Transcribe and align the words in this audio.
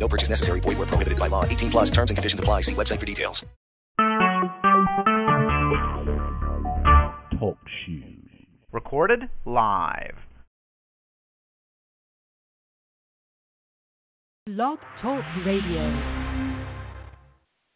No 0.00 0.08
purchase 0.08 0.30
necessary. 0.30 0.60
Void 0.60 0.78
where 0.78 0.86
prohibited 0.86 1.18
by 1.18 1.28
law. 1.28 1.44
18 1.44 1.70
plus 1.70 1.90
terms 1.90 2.10
and 2.10 2.16
conditions 2.16 2.40
apply. 2.40 2.62
See 2.62 2.74
website 2.74 2.98
for 2.98 3.06
details. 3.06 3.44
Talk 7.38 7.58
shoes. 7.84 8.16
Recorded 8.72 9.28
live. 9.44 10.16
Blog 14.46 14.78
Talk 15.00 15.24
Radio. 15.46 15.86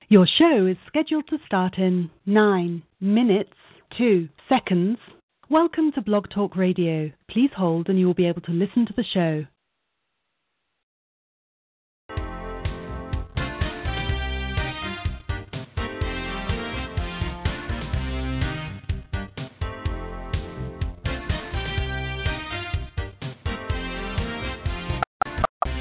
Your 0.09 0.27
show 0.27 0.67
is 0.67 0.77
scheduled 0.87 1.27
to 1.29 1.39
start 1.47 1.79
in 1.79 2.11
9 2.27 2.83
minutes 3.01 3.53
2 3.97 4.29
seconds. 4.49 4.99
Welcome 5.51 5.93
to 5.93 6.03
Blog 6.03 6.29
Talk 6.31 6.57
Radio. 6.57 7.11
Please 7.31 7.51
hold 7.57 7.89
and 7.89 7.99
you 7.99 8.07
will 8.07 8.15
be 8.15 8.27
able 8.27 8.41
to 8.43 8.53
listen 8.53 8.87
to 8.87 8.95
the 8.97 9.05
show. 9.05 9.45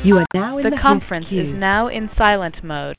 You 0.03 0.17
are 0.17 0.25
now 0.33 0.57
in 0.57 0.63
The 0.65 0.71
the, 0.71 0.81
conference 0.81 1.27
is 1.31 1.47
now 1.55 1.87
in 1.87 2.09
silent 2.17 2.61
mode. 2.61 2.97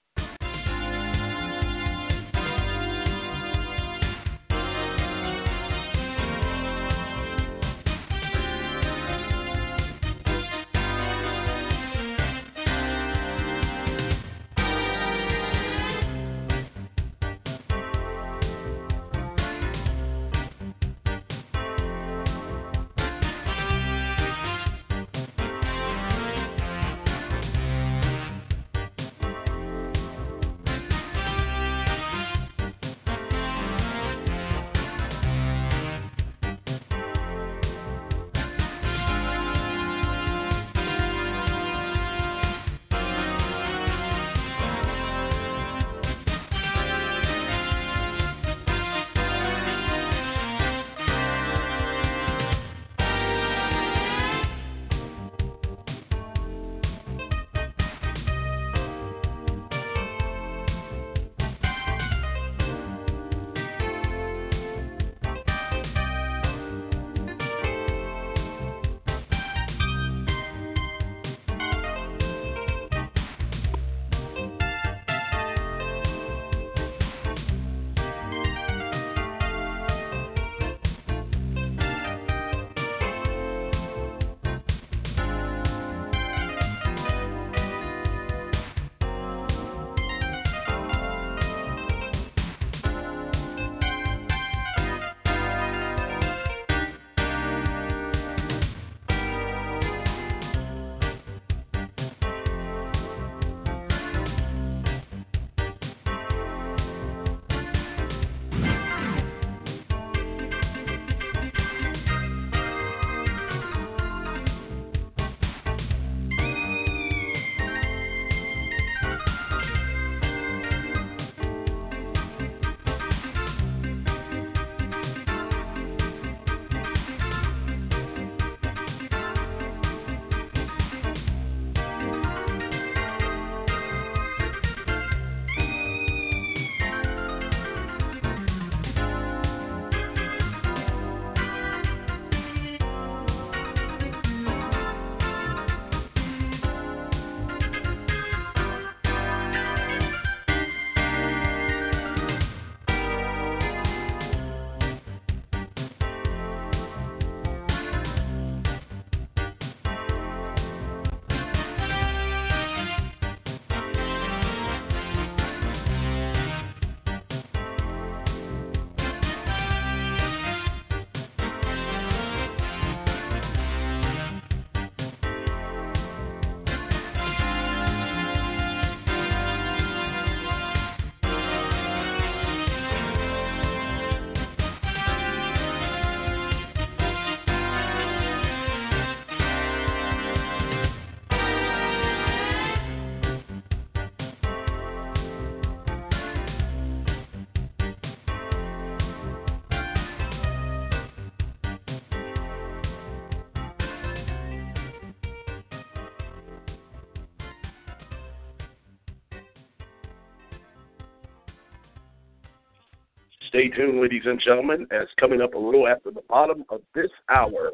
Stay 213.55 213.69
tuned, 213.69 214.01
ladies 214.01 214.25
and 214.25 214.43
gentlemen, 214.45 214.85
as 214.91 215.07
coming 215.21 215.41
up 215.41 215.55
a 215.55 215.59
little 215.59 215.87
after 215.87 216.11
the 216.11 216.23
bottom 216.29 216.65
of 216.71 216.81
this 216.93 217.11
hour, 217.29 217.71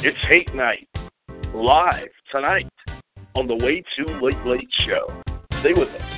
it's 0.00 0.18
Hate 0.28 0.52
Night, 0.52 0.88
live 1.54 2.08
tonight 2.32 2.66
on 3.36 3.46
the 3.46 3.54
Way 3.54 3.84
Too 3.96 4.18
Late 4.20 4.44
Late 4.44 4.68
Show. 4.84 5.22
Stay 5.60 5.74
with 5.74 5.90
us. 5.90 6.13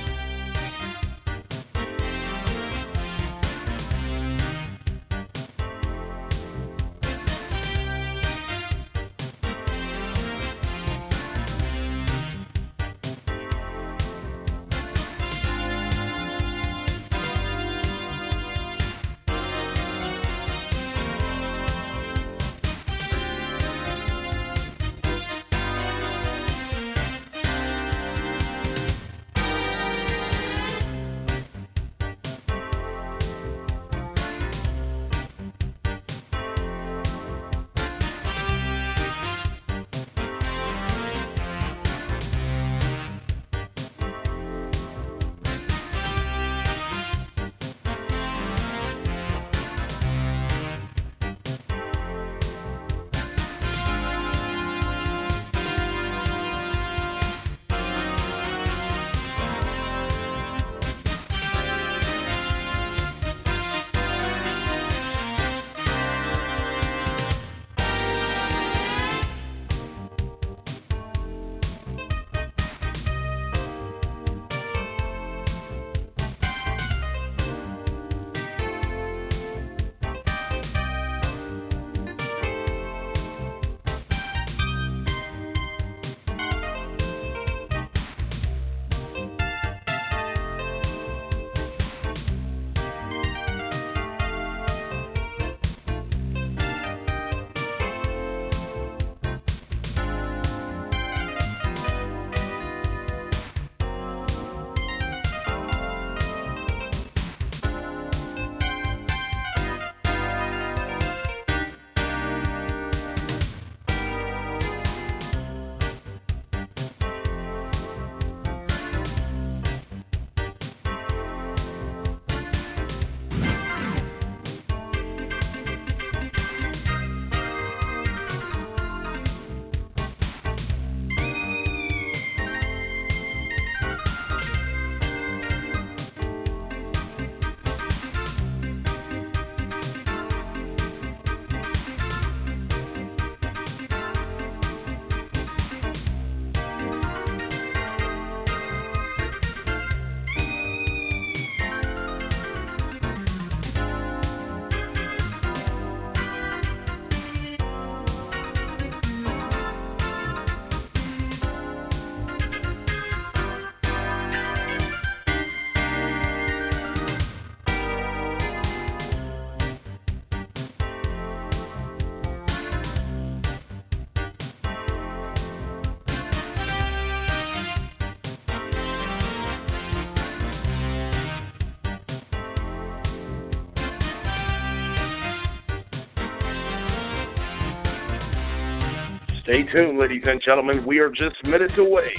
Stay 189.47 189.63
tuned, 189.71 189.97
ladies 189.97 190.23
and 190.25 190.41
gentlemen. 190.45 190.85
We 190.85 190.99
are 190.99 191.09
just 191.09 191.41
minutes 191.45 191.75
away 191.77 192.11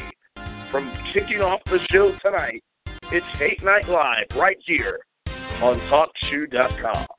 from 0.71 0.91
kicking 1.13 1.43
off 1.43 1.61
the 1.67 1.79
show 1.93 2.13
tonight. 2.25 2.65
It's 3.13 3.27
Hate 3.39 3.63
Night 3.63 3.87
Live 3.87 4.25
right 4.35 4.57
here 4.65 4.99
on 5.61 5.79
TalkShoe.com. 5.91 7.18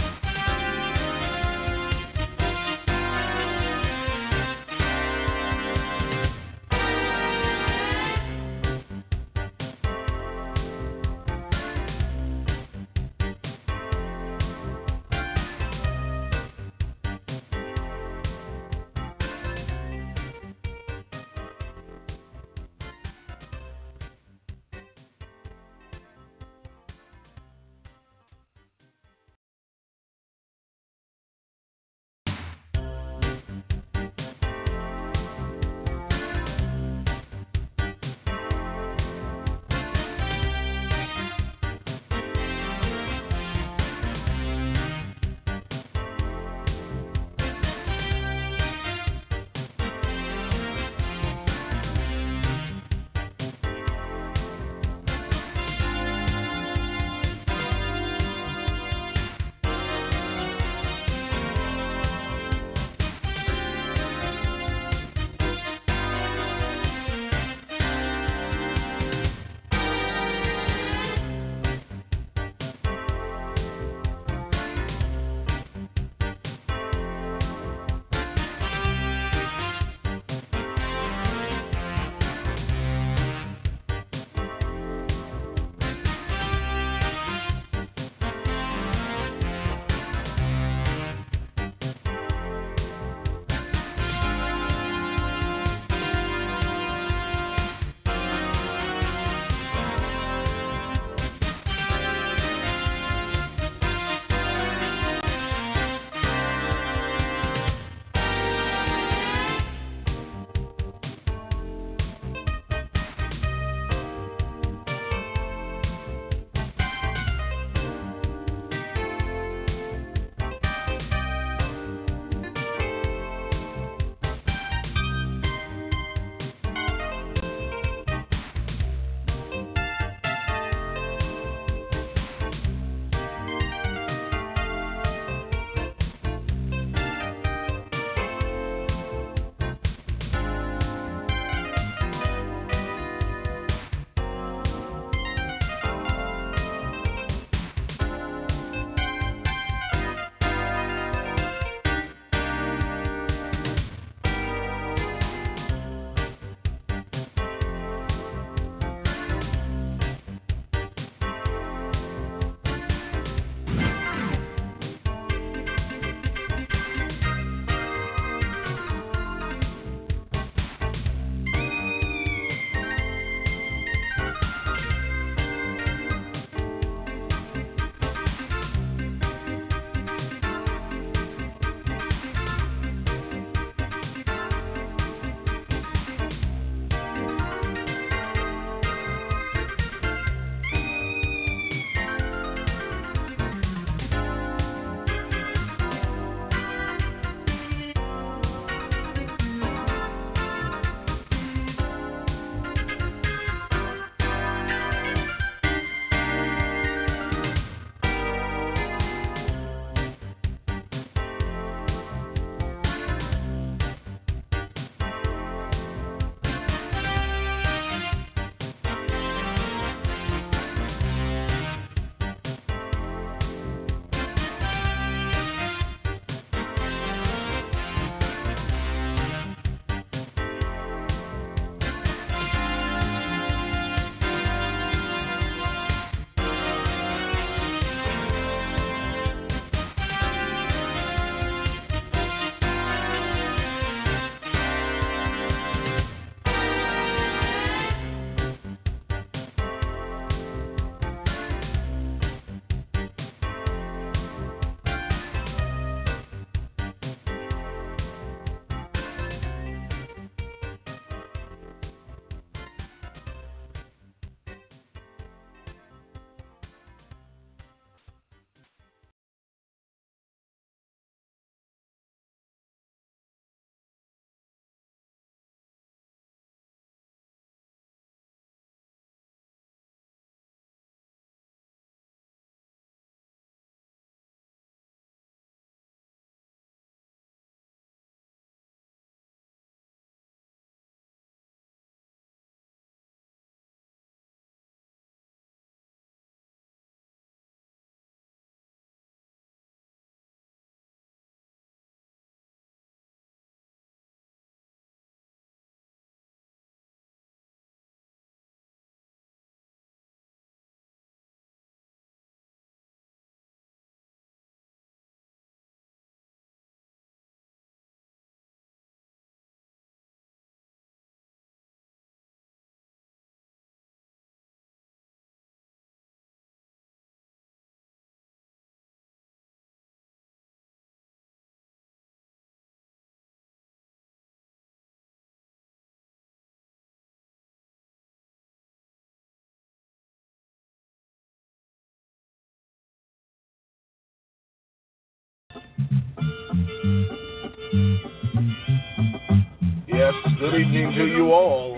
Good 350.40 350.56
evening 350.56 350.94
to 350.96 351.06
you 351.06 351.34
all. 351.34 351.78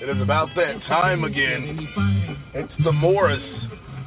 It 0.00 0.08
is 0.08 0.22
about 0.22 0.48
that 0.56 0.80
time 0.88 1.24
again. 1.24 1.86
It's 2.54 2.72
the 2.82 2.90
Morris 2.90 3.42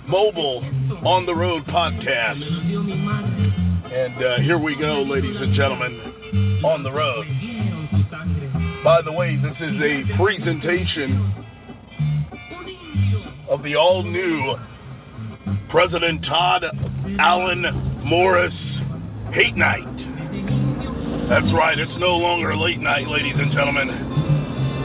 Mobile 0.08 0.64
On 1.06 1.28
the 1.28 1.36
Road 1.36 1.64
podcast. 1.68 2.42
And 3.94 4.26
uh, 4.26 4.38
here 4.42 4.58
we 4.58 4.76
go, 4.76 5.04
ladies 5.04 5.36
and 5.40 5.54
gentlemen, 5.54 6.62
on 6.66 6.82
the 6.82 6.92
road. 6.92 7.28
By 8.84 9.04
the 9.04 9.12
way, 9.12 9.36
this 9.36 9.56
is 9.62 9.80
a 9.80 10.18
presentation 10.18 11.46
of 13.52 13.62
the 13.62 13.76
all 13.76 14.02
new 14.04 14.56
President 15.70 16.26
Todd 16.26 16.64
Allen 17.20 18.02
Morris 18.04 18.52
Hate 19.32 19.56
Night. 19.56 20.11
That's 21.32 21.48
right, 21.56 21.80
it's 21.80 21.96
no 21.96 22.20
longer 22.20 22.58
late 22.58 22.82
night, 22.82 23.08
ladies 23.08 23.36
and 23.40 23.54
gentlemen. 23.54 23.88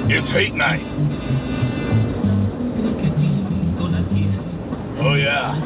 It's 0.06 0.30
hate 0.30 0.54
night. 0.54 0.78
Oh, 5.02 5.18
yeah. 5.18 5.58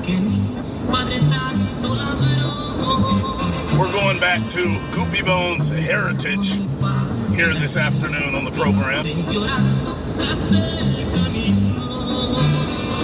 We're 3.76 3.92
going 3.92 4.20
back 4.24 4.40
to 4.40 4.62
Goopy 4.96 5.20
Bones 5.20 5.68
heritage 5.84 6.48
here 7.36 7.52
this 7.60 7.76
afternoon 7.76 8.34
on 8.40 8.48
the 8.48 8.56
program. 8.56 9.04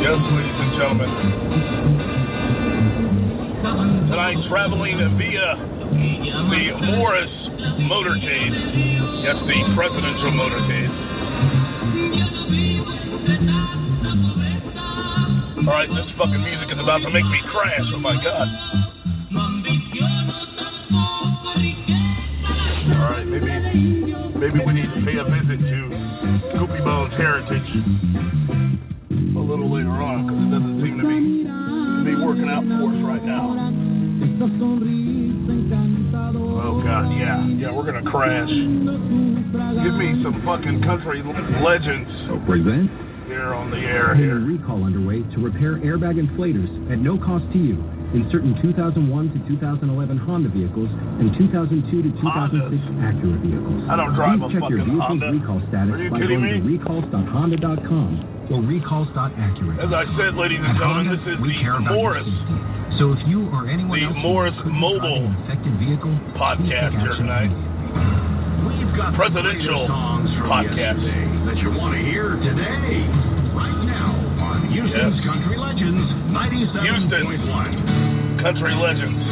Yes, 0.00 0.16
ladies 0.32 0.58
and 0.64 0.72
gentlemen. 0.80 1.12
Tonight, 4.08 4.40
traveling 4.48 4.96
via 5.18 5.60
the 5.92 6.72
Morris 6.96 7.45
motorcade. 7.86 8.54
Yes, 9.22 9.36
the 9.46 9.58
presidential 9.74 10.32
motorcade. 10.32 10.92
All 15.66 15.74
right, 15.74 15.88
this 15.88 16.06
fucking 16.16 16.42
music 16.42 16.70
is 16.70 16.78
about 16.78 17.02
to 17.02 17.10
make 17.10 17.24
me 17.24 17.40
crash. 17.50 17.82
Oh 17.92 17.98
my 17.98 18.14
god. 18.22 18.46
All 22.86 23.02
right, 23.10 23.26
maybe 23.26 23.50
maybe 24.38 24.58
we 24.64 24.72
need 24.74 24.90
to 24.94 25.00
pay 25.04 25.18
a 25.18 25.24
visit 25.24 25.58
to 25.58 25.78
Goopy 26.54 26.84
Bones 26.84 27.14
Heritage 27.18 27.70
a 29.10 29.42
little 29.42 29.72
later 29.72 29.90
on 29.90 30.26
because 30.26 30.38
it 30.38 30.50
doesn't 30.54 30.80
seem 30.82 30.98
to 30.98 31.06
be 31.06 31.36
be 32.06 32.14
working 32.24 32.48
out 32.48 32.62
for 32.62 32.94
us 32.94 33.02
right 33.02 33.24
now. 33.24 33.56
God, 36.86 37.10
yeah, 37.18 37.44
yeah, 37.46 37.72
we're 37.74 37.82
gonna 37.82 38.08
crash. 38.08 38.48
Give 38.48 39.94
me 39.98 40.22
some 40.22 40.40
fucking 40.46 40.82
country 40.86 41.18
legends. 41.60 42.08
So 42.30 42.38
present. 42.46 42.86
Here 43.26 43.52
on 43.54 43.72
the 43.72 43.78
air 43.78 44.14
here. 44.14 44.38
Recall 44.38 44.84
underway 44.84 45.22
to 45.34 45.38
repair 45.42 45.82
airbag 45.82 46.14
inflators 46.14 46.70
at 46.92 46.98
no 46.98 47.18
cost 47.18 47.42
to 47.54 47.58
you 47.58 47.82
in 48.14 48.28
certain 48.30 48.54
2001 48.62 49.02
to 49.34 49.38
2011 49.58 50.18
Honda 50.22 50.48
vehicles 50.48 50.90
and 51.18 51.34
2002 51.34 52.02
to 52.06 52.10
2006 52.14 52.22
Hondas. 52.22 52.78
Acura 53.02 53.38
vehicles. 53.42 53.80
I 53.90 53.96
don't 53.98 54.14
drive 54.14 54.38
Please 54.38 54.46
a 54.46 54.60
check 54.60 54.64
your 54.70 54.82
fucking 54.86 54.94
vehicle's 54.94 55.18
Honda. 55.18 55.30
recall 55.34 55.60
status 55.66 55.94
by 56.10 56.18
kidding 56.22 56.40
going 56.40 56.54
to 56.54 56.62
me? 56.62 56.78
recalls.honda.com 56.78 58.10
or 58.54 58.62
recalls.acura. 58.62 59.74
As 59.82 59.90
I 59.90 60.04
said, 60.14 60.38
ladies 60.38 60.62
and 60.62 60.78
gentlemen, 60.78 61.10
Honda, 61.10 61.18
this 61.18 61.24
is 61.34 61.36
we 61.42 61.50
the 61.50 61.60
care 61.66 61.76
about 61.82 61.90
your 61.90 61.98
Morris. 61.98 62.30
So 63.02 63.12
if 63.12 63.20
you 63.26 63.50
or 63.50 63.66
anyone 63.66 63.98
the 63.98 64.06
else 64.06 64.22
Morris 64.22 64.54
could 64.62 64.70
be 64.72 64.78
Mobile 64.78 65.00
driving 65.02 65.26
an 65.26 65.42
affected 65.44 65.74
vehicle, 65.82 66.14
podcast 66.38 66.92
here 66.94 67.14
tonight. 67.18 67.50
We've 68.66 68.94
got 68.96 69.14
Presidential 69.18 69.82
the 69.84 69.92
songs 69.92 70.30
from 70.38 70.48
podcast. 70.48 70.96
yesterday 71.02 71.26
that 71.50 71.56
you 71.60 71.68
want 71.76 71.92
to 71.98 72.02
hear 72.06 72.38
today, 72.40 73.04
right 73.56 73.80
now 73.88 74.12
on 74.44 74.68
Houston's 74.68 75.16
Yes. 75.16 75.24
Country 75.24 75.56
Legends 75.56 76.04
97.1. 76.30 78.42
Country 78.44 78.74
Legends 78.76 79.24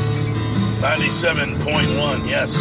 97.1. 0.81 2.25
Yes. 2.29 2.49
You 2.49 2.55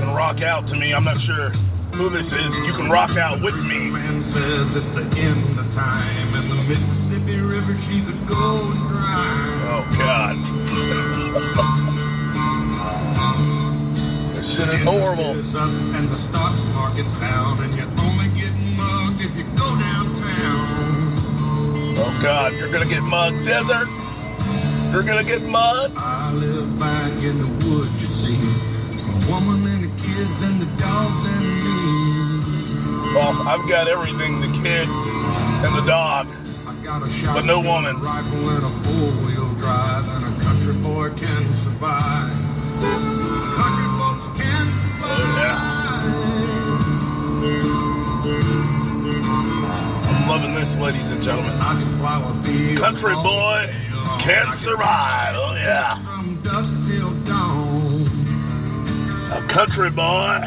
can 0.00 0.08
rock 0.16 0.40
out 0.40 0.64
to 0.68 0.74
me. 0.74 0.94
I'm 0.96 1.04
not 1.04 1.20
sure 1.28 1.52
who 1.96 2.10
this 2.10 2.26
is. 2.26 2.50
You 2.64 2.72
can 2.76 2.90
rock 2.90 3.16
out 3.16 3.40
with 3.40 3.54
me. 3.54 3.78
Man 3.90 4.22
says 4.32 4.66
it's 4.76 4.94
the 4.96 5.04
end 5.18 5.58
of 5.58 5.64
time, 5.76 6.34
and 6.36 6.50
the 6.52 6.56
Mississippi 6.68 7.36
River 7.40 7.74
she's 7.88 8.04
a 8.08 8.12
dry. 8.28 9.72
Oh, 9.72 9.84
God. 9.96 10.36
this 14.36 14.44
shit 14.56 14.68
is 14.68 14.84
horrible. 14.84 15.32
And 15.32 16.12
the 16.12 16.18
stock 16.28 16.52
market's 16.76 17.08
down, 17.20 17.62
and 17.64 17.72
you 17.74 17.84
only 17.98 18.27
if 19.20 19.32
you 19.36 19.44
go 19.58 19.68
downtown. 19.78 20.78
Oh, 21.98 22.12
God. 22.22 22.54
You're 22.54 22.70
to 22.86 22.92
get 22.94 23.02
mugged. 23.02 23.42
Desert. 23.46 23.88
You're 24.94 25.02
to 25.24 25.28
get 25.28 25.42
mugged. 25.42 25.94
I 25.98 26.32
live 26.32 26.78
back 26.78 27.12
in 27.18 27.36
the 27.42 27.50
woods, 27.66 27.92
you 28.00 28.10
see. 28.22 28.38
A 28.38 29.26
woman 29.28 29.66
and 29.66 29.82
the 29.84 29.92
kids 30.00 30.36
and 30.46 30.62
the 30.62 30.70
dogs 30.80 31.22
and 31.26 31.42
me. 31.42 33.18
Well, 33.18 33.34
I've 33.50 33.66
got 33.68 33.88
everything 33.90 34.40
the 34.40 34.52
kid 34.62 34.86
and 34.88 35.72
the 35.76 35.84
dog. 35.90 36.26
I 36.30 36.72
got 36.84 37.02
a 37.02 37.08
shotgun, 37.20 37.34
But 37.34 37.44
no 37.44 37.58
woman. 37.60 37.96
a 37.96 38.00
rifle, 38.00 38.48
and 38.54 38.64
a 38.64 38.72
four-wheel 38.86 39.54
drive, 39.58 40.04
and 40.06 40.24
a 40.30 40.32
country 40.44 40.76
boy 40.80 41.10
can 41.18 41.42
survive. 41.66 42.32
Country 43.58 43.88
folks 43.98 44.38
can 44.38 44.66
survive. 44.70 45.18
Oh, 45.18 45.36
yeah. 45.36 45.67
Loving 50.38 50.54
this, 50.54 50.70
ladies 50.78 51.02
and 51.02 51.24
gentlemen. 51.24 51.50
I 51.58 51.74
can 51.74 51.98
flower 51.98 52.30
fields 52.46 52.78
Country 52.78 53.14
boy 53.26 53.58
can 54.22 54.46
survive. 54.62 55.34
Oh, 55.34 55.54
yeah. 55.58 55.98
From 56.04 56.38
dusk 56.46 56.70
till 56.86 57.10
dawn. 57.26 58.06
A 59.34 59.42
country 59.52 59.90
boy 59.90 60.38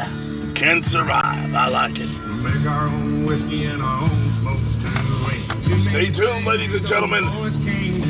can 0.56 0.80
survive. 0.92 1.52
I 1.52 1.68
like 1.68 1.96
it. 1.96 2.08
Make 2.08 2.64
our 2.66 2.88
own 2.88 3.26
whiskey 3.26 3.64
and 3.68 3.82
our 3.82 4.08
own 4.08 4.40
smokes 4.40 4.80
too. 4.80 5.92
Stay 5.92 6.08
tuned, 6.16 6.46
ladies 6.48 6.72
and 6.72 6.88
gentlemen. 6.88 7.24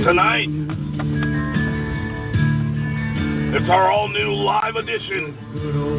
Tonight, 0.06 0.48
it's 3.58 3.68
our 3.70 3.90
all 3.90 4.08
new 4.08 4.34
live 4.34 4.76
edition 4.76 5.36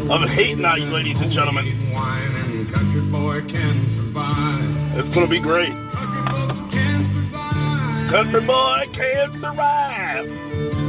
of 0.10 0.22
Hate 0.32 0.58
Night, 0.58 0.82
ladies 0.82 1.18
and 1.20 1.32
gentlemen. 1.34 2.43
Country 2.74 3.02
boy 3.12 3.40
can 3.52 3.76
survive. 3.98 5.06
It's 5.06 5.14
to 5.16 5.30
be 5.30 5.40
great. 5.40 5.70
Country 5.70 6.22
boy 6.26 6.72
can 6.72 7.00
survive. 7.14 8.12
Country 8.12 8.42
boy 8.46 8.80
can 8.94 9.42
survive. 9.42 10.83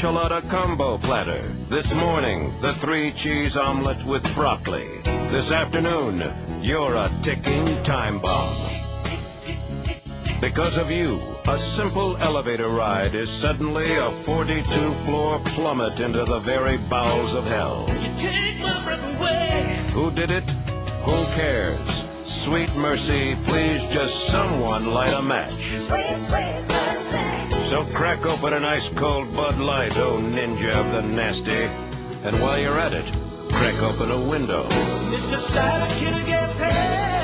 Enchilada 0.00 0.40
combo 0.50 0.98
platter. 0.98 1.54
This 1.68 1.84
morning, 1.94 2.58
the 2.62 2.72
three 2.82 3.12
cheese 3.22 3.52
omelet 3.54 3.98
with 4.06 4.22
broccoli. 4.34 4.86
This 5.04 5.52
afternoon, 5.52 6.62
you're 6.62 6.96
a 6.96 7.22
ticking 7.22 7.84
time 7.84 8.20
bomb. 8.22 8.56
Because 10.40 10.72
of 10.78 10.90
you, 10.90 11.18
a 11.18 11.76
simple 11.76 12.16
elevator 12.16 12.70
ride 12.70 13.14
is 13.14 13.28
suddenly 13.42 13.92
a 13.92 14.22
42 14.24 14.64
floor 15.04 15.38
plummet 15.54 16.00
into 16.00 16.24
the 16.24 16.40
very 16.46 16.78
bowels 16.88 17.36
of 17.36 17.44
hell. 17.44 17.86
Who 19.92 20.10
did 20.12 20.30
it? 20.30 20.44
Who 21.04 21.24
cares? 21.36 21.88
Sweet 22.46 22.74
mercy, 22.74 23.34
please 23.44 23.80
just 23.92 24.14
someone 24.32 24.94
light 24.94 25.12
a 25.12 25.20
match. 25.20 26.79
So 27.70 27.86
crack 27.94 28.26
open 28.26 28.52
an 28.52 28.64
ice 28.64 28.82
cold 28.98 29.32
Bud 29.32 29.58
Light, 29.60 29.92
oh 29.94 30.18
ninja 30.18 30.74
of 30.74 30.90
the 30.90 31.02
nasty. 31.06 31.52
And 32.26 32.42
while 32.42 32.58
you're 32.58 32.80
at 32.80 32.92
it, 32.92 33.04
crack 33.50 33.80
open 33.80 34.10
a 34.10 34.20
window. 34.28 34.68
Gas 36.26 36.56
Passer. 36.58 36.90
We 36.90 36.98
now 37.06 37.19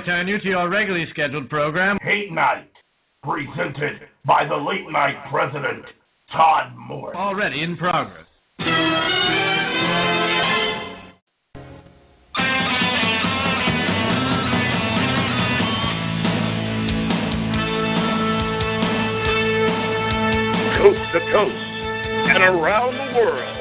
return 0.00 0.26
you 0.26 0.38
to 0.38 0.48
your 0.48 0.68
regularly 0.70 1.06
scheduled 1.10 1.50
program. 1.50 1.98
Hate 2.00 2.32
Night, 2.32 2.70
presented 3.22 4.08
by 4.24 4.46
the 4.48 4.56
late 4.56 4.90
night 4.90 5.16
president, 5.30 5.84
Todd 6.32 6.74
Moore. 6.74 7.14
Already 7.14 7.62
in 7.62 7.76
progress. 7.76 8.24
Coast 20.78 21.12
to 21.12 21.20
coast 21.30 21.54
and 22.32 22.42
around 22.42 22.94
the 22.94 23.18
world. 23.18 23.56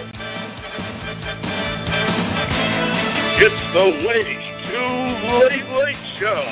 It's 3.42 3.74
the 3.74 4.08
Way 4.08 4.49
Too 4.70 4.76
Late 4.76 5.66
Late 5.66 6.06
Show. 6.20 6.44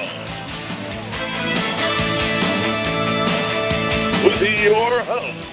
With 4.25 4.41
your 4.63 5.03
host, 5.06 5.49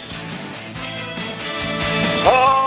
Todd 2.24 2.63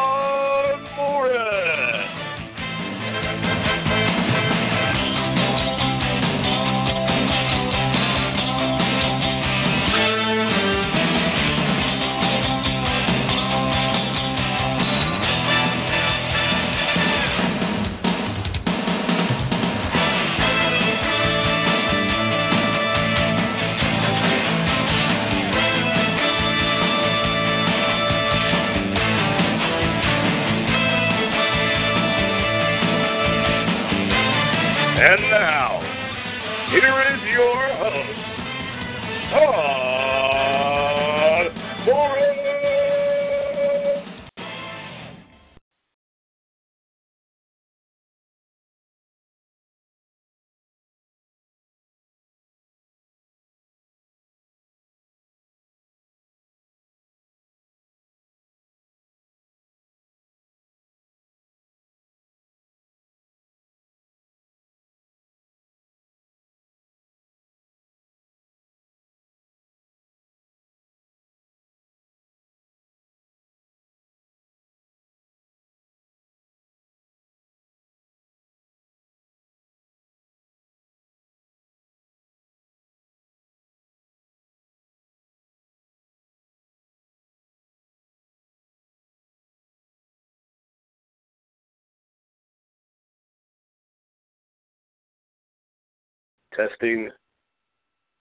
Testing. 96.57 97.09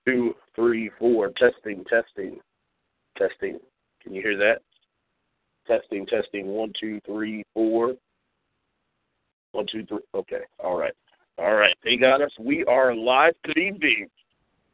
Two, 0.07 0.35
three, 0.55 0.91
four. 0.99 1.31
Testing, 1.31 1.85
testing, 1.85 2.39
testing. 3.17 3.59
Can 4.03 4.15
you 4.15 4.23
hear 4.23 4.37
that? 4.37 4.59
Testing, 5.67 6.07
testing. 6.07 6.47
One, 6.47 6.73
two, 6.79 7.01
three, 7.07 7.45
four. 7.55 7.95
One, 9.53 9.67
two, 9.73 9.87
three. 9.87 10.01
Okay. 10.15 10.43
All 10.63 10.79
right. 10.79 10.93
All 11.39 11.55
right. 11.55 11.75
They 11.83 11.97
got 11.97 12.21
us. 12.21 12.31
We 12.39 12.65
are 12.67 12.95
live. 12.95 13.35
Good 13.45 13.59
evening 13.59 14.09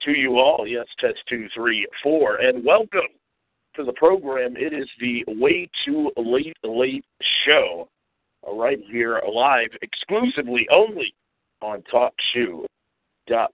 to 0.02 0.10
you 0.10 0.38
all. 0.38 0.66
Yes, 0.66 0.86
test 0.98 1.18
two, 1.28 1.48
three, 1.54 1.86
four. 2.02 2.36
And 2.36 2.64
welcome 2.64 3.00
to 3.76 3.84
the 3.84 3.92
program. 3.92 4.56
It 4.56 4.72
is 4.72 4.88
the 5.00 5.24
Way 5.28 5.70
Too 5.84 6.10
Late 6.16 6.56
Late 6.64 7.04
Show. 7.46 7.88
All 8.42 8.58
right, 8.58 8.80
here 8.90 9.22
live 9.32 9.70
exclusively 9.82 10.66
only 10.70 11.14
on 11.62 11.82
TalkShoe 11.92 12.62
dot 12.62 12.71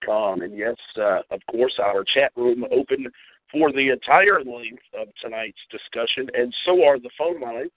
com. 0.04 0.42
And 0.42 0.56
yes, 0.56 0.76
uh, 0.96 1.20
of 1.30 1.40
course, 1.50 1.78
our 1.82 2.04
chat 2.04 2.32
room 2.36 2.64
open 2.70 3.06
for 3.50 3.72
the 3.72 3.90
entire 3.90 4.42
length 4.44 4.82
of 4.98 5.08
tonight's 5.22 5.58
discussion, 5.70 6.28
and 6.34 6.54
so 6.64 6.84
are 6.84 6.98
the 6.98 7.10
phone 7.16 7.40
lines. 7.40 7.70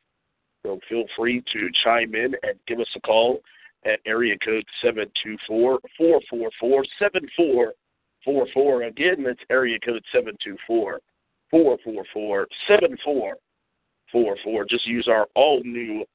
So 0.63 0.79
feel 0.87 1.05
free 1.17 1.43
to 1.53 1.69
chime 1.83 2.13
in 2.13 2.35
and 2.43 2.59
give 2.67 2.79
us 2.79 2.89
a 2.95 2.99
call 3.01 3.41
at 3.85 3.99
area 4.05 4.35
code 4.43 4.65
seven 4.83 5.05
two 5.23 5.37
four 5.47 5.79
four 5.97 6.19
four 6.29 6.49
four 6.59 6.85
seven 6.99 7.27
four 7.35 7.73
four 8.23 8.47
four. 8.53 8.83
Again, 8.83 9.23
that's 9.23 9.39
area 9.49 9.79
code 9.83 10.03
seven 10.13 10.35
two 10.43 10.57
four 10.67 10.99
four 11.49 11.77
four 11.83 12.03
four 12.13 12.47
seven 12.67 12.97
four 13.03 13.37
four 14.11 14.37
four. 14.43 14.65
Just 14.65 14.85
use 14.85 15.07
our 15.07 15.27
all 15.35 15.61
new, 15.63 16.05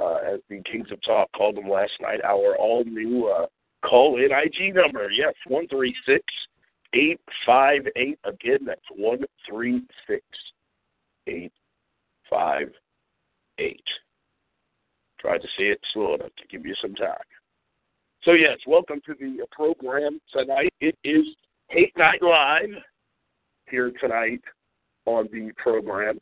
uh, 0.00 0.16
as 0.34 0.40
the 0.48 0.62
Kings 0.70 0.90
of 0.90 1.02
Talk 1.02 1.30
called 1.32 1.56
them 1.56 1.68
last 1.68 1.92
night, 2.00 2.24
our 2.24 2.56
all 2.56 2.84
new 2.84 3.26
uh, 3.26 3.46
call 3.82 4.16
in 4.16 4.30
IG 4.32 4.74
number. 4.74 5.10
Yes, 5.10 5.34
one 5.46 5.68
three 5.68 5.94
six 6.06 6.24
eight 6.94 7.20
five 7.46 7.82
eight. 7.96 8.18
Again, 8.24 8.60
that's 8.66 8.80
one 8.94 9.24
three 9.48 9.82
six 10.06 10.24
eight 11.26 11.52
five 12.30 12.70
eight. 13.58 13.84
Try 15.20 15.38
to 15.38 15.48
say 15.56 15.64
it 15.64 15.80
slow 15.92 16.14
enough 16.14 16.34
to 16.38 16.48
give 16.48 16.66
you 16.66 16.74
some 16.80 16.94
time. 16.94 17.16
So 18.24 18.32
yes, 18.32 18.58
welcome 18.66 19.00
to 19.06 19.14
the 19.14 19.44
program 19.50 20.20
tonight. 20.32 20.72
It 20.80 20.96
is 21.04 21.26
Hate 21.68 21.96
Night 21.96 22.22
Live 22.22 22.70
here 23.68 23.92
tonight 24.00 24.42
on 25.06 25.28
the 25.32 25.50
program. 25.56 26.18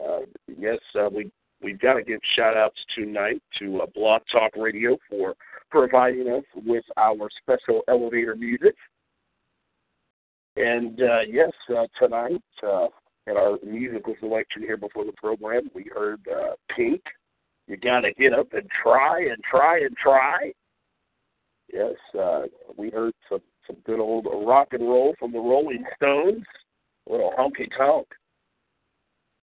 Uh, 0.00 0.20
yes, 0.58 0.78
uh, 0.98 1.08
we 1.12 1.30
we've 1.62 1.80
got 1.80 1.94
to 1.94 2.02
give 2.02 2.20
shout 2.36 2.56
outs 2.56 2.78
tonight 2.94 3.42
to 3.58 3.82
uh, 3.82 3.86
Blog 3.94 4.22
Talk 4.30 4.52
Radio 4.56 4.96
for 5.08 5.34
providing 5.70 6.28
us 6.28 6.44
with 6.54 6.84
our 6.96 7.28
special 7.42 7.82
elevator 7.88 8.36
music. 8.36 8.74
And 10.56 11.00
uh, 11.00 11.20
yes, 11.28 11.52
uh, 11.70 11.86
tonight 11.98 12.42
uh, 12.62 12.86
in 13.26 13.36
our 13.36 13.58
musical 13.64 14.14
selection 14.20 14.62
here 14.62 14.76
before 14.76 15.04
the 15.04 15.12
program, 15.12 15.68
we 15.74 15.86
heard 15.94 16.20
uh, 16.28 16.52
Pink. 16.74 17.02
You 17.66 17.76
got 17.76 18.00
to 18.00 18.12
get 18.14 18.32
up 18.32 18.52
and 18.52 18.68
try 18.82 19.20
and 19.20 19.42
try 19.44 19.80
and 19.80 19.96
try. 19.96 20.52
Yes, 21.72 21.94
uh, 22.18 22.42
we 22.76 22.90
heard 22.90 23.12
some 23.28 23.40
some 23.66 23.76
good 23.84 23.98
old 23.98 24.26
rock 24.46 24.68
and 24.72 24.82
roll 24.82 25.14
from 25.18 25.32
the 25.32 25.38
Rolling 25.38 25.84
Stones. 25.96 26.44
A 27.08 27.12
little 27.12 27.32
honky 27.36 27.68
tonk. 27.76 28.06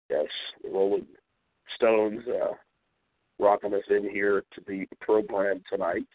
Yes, 0.10 0.28
the 0.62 0.70
Rolling 0.70 1.06
Stones 1.76 2.22
uh, 2.28 2.54
rocking 3.42 3.74
us 3.74 3.84
in 3.90 4.10
here 4.10 4.44
to 4.54 4.62
the 4.68 4.88
program 5.02 5.62
tonight. 5.70 6.06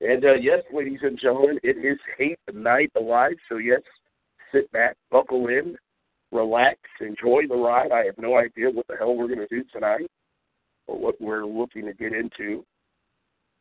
And 0.00 0.24
uh, 0.24 0.34
yes, 0.34 0.60
ladies 0.72 1.00
and 1.02 1.18
gentlemen, 1.20 1.58
it 1.62 1.76
is 1.76 1.98
Hate 2.18 2.38
Night 2.52 2.90
Alive. 2.96 3.36
So 3.48 3.58
yes, 3.58 3.80
sit 4.52 4.70
back, 4.72 4.96
buckle 5.10 5.48
in, 5.48 5.76
relax, 6.32 6.78
enjoy 7.00 7.42
the 7.48 7.56
ride. 7.56 7.92
I 7.92 8.04
have 8.04 8.18
no 8.18 8.36
idea 8.36 8.70
what 8.70 8.86
the 8.86 8.96
hell 8.96 9.16
we're 9.16 9.28
going 9.28 9.38
to 9.38 9.46
do 9.48 9.64
tonight 9.72 10.10
or 10.86 10.98
what 10.98 11.20
we're 11.20 11.46
looking 11.46 11.86
to 11.86 11.94
get 11.94 12.12
into. 12.12 12.64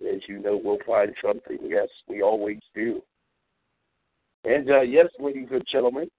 As 0.01 0.21
you 0.27 0.39
know, 0.39 0.59
we'll 0.61 0.79
find 0.85 1.13
something. 1.23 1.59
Yes, 1.61 1.87
we 2.07 2.21
always 2.21 2.59
do. 2.75 3.01
And 4.43 4.69
uh, 4.69 4.81
yes, 4.81 5.07
ladies 5.19 5.47
and 5.51 5.63
gentlemen, 5.71 6.09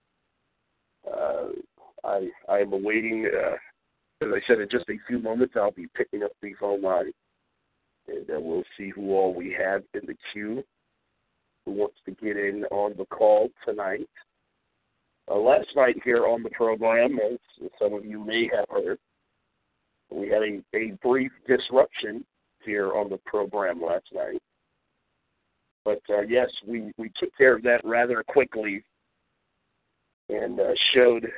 uh, 1.07 1.49
I 2.03 2.29
I 2.49 2.59
am 2.59 2.73
awaiting. 2.73 3.27
Uh, 3.27 3.57
as 4.25 4.35
I 4.35 4.47
said, 4.47 4.61
in 4.61 4.69
just 4.69 4.89
a 4.89 4.99
few 5.07 5.19
moments, 5.19 5.55
I'll 5.57 5.71
be 5.71 5.89
picking 5.95 6.23
up 6.23 6.33
the 6.43 6.55
phone 6.55 6.83
line, 6.83 7.13
and 8.09 8.29
uh, 8.31 8.41
we'll 8.41 8.65
see 8.77 8.91
who 8.91 9.13
all 9.13 9.35
we 9.35 9.55
have 9.59 9.83
in 9.95 10.07
the 10.07 10.17
queue 10.33 10.65
who 11.65 11.73
wants 11.73 11.97
to 12.05 12.13
get 12.13 12.37
in 12.37 12.65
on 12.71 12.95
the 12.97 13.07
call 13.07 13.49
tonight. 13.67 14.09
Uh, 15.31 15.37
last 15.37 15.69
night 15.75 15.97
here 16.05 16.27
on 16.27 16.43
the 16.43 16.51
program, 16.51 17.19
as 17.19 17.39
some 17.79 17.95
of 17.95 18.05
you 18.05 18.23
may 18.23 18.49
have 18.55 18.67
heard, 18.69 18.99
we 20.11 20.29
had 20.29 20.43
a, 20.43 20.63
a 20.77 20.93
brief 21.03 21.33
disruption 21.49 22.25
here 22.63 22.93
on 22.93 23.09
the 23.09 23.19
program 23.25 23.81
last 23.81 24.05
night. 24.13 24.41
But 25.85 26.03
uh, 26.11 26.23
yes, 26.23 26.51
we, 26.67 26.93
we 26.99 27.11
took 27.17 27.35
care 27.37 27.57
of 27.57 27.63
that 27.63 27.81
rather 27.85 28.23
quickly 28.23 28.85
and 30.29 30.61
uh, 30.61 30.73
showed 30.95 31.31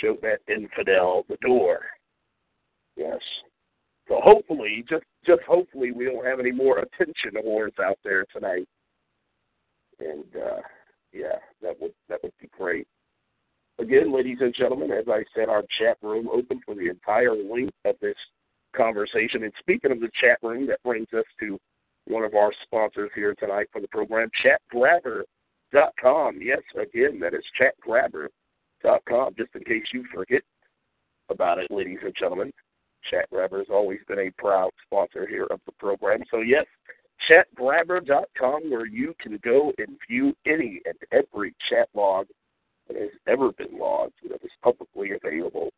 showed 0.00 0.20
that 0.22 0.40
infidel 0.52 1.24
the 1.28 1.36
door. 1.42 1.80
Yes. 2.96 3.18
So 4.08 4.20
hopefully, 4.22 4.84
just 4.88 5.04
just 5.26 5.42
hopefully, 5.42 5.92
we 5.92 6.04
don't 6.04 6.26
have 6.26 6.40
any 6.40 6.52
more 6.52 6.78
attention 6.78 7.32
whores 7.44 7.78
out 7.82 7.98
there 8.04 8.24
tonight. 8.32 8.68
And 9.98 10.24
uh, 10.36 10.60
yeah, 11.12 11.38
that 11.62 11.80
would 11.80 11.92
that 12.08 12.22
would 12.22 12.32
be 12.40 12.48
great. 12.56 12.86
Again, 13.78 14.14
ladies 14.14 14.38
and 14.40 14.54
gentlemen, 14.54 14.92
as 14.92 15.06
I 15.08 15.24
said, 15.34 15.48
our 15.48 15.64
chat 15.78 15.96
room 16.02 16.28
open 16.32 16.60
for 16.64 16.74
the 16.74 16.88
entire 16.88 17.34
length 17.34 17.74
of 17.84 17.96
this 18.00 18.16
conversation. 18.76 19.42
And 19.42 19.52
speaking 19.58 19.90
of 19.90 20.00
the 20.00 20.10
chat 20.20 20.38
room, 20.42 20.66
that 20.68 20.82
brings 20.84 21.08
us 21.12 21.24
to 21.40 21.58
one 22.06 22.22
of 22.22 22.34
our 22.34 22.52
sponsors 22.62 23.10
here 23.14 23.34
tonight 23.34 23.68
for 23.72 23.80
the 23.80 23.88
program, 23.88 24.30
ChatGrabber.com. 24.44 26.38
Yes, 26.40 26.60
again, 26.80 27.18
that 27.20 27.34
is 27.34 27.42
ChatGrabber.com. 27.60 28.28
Just 29.36 29.54
in 29.54 29.64
case 29.64 29.84
you 29.92 30.04
forget 30.14 30.42
about 31.30 31.58
it, 31.58 31.70
ladies 31.70 31.98
and 32.02 32.14
gentlemen, 32.18 32.52
ChatGrabber 33.12 33.58
has 33.58 33.66
always 33.70 34.00
been 34.08 34.18
a 34.18 34.30
proud 34.38 34.70
sponsor 34.86 35.26
here 35.26 35.46
of 35.50 35.60
the 35.66 35.72
program. 35.72 36.20
So 36.30 36.40
yes, 36.40 36.66
ChatGrabber.com, 37.28 38.70
where 38.70 38.86
you 38.86 39.14
can 39.20 39.38
go 39.42 39.72
and 39.78 39.96
view 40.08 40.34
any 40.46 40.80
and 40.84 40.96
every 41.12 41.54
chat 41.68 41.88
log 41.94 42.26
that 42.88 42.96
has 42.96 43.10
ever 43.26 43.52
been 43.52 43.78
logged 43.78 44.14
that 44.28 44.42
is 44.44 44.50
publicly 44.62 45.12
available 45.12 45.70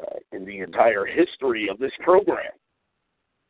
uh, 0.00 0.18
in 0.32 0.44
the 0.44 0.60
entire 0.60 1.04
history 1.04 1.68
of 1.68 1.78
this 1.78 1.92
program. 2.00 2.52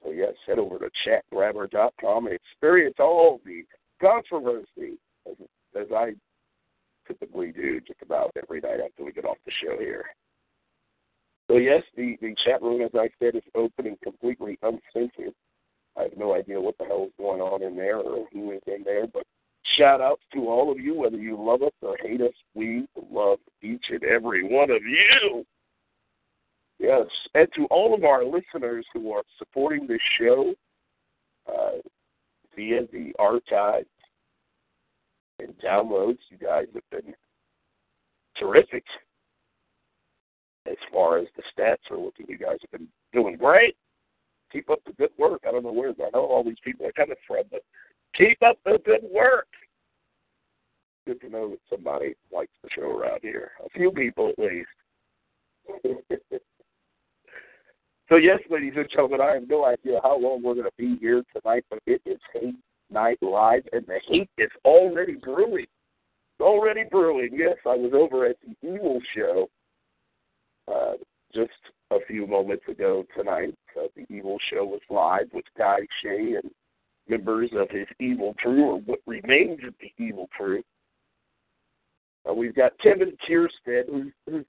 So 0.03 0.11
yes, 0.11 0.35
head 0.47 0.59
over 0.59 0.79
to 0.79 0.91
chatgrabber.com 1.07 2.27
and 2.27 2.35
experience 2.35 2.97
all 2.99 3.41
the 3.45 3.65
controversy 4.01 4.99
as, 5.29 5.37
as 5.79 5.87
I 5.95 6.13
typically 7.07 7.53
do 7.53 7.81
just 7.81 8.03
about 8.03 8.33
every 8.41 8.61
night 8.61 8.81
after 8.85 9.05
we 9.05 9.13
get 9.13 9.25
off 9.25 9.39
the 9.45 9.53
show 9.63 9.79
here. 9.79 10.05
So 11.49 11.59
yes, 11.59 11.83
the, 11.97 12.17
the 12.21 12.35
chat 12.45 12.61
room, 12.63 12.83
as 12.83 12.91
I 12.95 13.09
said, 13.19 13.37
is 13.37 13.43
open 13.55 13.87
and 13.87 14.01
completely 14.01 14.59
uncensored. 14.63 15.33
I 15.97 16.03
have 16.03 16.17
no 16.17 16.35
idea 16.35 16.61
what 16.61 16.77
the 16.79 16.85
hell 16.85 17.05
is 17.05 17.13
going 17.19 17.41
on 17.41 17.63
in 17.63 17.77
there 17.77 17.99
or 17.99 18.27
who 18.33 18.53
is 18.53 18.63
in 18.67 18.83
there, 18.85 19.07
but 19.07 19.25
shout 19.77 20.01
outs 20.01 20.23
to 20.35 20.49
all 20.49 20.71
of 20.71 20.79
you, 20.79 20.95
whether 20.95 21.17
you 21.17 21.41
love 21.41 21.63
us 21.63 21.73
or 21.83 21.97
hate 22.03 22.21
us. 22.21 22.35
We 22.55 22.87
love 23.11 23.39
each 23.63 23.85
and 23.91 24.05
every 24.05 24.43
one 24.43 24.71
of 24.71 24.83
you. 24.83 25.47
Yes, 26.79 27.07
and 27.35 27.49
to 27.57 27.65
all 27.67 27.95
of 27.95 28.05
our 28.05 28.25
listeners 28.25 28.85
who 28.93 29.13
are 29.13 29.23
supporting 29.39 29.87
this 29.87 30.01
show 30.19 30.53
uh, 31.49 31.79
via 32.55 32.83
the 32.93 33.13
archives 33.19 33.87
and 35.39 35.55
downloads, 35.59 36.19
you 36.31 36.39
guys 36.39 36.67
have 36.75 36.91
been 36.91 37.15
terrific 38.39 38.85
as 40.67 40.77
far 40.93 41.19
as 41.19 41.27
the 41.37 41.43
stats 41.57 41.91
are 41.91 41.99
looking. 41.99 42.27
You 42.29 42.39
guys 42.39 42.59
have 42.61 42.71
been 42.73 42.89
doing 43.13 43.37
great. 43.37 43.77
Keep 44.53 44.71
up 44.71 44.81
the 44.87 44.93
good 44.93 45.11
work. 45.19 45.43
I 45.47 45.53
don't 45.53 45.65
know 45.65 45.73
where 45.73 45.93
the 45.93 46.09
hell 46.13 46.23
all 46.23 46.45
these 46.45 46.61
people 46.65 46.87
are 46.87 46.93
coming 46.93 47.17
from, 47.27 47.45
but 47.51 47.63
keep 48.15 48.43
up 48.43 48.59
the 48.65 48.79
good 48.85 49.03
work. 49.03 49.49
Good 51.07 51.21
to 51.21 51.29
know 51.29 51.51
that 51.51 51.61
somebody 51.71 52.15
likes 52.33 52.53
the 52.63 52.69
show 52.75 52.97
around 52.97 53.21
here. 53.23 53.53
A 53.65 53.69
few 53.71 53.91
people 53.93 54.31
at 54.31 54.39
least. 54.39 54.69
so 58.09 58.17
yes, 58.17 58.41
ladies 58.51 58.75
and 58.77 58.89
gentlemen, 58.91 59.21
I 59.21 59.35
have 59.35 59.49
no 59.49 59.65
idea 59.65 60.01
how 60.03 60.19
long 60.19 60.43
we're 60.43 60.55
going 60.55 60.65
to 60.65 60.73
be 60.77 60.97
here 61.01 61.23
tonight, 61.35 61.65
but 61.71 61.81
it 61.87 62.01
is 62.07 62.19
Hate 62.33 62.57
Night 62.91 63.19
Live, 63.21 63.63
and 63.73 63.87
the 63.87 64.01
hate 64.09 64.31
is 64.39 64.51
already 64.65 65.15
brewing. 65.15 65.65
It's 65.65 66.41
already 66.41 66.85
brewing. 66.91 67.31
Yes, 67.33 67.57
I 67.67 67.77
was 67.77 67.93
over 67.95 68.27
at 68.27 68.37
the 68.43 68.69
Evil 68.69 69.01
Show 69.15 69.49
uh, 70.73 70.93
just 71.35 71.51
a 71.91 71.99
few 72.07 72.27
moments 72.27 72.65
ago 72.69 73.05
tonight. 73.17 73.55
Uh, 73.79 73.87
the 73.97 74.05
Evil 74.15 74.39
Show 74.51 74.65
was 74.65 74.81
live 74.91 75.29
with 75.33 75.45
Guy 75.57 75.79
Shay 76.03 76.35
and 76.43 76.51
members 77.09 77.51
of 77.55 77.71
his 77.71 77.87
evil 78.01 78.35
crew, 78.39 78.65
or 78.65 78.81
what 78.81 79.01
remains 79.07 79.61
of 79.67 79.75
the 79.81 80.05
evil 80.05 80.29
crew. 80.37 80.63
Uh, 82.29 82.35
we've 82.35 82.55
got 82.55 82.73
Kevin 82.83 83.17
Kierstead, 83.29 83.89
who's, 83.89 84.13
who's, 84.29 84.45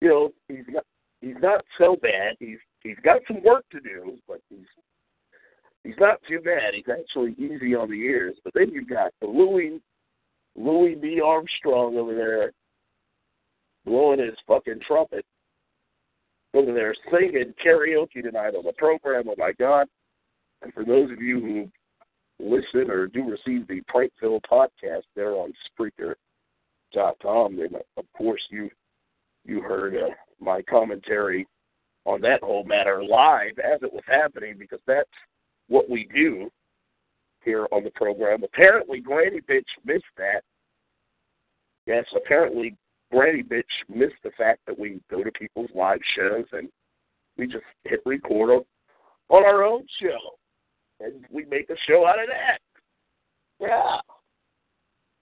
you 0.00 0.08
know, 0.08 0.30
he's 0.48 0.64
not 0.68 0.84
he's 1.20 1.36
not 1.40 1.64
so 1.78 1.96
bad. 2.00 2.36
He's 2.40 2.58
he's 2.82 2.98
got 3.04 3.20
some 3.26 3.42
work 3.42 3.64
to 3.70 3.80
do, 3.80 4.16
but 4.26 4.40
he's 4.48 4.66
he's 5.88 5.98
not 5.98 6.20
too 6.28 6.40
bad. 6.40 6.74
He's 6.74 6.84
actually 6.90 7.32
easy 7.38 7.74
on 7.74 7.90
the 7.90 7.96
ears. 7.96 8.36
But 8.44 8.52
then 8.54 8.70
you've 8.70 8.90
got 8.90 9.12
Louis 9.22 9.80
Louis 10.54 10.94
B. 10.96 11.20
Armstrong 11.24 11.96
over 11.96 12.14
there 12.14 12.52
blowing 13.86 14.20
his 14.20 14.36
fucking 14.46 14.80
trumpet 14.86 15.24
over 16.52 16.74
there 16.74 16.94
singing 17.10 17.54
karaoke 17.64 18.22
tonight 18.22 18.54
on 18.54 18.64
the 18.64 18.72
program. 18.76 19.24
Oh 19.28 19.34
my 19.38 19.52
God. 19.58 19.86
And 20.62 20.74
for 20.74 20.84
those 20.84 21.10
of 21.10 21.22
you 21.22 21.40
who 21.40 21.70
listen 22.44 22.90
or 22.90 23.06
do 23.06 23.30
receive 23.30 23.66
the 23.66 23.80
Prankville 23.92 24.40
podcast 24.50 25.04
there 25.16 25.32
on 25.32 25.52
Spreaker.com, 25.78 27.56
then 27.56 27.80
of 27.96 28.04
course 28.16 28.42
you 28.50 28.68
you 29.44 29.62
heard 29.62 29.96
uh, 29.96 30.10
my 30.38 30.60
commentary 30.62 31.46
on 32.04 32.20
that 32.20 32.42
whole 32.42 32.64
matter 32.64 33.02
live 33.02 33.58
as 33.58 33.80
it 33.82 33.92
was 33.92 34.02
happening 34.06 34.56
because 34.58 34.80
that's 34.86 35.08
what 35.68 35.88
we 35.88 36.08
do 36.14 36.50
here 37.44 37.66
on 37.72 37.84
the 37.84 37.90
program. 37.90 38.42
Apparently, 38.42 39.00
Granny 39.00 39.40
Bitch 39.40 39.64
missed 39.84 40.04
that. 40.16 40.42
Yes, 41.86 42.04
apparently 42.14 42.76
Granny 43.10 43.42
Bitch 43.42 43.62
missed 43.88 44.20
the 44.22 44.30
fact 44.36 44.60
that 44.66 44.78
we 44.78 45.00
go 45.10 45.22
to 45.22 45.30
people's 45.32 45.70
live 45.74 46.00
shows 46.14 46.44
and 46.52 46.68
we 47.36 47.46
just 47.46 47.64
hit 47.84 48.00
record 48.04 48.50
on, 48.50 48.64
on 49.28 49.44
our 49.44 49.62
own 49.62 49.86
show. 50.00 50.36
And 51.00 51.24
we 51.30 51.44
make 51.46 51.70
a 51.70 51.76
show 51.86 52.06
out 52.06 52.20
of 52.20 52.28
that. 52.28 52.58
Yeah. 53.60 53.98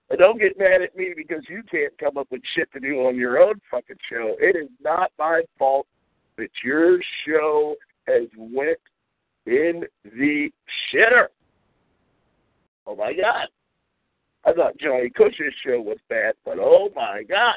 And 0.09 0.19
don't 0.19 0.41
get 0.41 0.59
mad 0.59 0.83
at 0.83 0.97
me 0.97 1.13
because 1.17 1.43
you 1.49 1.63
can't 1.71 1.97
come 1.99 2.17
up 2.17 2.29
with 2.31 2.41
shit 2.55 2.73
to 2.73 2.81
do 2.81 3.07
on 3.07 3.17
your 3.17 3.39
own 3.39 3.61
fucking 3.71 3.97
show. 4.11 4.37
It 4.41 4.57
is 4.57 4.71
not 4.83 5.13
my 5.19 5.43
fault 5.59 5.87
that 6.39 6.51
your 6.65 6.99
show 7.27 7.75
has 8.07 8.29
went 8.37 8.79
in 9.47 9.85
the 10.05 10.51
shitter. 10.93 11.27
Oh 12.87 12.97
my 12.97 13.13
God. 13.13 13.49
I 14.45 14.53
thought 14.53 14.79
Johnny 14.79 15.11
Cush's 15.11 15.55
show 15.65 15.81
was 15.81 15.99
bad, 16.09 16.35
but 16.45 16.59
oh 16.61 16.91
my 16.95 17.23
God. 17.29 17.57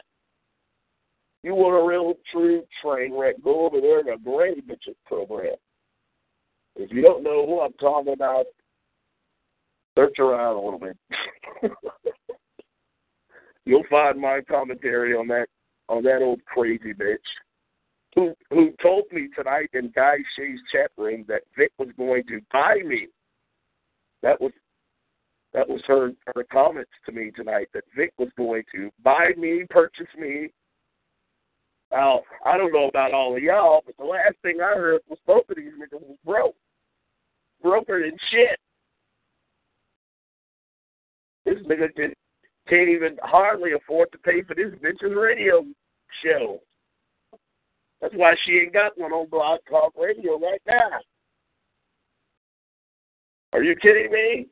You 1.44 1.56
want 1.56 1.82
a 1.82 1.88
real 1.88 2.16
true 2.32 2.64
train 2.84 3.18
wreck, 3.18 3.36
go 3.44 3.66
over 3.66 3.80
there 3.80 4.04
to 4.04 4.18
Granny 4.18 4.62
Bitches 4.62 4.96
program. 5.06 5.56
If 6.76 6.92
you 6.92 7.02
don't 7.02 7.24
know 7.24 7.46
who 7.46 7.62
I'm 7.62 7.74
talking 7.74 8.14
about, 8.14 8.46
search 9.98 10.20
around 10.20 10.56
a 10.56 10.62
little 10.62 10.80
bit. 10.80 10.98
You'll 13.66 13.84
find 13.90 14.20
my 14.20 14.42
commentary 14.50 15.16
on 15.16 15.28
that 15.28 15.48
on 15.88 16.04
that 16.04 16.22
old 16.22 16.44
crazy 16.46 16.94
bitch 16.94 17.18
who 18.16 18.34
who 18.50 18.72
told 18.82 19.06
me 19.12 19.30
tonight 19.36 19.70
in 19.74 19.92
Guy 19.96 20.18
Shay's 20.36 20.60
chat 20.72 20.92
room 20.98 21.26
that 21.28 21.42
Vic 21.58 21.72
was 21.78 21.90
going 21.98 22.24
to 22.28 22.42
buy 22.52 22.82
me. 22.86 23.08
That 24.24 24.40
was 24.42 24.52
that 25.54 25.68
was 25.68 25.82
her 25.88 26.12
her 26.36 26.44
comments 26.52 26.92
to 27.06 27.12
me 27.12 27.32
tonight 27.32 27.68
that 27.74 27.84
Vic 27.96 28.14
was 28.18 28.30
going 28.38 28.64
to 28.74 28.90
buy 29.04 29.32
me, 29.38 29.66
purchase 29.70 30.08
me. 30.18 30.50
Now 31.92 32.22
I 32.46 32.58
don't 32.58 32.74
know 32.74 32.88
about 32.88 33.14
all 33.14 33.36
of 33.36 33.44
y'all, 33.44 33.82
but 33.86 33.96
the 33.98 34.06
last 34.06 34.36
thing 34.42 34.60
I 34.62 34.76
heard 34.76 35.02
was 35.08 35.20
both 35.26 35.50
of 35.50 35.56
these 35.56 35.74
niggas 35.74 36.02
was 36.02 36.18
broke, 36.26 36.56
broker 37.62 38.04
and 38.04 38.20
shit. 38.32 38.60
This 41.46 41.66
nigga 41.66 41.90
can't 42.68 42.90
even 42.90 43.18
hardly 43.24 43.72
afford 43.74 44.12
to 44.12 44.18
pay 44.20 44.44
for 44.44 44.56
this 44.56 44.74
bitch's 44.84 45.16
radio 45.16 45.66
show. 46.24 46.60
That's 48.02 48.14
why 48.16 48.36
she 48.46 48.54
ain't 48.54 48.74
got 48.74 48.98
one 48.98 49.12
on 49.12 49.28
Blog 49.30 49.60
Talk 49.70 49.94
Radio 50.00 50.40
right 50.40 50.62
now. 50.68 51.00
Are 53.52 53.64
you 53.64 53.76
kidding 53.76 54.12
me? 54.12 54.48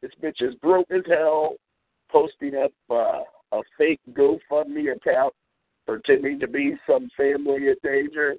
This 0.00 0.12
bitch 0.22 0.46
is 0.46 0.54
broke 0.56 0.90
as 0.90 1.02
hell, 1.08 1.56
posting 2.10 2.54
up 2.56 2.72
uh, 2.90 3.22
a 3.52 3.62
fake 3.76 4.00
GoFundMe 4.12 4.94
account 4.94 5.34
pretending 5.86 6.40
to 6.40 6.48
be 6.48 6.74
some 6.88 7.08
family 7.16 7.68
in 7.68 7.76
danger. 7.82 8.34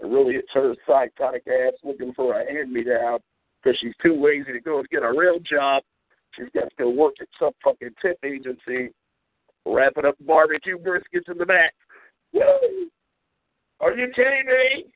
And 0.00 0.12
really, 0.12 0.36
it's 0.36 0.48
her 0.54 0.74
psychotic 0.86 1.42
ass 1.46 1.74
looking 1.84 2.14
for 2.14 2.40
a 2.40 2.50
hand 2.50 2.72
me 2.72 2.84
down 2.84 3.18
because 3.62 3.78
she's 3.80 3.94
too 4.02 4.22
lazy 4.22 4.52
to 4.52 4.60
go 4.60 4.78
and 4.78 4.88
get 4.88 5.02
a 5.02 5.12
real 5.12 5.38
job. 5.40 5.82
She's 6.36 6.48
got 6.54 6.68
to 6.78 6.88
work 6.88 7.14
at 7.20 7.28
some 7.38 7.52
fucking 7.62 7.90
tip 8.00 8.18
agency, 8.24 8.90
wrapping 9.66 10.06
up 10.06 10.14
barbecue 10.20 10.78
briskets 10.78 11.30
in 11.30 11.36
the 11.36 11.44
back. 11.46 11.74
Woo! 12.32 12.88
Are 13.80 13.96
you 13.96 14.08
kidding 14.14 14.46
me? 14.46 14.92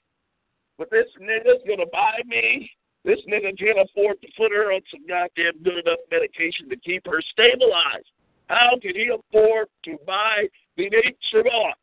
But 0.79 0.91
this 0.91 1.07
nigga's 1.21 1.63
gonna 1.67 1.87
buy 1.93 2.21
me. 2.27 2.71
This 3.05 3.21
nigga 3.29 3.57
can't 3.59 3.79
afford 3.79 4.21
to 4.23 4.29
put 4.37 4.53
her 4.53 4.73
on 4.73 4.81
some 4.91 5.07
goddamn 5.07 5.63
good 5.63 5.87
enough 5.87 6.01
medication 6.11 6.69
to 6.71 6.77
keep 6.77 7.07
her 7.07 7.21
stabilized. 7.21 8.11
How 8.49 8.79
can 8.81 8.95
he 8.95 9.09
afford 9.09 9.69
to 9.85 9.99
buy 10.07 10.49
the 10.77 10.91
Tremont? 11.31 11.77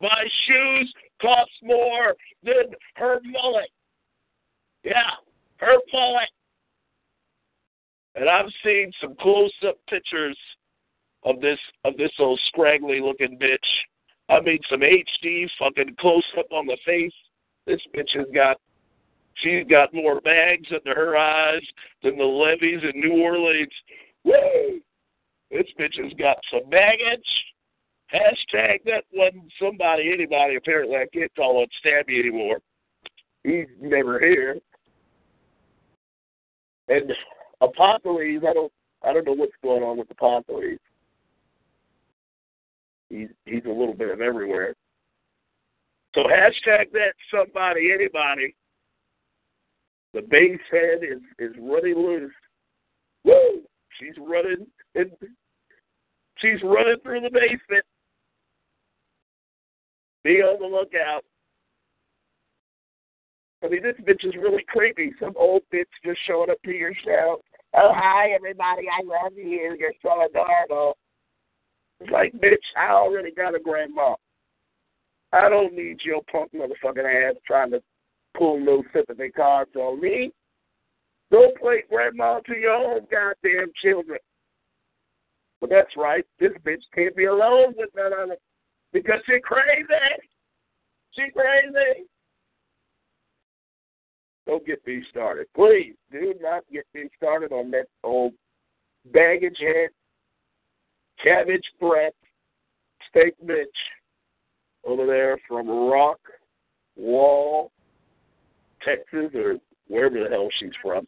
My 0.00 0.24
shoes 0.46 0.92
cost 1.20 1.50
more 1.62 2.14
than 2.42 2.74
her 2.96 3.20
mullet. 3.24 3.70
Yeah, 4.84 5.10
her 5.56 5.76
mullet. 5.92 6.28
And 8.14 8.28
I've 8.28 8.50
seen 8.64 8.92
some 9.00 9.14
close-up 9.20 9.76
pictures 9.88 10.38
of 11.24 11.40
this 11.40 11.58
of 11.84 11.96
this 11.96 12.12
old 12.18 12.40
scraggly 12.46 13.00
looking 13.00 13.38
bitch. 13.38 13.58
I 14.28 14.40
mean 14.40 14.58
some 14.70 14.80
HD 14.80 15.48
fucking 15.58 15.96
close 15.98 16.24
up 16.38 16.46
on 16.52 16.66
the 16.66 16.76
face. 16.84 17.12
This 17.66 17.80
bitch 17.94 18.16
has 18.16 18.26
got 18.34 18.58
she's 19.36 19.66
got 19.68 19.94
more 19.94 20.20
bags 20.20 20.68
under 20.72 20.94
her 20.94 21.16
eyes 21.16 21.62
than 22.02 22.18
the 22.18 22.24
levees 22.24 22.82
in 22.82 23.00
New 23.00 23.22
Orleans. 23.22 23.72
Woo! 24.24 24.80
This 25.50 25.66
bitch 25.78 26.02
has 26.02 26.12
got 26.14 26.36
some 26.52 26.68
baggage. 26.70 27.26
Hashtag 28.12 28.84
that 28.84 29.04
wasn't 29.12 29.52
somebody, 29.60 30.12
anybody 30.12 30.56
apparently 30.56 30.96
I 30.96 31.06
can't 31.12 31.34
call 31.34 31.62
it 31.62 31.70
Stabby 31.84 32.18
anymore. 32.18 32.58
He's 33.44 33.66
never 33.80 34.18
here. 34.18 34.58
And 36.88 37.12
Apocalypse, 37.60 38.44
I 38.48 38.52
don't 38.52 38.72
I 39.04 39.12
don't 39.12 39.26
know 39.26 39.34
what's 39.34 39.52
going 39.62 39.82
on 39.82 39.98
with 39.98 40.10
Apocalypse. 40.10 40.82
He's 43.10 43.28
he's 43.46 43.64
a 43.64 43.70
little 43.70 43.94
bit 43.94 44.10
of 44.10 44.20
everywhere. 44.20 44.74
So 46.14 46.22
hashtag 46.22 46.90
that 46.92 47.14
somebody 47.32 47.92
anybody. 47.92 48.54
The 50.14 50.22
base 50.22 50.60
head 50.70 51.02
is 51.02 51.22
is 51.38 51.54
running 51.60 51.96
loose. 51.96 52.32
Woo! 53.24 53.62
She's 53.98 54.14
running 54.18 54.66
and 54.94 55.10
she's 56.38 56.62
running 56.62 56.96
through 57.02 57.20
the 57.20 57.30
basement. 57.30 57.84
Be 60.24 60.42
on 60.42 60.60
the 60.60 60.66
lookout. 60.66 61.24
I 63.62 63.68
mean, 63.68 63.82
this 63.82 63.96
bitch 64.02 64.24
is 64.24 64.34
really 64.36 64.64
creepy. 64.68 65.12
Some 65.18 65.32
old 65.36 65.62
bitch 65.72 65.84
just 66.04 66.18
showing 66.26 66.50
up 66.50 66.62
to 66.64 66.70
your 66.70 66.92
show. 67.04 67.40
Oh, 67.74 67.92
hi, 67.94 68.30
everybody. 68.30 68.86
I 68.88 69.02
love 69.04 69.32
you. 69.36 69.76
You're 69.78 69.92
so 70.00 70.24
adorable. 70.24 70.96
It's 72.00 72.10
like, 72.10 72.32
bitch, 72.34 72.56
I 72.76 72.90
already 72.90 73.32
got 73.32 73.54
a 73.54 73.60
grandma. 73.60 74.14
I 75.32 75.48
don't 75.48 75.74
need 75.74 75.98
your 76.04 76.22
punk 76.30 76.52
motherfucking 76.52 77.30
ass 77.30 77.36
trying 77.46 77.70
to 77.72 77.82
pull 78.36 78.58
no 78.60 78.82
sympathy 78.92 79.30
cards 79.30 79.74
on 79.76 80.00
me. 80.00 80.32
Go 81.30 81.50
play 81.60 81.84
grandma 81.90 82.40
to 82.40 82.56
your 82.56 82.74
own 82.74 83.00
goddamn 83.10 83.72
children. 83.82 84.18
But 85.60 85.70
that's 85.70 85.96
right. 85.96 86.24
This 86.38 86.52
bitch 86.64 86.82
can't 86.94 87.16
be 87.16 87.24
alone 87.24 87.74
with 87.76 87.90
none 87.94 88.12
of 88.12 88.28
them 88.28 88.38
because 88.92 89.20
she's 89.26 89.42
crazy. 89.42 89.84
She 91.12 91.30
crazy. 91.32 92.06
Don't 94.46 94.64
get 94.64 94.86
me 94.86 95.02
started. 95.10 95.46
Please 95.54 95.94
do 96.10 96.34
not 96.40 96.62
get 96.72 96.86
me 96.94 97.08
started 97.16 97.52
on 97.52 97.70
that 97.72 97.86
old 98.02 98.32
baggage 99.12 99.58
head, 99.60 99.90
cabbage 101.22 101.64
breath, 101.80 102.12
steak 103.08 103.34
bitch 103.44 103.64
over 104.84 105.06
there 105.06 105.38
from 105.46 105.68
Rock 105.68 106.20
Wall, 106.96 107.70
Texas, 108.84 109.30
or 109.34 109.56
wherever 109.88 110.22
the 110.22 110.30
hell 110.30 110.48
she's 110.58 110.72
from. 110.82 111.06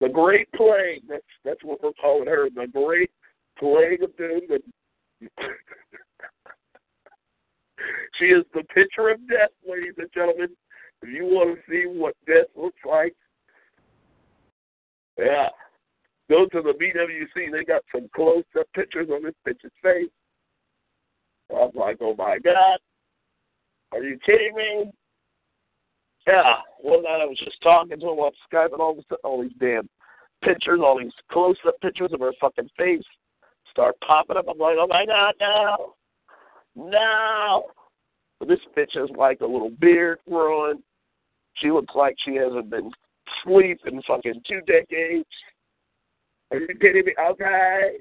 The 0.00 0.08
Great 0.08 0.50
Plague. 0.52 1.02
That's 1.08 1.22
that's 1.44 1.64
what 1.64 1.82
we're 1.82 1.92
calling 2.00 2.28
her. 2.28 2.48
The 2.54 2.66
Great 2.72 3.10
Plague 3.58 4.02
of 4.02 4.16
Doom. 4.16 4.40
she 8.18 8.26
is 8.26 8.44
the 8.54 8.62
picture 8.74 9.08
of 9.08 9.18
death, 9.28 9.50
ladies 9.68 9.94
and 9.98 10.08
gentlemen. 10.14 10.50
If 11.02 11.08
you 11.10 11.24
want 11.24 11.56
to 11.56 11.62
see 11.70 11.84
what 11.86 12.14
death 12.26 12.46
looks 12.56 12.78
like, 12.88 13.14
yeah, 15.18 15.48
go 16.28 16.46
to 16.46 16.62
the 16.62 16.72
BWC. 16.72 17.52
They 17.52 17.64
got 17.64 17.82
some 17.94 18.08
close-up 18.14 18.66
pictures 18.74 19.08
on 19.10 19.22
this 19.22 19.34
bitch's 19.46 19.72
face. 19.82 20.10
I'm 21.50 21.70
like, 21.74 21.98
oh 22.00 22.14
my 22.16 22.38
god, 22.44 22.78
are 23.92 24.02
you 24.02 24.18
kidding 24.24 24.54
me? 24.54 24.90
Yeah, 26.26 26.56
one 26.80 27.04
night 27.04 27.22
I 27.22 27.24
was 27.24 27.38
just 27.42 27.60
talking 27.62 27.98
to 27.98 28.06
him 28.06 28.18
on 28.18 28.32
Skype, 28.52 28.72
and 28.72 28.82
all 28.82 28.92
of 28.92 28.98
a 28.98 29.02
sudden, 29.08 29.24
all 29.24 29.42
these 29.42 29.52
damn 29.58 29.88
pictures, 30.44 30.80
all 30.82 30.98
these 30.98 31.12
close-up 31.32 31.80
pictures 31.80 32.10
of 32.12 32.20
her 32.20 32.32
fucking 32.38 32.68
face 32.76 33.02
start 33.70 33.96
popping 34.06 34.36
up. 34.36 34.44
I'm 34.48 34.58
like, 34.58 34.76
oh 34.78 34.86
my 34.88 35.06
god, 35.06 35.34
no, 35.40 35.94
no. 36.76 37.64
But 38.38 38.48
this 38.48 38.60
bitch 38.76 38.94
has 38.94 39.08
like 39.16 39.40
a 39.40 39.46
little 39.46 39.70
beard 39.80 40.18
growing. 40.28 40.82
She 41.54 41.70
looks 41.70 41.94
like 41.94 42.14
she 42.24 42.34
hasn't 42.34 42.70
been 42.70 42.92
asleep 43.46 43.80
in 43.86 44.02
fucking 44.02 44.42
two 44.46 44.60
decades. 44.66 45.26
Are 46.50 46.58
you 46.58 46.68
kidding 46.80 47.04
me? 47.04 47.14
Okay. 47.30 47.98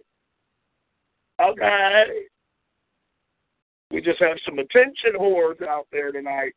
Okay. 1.42 2.04
We 3.92 4.02
just 4.02 4.20
have 4.20 4.38
some 4.46 4.60
attention 4.60 5.14
whores 5.20 5.62
out 5.66 5.88
there 5.92 6.12
tonight. 6.12 6.54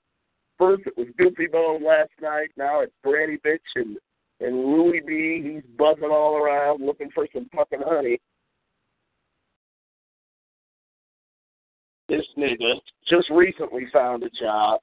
First 0.59 0.83
it 0.87 0.97
was 0.97 1.09
Goofy 1.17 1.47
Bone 1.47 1.85
last 1.85 2.11
night. 2.21 2.51
Now 2.57 2.81
it's 2.81 2.93
Brandy 3.03 3.39
Bitch 3.45 3.59
and 3.77 3.97
and 4.41 4.57
Louie 4.57 5.03
B. 5.07 5.41
He's 5.43 5.63
buzzing 5.77 6.11
all 6.11 6.37
around 6.37 6.85
looking 6.85 7.11
for 7.15 7.27
some 7.33 7.49
fucking 7.55 7.83
honey. 7.85 8.19
This 12.09 12.25
nigga 12.37 12.75
just 13.09 13.31
recently 13.31 13.87
found 13.93 14.23
a 14.25 14.31
job. 14.31 14.81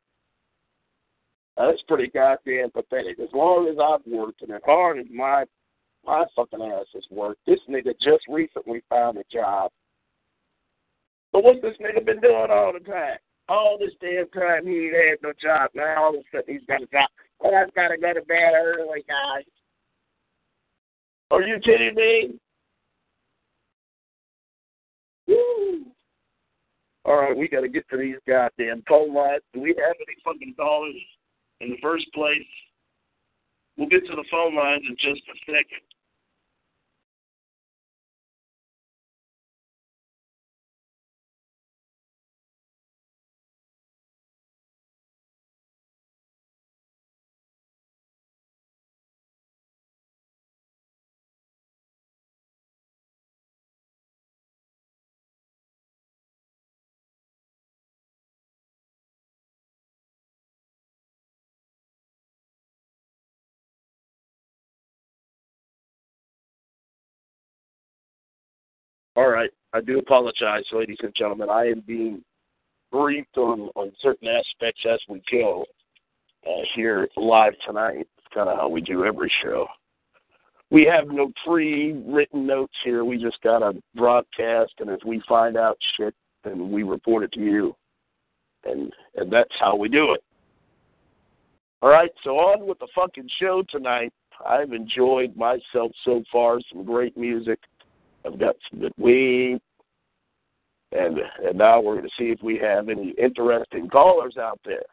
That's 1.57 1.81
pretty 1.87 2.09
goddamn 2.09 2.69
pathetic. 2.71 3.19
As 3.19 3.29
long 3.33 3.67
as 3.67 3.77
I've 3.83 4.05
worked 4.11 4.43
and 4.43 4.51
as 4.51 4.61
hard 4.63 4.99
as 4.99 5.07
my 5.11 5.43
my 6.07 6.25
fucking 6.35 6.61
ass 6.61 6.85
has 6.93 7.03
worked, 7.11 7.41
this 7.45 7.59
nigga 7.69 7.93
just 8.01 8.25
recently 8.29 8.81
found 8.89 9.17
a 9.17 9.23
job. 9.31 9.71
But 11.33 11.43
what's 11.43 11.61
this 11.61 11.75
nigga 11.81 12.05
been 12.05 12.21
doing 12.21 12.47
all 12.49 12.73
the 12.73 12.79
time? 12.79 13.17
All 13.49 13.77
this 13.77 13.91
damn 14.01 14.27
time 14.29 14.65
he 14.65 14.87
ain't 14.87 14.95
had 14.95 15.17
no 15.21 15.33
job. 15.41 15.69
Now 15.75 16.05
all 16.05 16.09
of 16.09 16.15
a 16.15 16.23
sudden 16.31 16.55
he's 16.55 16.65
got 16.67 16.81
a 16.81 16.87
job. 16.87 17.09
Oh, 17.43 17.53
I've 17.53 17.73
got 17.75 17.89
to 17.89 17.97
go 17.97 18.13
to 18.13 18.21
bed 18.21 18.53
early, 18.55 19.05
guys. 19.07 19.45
Are 21.29 21.41
you 21.41 21.59
kidding 21.59 21.93
me? 21.95 22.39
Woo. 25.27 25.85
All 27.05 27.21
right, 27.21 27.37
we 27.37 27.47
got 27.47 27.61
to 27.61 27.69
get 27.69 27.87
to 27.89 27.97
these 27.97 28.15
goddamn 28.27 28.83
phone 28.87 29.13
lines. 29.13 29.41
Do 29.53 29.61
we 29.61 29.69
have 29.69 29.95
any 29.95 30.17
fucking 30.23 30.55
dollars 30.57 30.95
in 31.61 31.69
the 31.69 31.77
first 31.81 32.05
place? 32.13 32.41
We'll 33.77 33.89
get 33.89 34.05
to 34.07 34.15
the 34.15 34.25
phone 34.31 34.55
lines 34.55 34.83
in 34.89 34.95
just 34.95 35.21
a 35.29 35.37
second. 35.45 35.86
All 69.17 69.29
right. 69.29 69.49
I 69.73 69.81
do 69.81 69.97
apologize, 69.97 70.63
ladies 70.71 70.99
and 71.01 71.13
gentlemen. 71.15 71.49
I 71.49 71.65
am 71.65 71.81
being 71.87 72.23
briefed 72.91 73.35
on, 73.35 73.71
on 73.73 73.91
certain 73.99 74.27
aspects 74.27 74.83
as 74.87 74.99
we 75.09 75.23
go 75.31 75.65
uh, 76.45 76.61
here 76.75 77.09
live 77.17 77.53
tonight. 77.65 78.01
It's 78.01 78.27
kind 78.31 78.47
of 78.47 78.57
how 78.57 78.69
we 78.69 78.79
do 78.79 79.05
every 79.05 79.31
show. 79.41 79.65
We 80.69 80.85
have 80.85 81.07
no 81.07 81.31
pre-written 81.43 82.45
notes 82.45 82.75
here. 82.83 83.05
We 83.05 83.17
just 83.17 83.41
got 83.41 83.63
a 83.63 83.73
broadcast, 83.95 84.73
and 84.79 84.89
as 84.91 84.99
we 85.03 85.23
find 85.27 85.57
out 85.57 85.79
shit, 85.95 86.13
then 86.43 86.71
we 86.71 86.83
report 86.83 87.23
it 87.23 87.31
to 87.31 87.39
you, 87.39 87.75
and 88.65 88.93
and 89.15 89.33
that's 89.33 89.53
how 89.59 89.75
we 89.75 89.89
do 89.89 90.11
it. 90.13 90.23
All 91.81 91.89
right. 91.89 92.11
So 92.23 92.37
on 92.37 92.67
with 92.67 92.77
the 92.77 92.87
fucking 92.93 93.29
show 93.39 93.63
tonight. 93.67 94.13
I've 94.47 94.73
enjoyed 94.73 95.35
myself 95.35 95.91
so 96.05 96.21
far. 96.31 96.59
Some 96.71 96.85
great 96.85 97.17
music. 97.17 97.59
I've 98.27 98.39
got 98.39 98.55
some 98.69 98.81
good 98.81 98.93
weed. 98.97 99.59
And 100.91 101.17
and 101.45 101.57
now 101.57 101.81
we're 101.81 101.95
going 101.95 102.07
to 102.07 102.15
see 102.17 102.31
if 102.31 102.41
we 102.41 102.57
have 102.59 102.89
any 102.89 103.13
interesting 103.17 103.89
callers 103.89 104.37
out 104.37 104.59
there. 104.63 104.83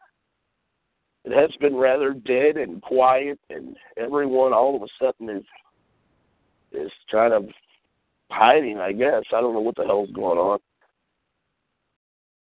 It 1.23 1.31
has 1.31 1.49
been 1.59 1.75
rather 1.75 2.13
dead 2.13 2.57
and 2.57 2.81
quiet, 2.81 3.39
and 3.49 3.75
everyone 3.97 4.53
all 4.53 4.75
of 4.75 4.81
a 4.81 4.87
sudden 4.99 5.29
is 5.29 5.43
is 6.71 6.91
kind 7.11 7.33
of 7.33 7.45
hiding. 8.29 8.77
I 8.77 8.91
guess 8.91 9.23
I 9.33 9.41
don't 9.41 9.53
know 9.53 9.61
what 9.61 9.75
the 9.75 9.85
hell's 9.85 10.11
going 10.11 10.37
on. 10.37 10.59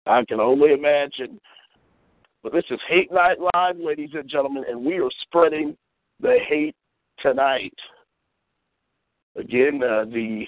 I 0.06 0.24
can 0.26 0.40
only 0.40 0.74
imagine. 0.74 1.40
But 2.44 2.54
this 2.54 2.66
is 2.70 2.80
Hate 2.88 3.12
Night 3.12 3.38
Live, 3.54 3.78
ladies 3.78 4.12
and 4.14 4.30
gentlemen, 4.30 4.64
and 4.70 4.86
we 4.86 5.00
are 5.00 5.10
spreading 5.22 5.76
the 6.20 6.38
hate 6.48 6.76
tonight. 7.20 7.74
Again, 9.36 9.82
uh, 9.84 10.06
the 10.06 10.46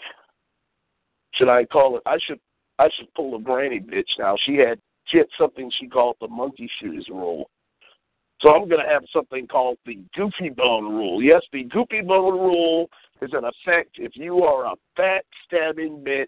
should 1.34 1.50
I 1.50 1.66
call 1.66 1.98
it? 1.98 2.04
I 2.06 2.18
should 2.26 2.40
I 2.78 2.90
should 2.98 3.14
pull 3.14 3.36
a 3.36 3.42
granny 3.42 3.80
bitch 3.80 4.10
now. 4.18 4.36
She 4.46 4.56
had 4.56 4.80
she 5.06 5.18
had 5.18 5.28
something 5.38 5.72
she 5.80 5.88
called 5.88 6.16
the 6.22 6.28
monkey 6.28 6.70
shoes 6.80 7.08
rule. 7.10 7.50
So 8.42 8.50
I'm 8.50 8.70
going 8.70 8.82
to 8.82 8.90
have 8.90 9.04
something 9.12 9.48
called 9.48 9.78
the 9.86 10.00
goofy 10.16 10.50
bone 10.50 10.86
rule. 10.86 11.22
Yes, 11.22 11.42
the 11.52 11.64
goofy 11.66 12.02
bone 12.02 12.40
rule 12.40 12.90
is 13.22 13.32
in 13.34 13.44
effect 13.44 13.98
if 13.98 14.16
you 14.16 14.44
are 14.44 14.66
a 14.66 14.76
fat 14.96 15.26
stabbing 15.46 16.04
bitch, 16.08 16.28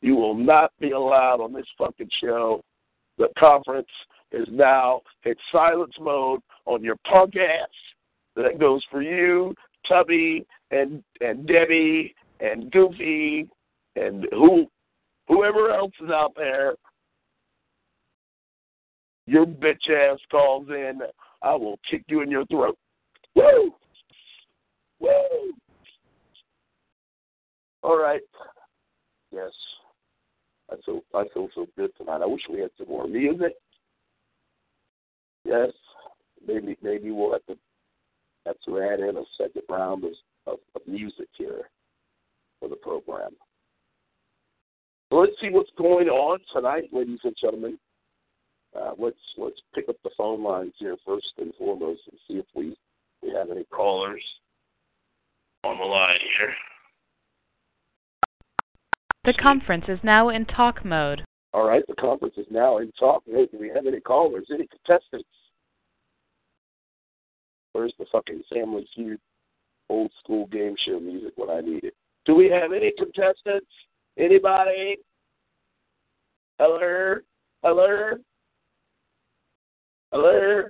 you 0.00 0.16
will 0.16 0.34
not 0.34 0.72
be 0.80 0.90
allowed 0.90 1.40
on 1.40 1.52
this 1.52 1.66
fucking 1.78 2.10
show. 2.20 2.62
The 3.18 3.28
conference 3.38 3.88
is 4.32 4.46
now 4.50 5.02
in 5.24 5.34
silence 5.52 5.94
mode 6.00 6.40
on 6.64 6.82
your 6.82 6.96
punk 7.08 7.36
ass. 7.36 7.68
That 8.34 8.58
goes 8.58 8.84
for 8.90 9.00
you, 9.00 9.54
Tubby, 9.88 10.44
and 10.70 11.02
and 11.20 11.46
Debbie, 11.46 12.14
and 12.40 12.70
Goofy, 12.70 13.48
and 13.96 14.26
who 14.30 14.66
whoever 15.28 15.70
else 15.70 15.92
is 16.02 16.10
out 16.10 16.34
there, 16.36 16.74
your 19.26 19.46
bitch 19.46 19.90
ass 19.90 20.18
calls 20.30 20.68
in, 20.68 21.00
I 21.42 21.54
will 21.54 21.78
kick 21.90 22.04
you 22.08 22.20
in 22.20 22.30
your 22.30 22.46
throat. 22.46 22.78
Woo! 23.34 23.74
Woo! 25.00 25.52
All 27.82 27.98
right. 27.98 28.22
Yes. 29.32 29.50
I 30.70 30.76
feel 30.84 31.00
I 31.14 31.24
feel 31.32 31.48
so 31.54 31.66
good 31.76 31.90
tonight. 31.96 32.22
I 32.22 32.26
wish 32.26 32.42
we 32.50 32.60
had 32.60 32.70
some 32.78 32.88
more 32.88 33.06
music. 33.06 33.54
Yes. 35.44 35.70
maybe 36.46 36.76
maybe 36.82 37.10
we'll 37.10 37.32
have 37.32 37.46
to 37.46 37.56
have 38.46 38.56
to 38.66 38.80
add 38.80 39.00
in 39.00 39.16
a 39.16 39.24
second 39.36 39.62
round 39.68 40.04
of, 40.04 40.12
of, 40.46 40.58
of 40.74 40.82
music 40.86 41.28
here 41.36 41.62
for 42.60 42.68
the 42.68 42.76
program. 42.76 43.32
Let's 45.10 45.32
see 45.40 45.50
what's 45.50 45.70
going 45.78 46.08
on 46.08 46.40
tonight, 46.52 46.88
ladies 46.92 47.20
and 47.22 47.36
gentlemen. 47.40 47.78
Uh, 48.76 48.92
let's 48.98 49.16
let's 49.38 49.60
pick 49.74 49.88
up 49.88 49.96
the 50.02 50.10
phone 50.16 50.42
lines 50.42 50.72
here 50.78 50.96
first 51.06 51.32
and 51.38 51.52
foremost 51.58 52.00
and 52.10 52.18
see 52.26 52.34
if 52.34 52.46
we 52.54 52.76
we 53.22 53.32
have 53.32 53.50
any 53.50 53.64
callers 53.64 54.22
on 55.64 55.78
the 55.78 55.84
line 55.84 56.18
here. 56.38 56.52
The 59.24 59.34
conference 59.34 59.84
is 59.88 59.98
now 60.02 60.28
in 60.30 60.44
talk 60.46 60.84
mode. 60.84 61.24
All 61.52 61.66
right, 61.66 61.84
the 61.88 61.94
conference 61.94 62.34
is 62.36 62.46
now 62.50 62.78
in 62.78 62.92
talk. 62.98 63.22
mode. 63.26 63.50
do 63.50 63.58
we 63.58 63.68
have 63.68 63.86
any 63.86 64.00
callers? 64.00 64.46
Any 64.52 64.66
contestants? 64.66 65.28
Where's 67.72 67.94
the 67.98 68.06
fucking 68.10 68.42
Family 68.52 68.86
Feud 68.94 69.20
old 69.88 70.10
school 70.22 70.46
game 70.48 70.74
show 70.84 70.98
music 70.98 71.32
when 71.36 71.50
I 71.50 71.60
need 71.60 71.84
it? 71.84 71.94
Do 72.24 72.34
we 72.34 72.50
have 72.50 72.72
any 72.72 72.92
contestants? 72.98 73.70
Anybody? 74.18 74.96
Hello? 76.58 77.16
Hello? 77.62 78.10
Hello? 80.12 80.62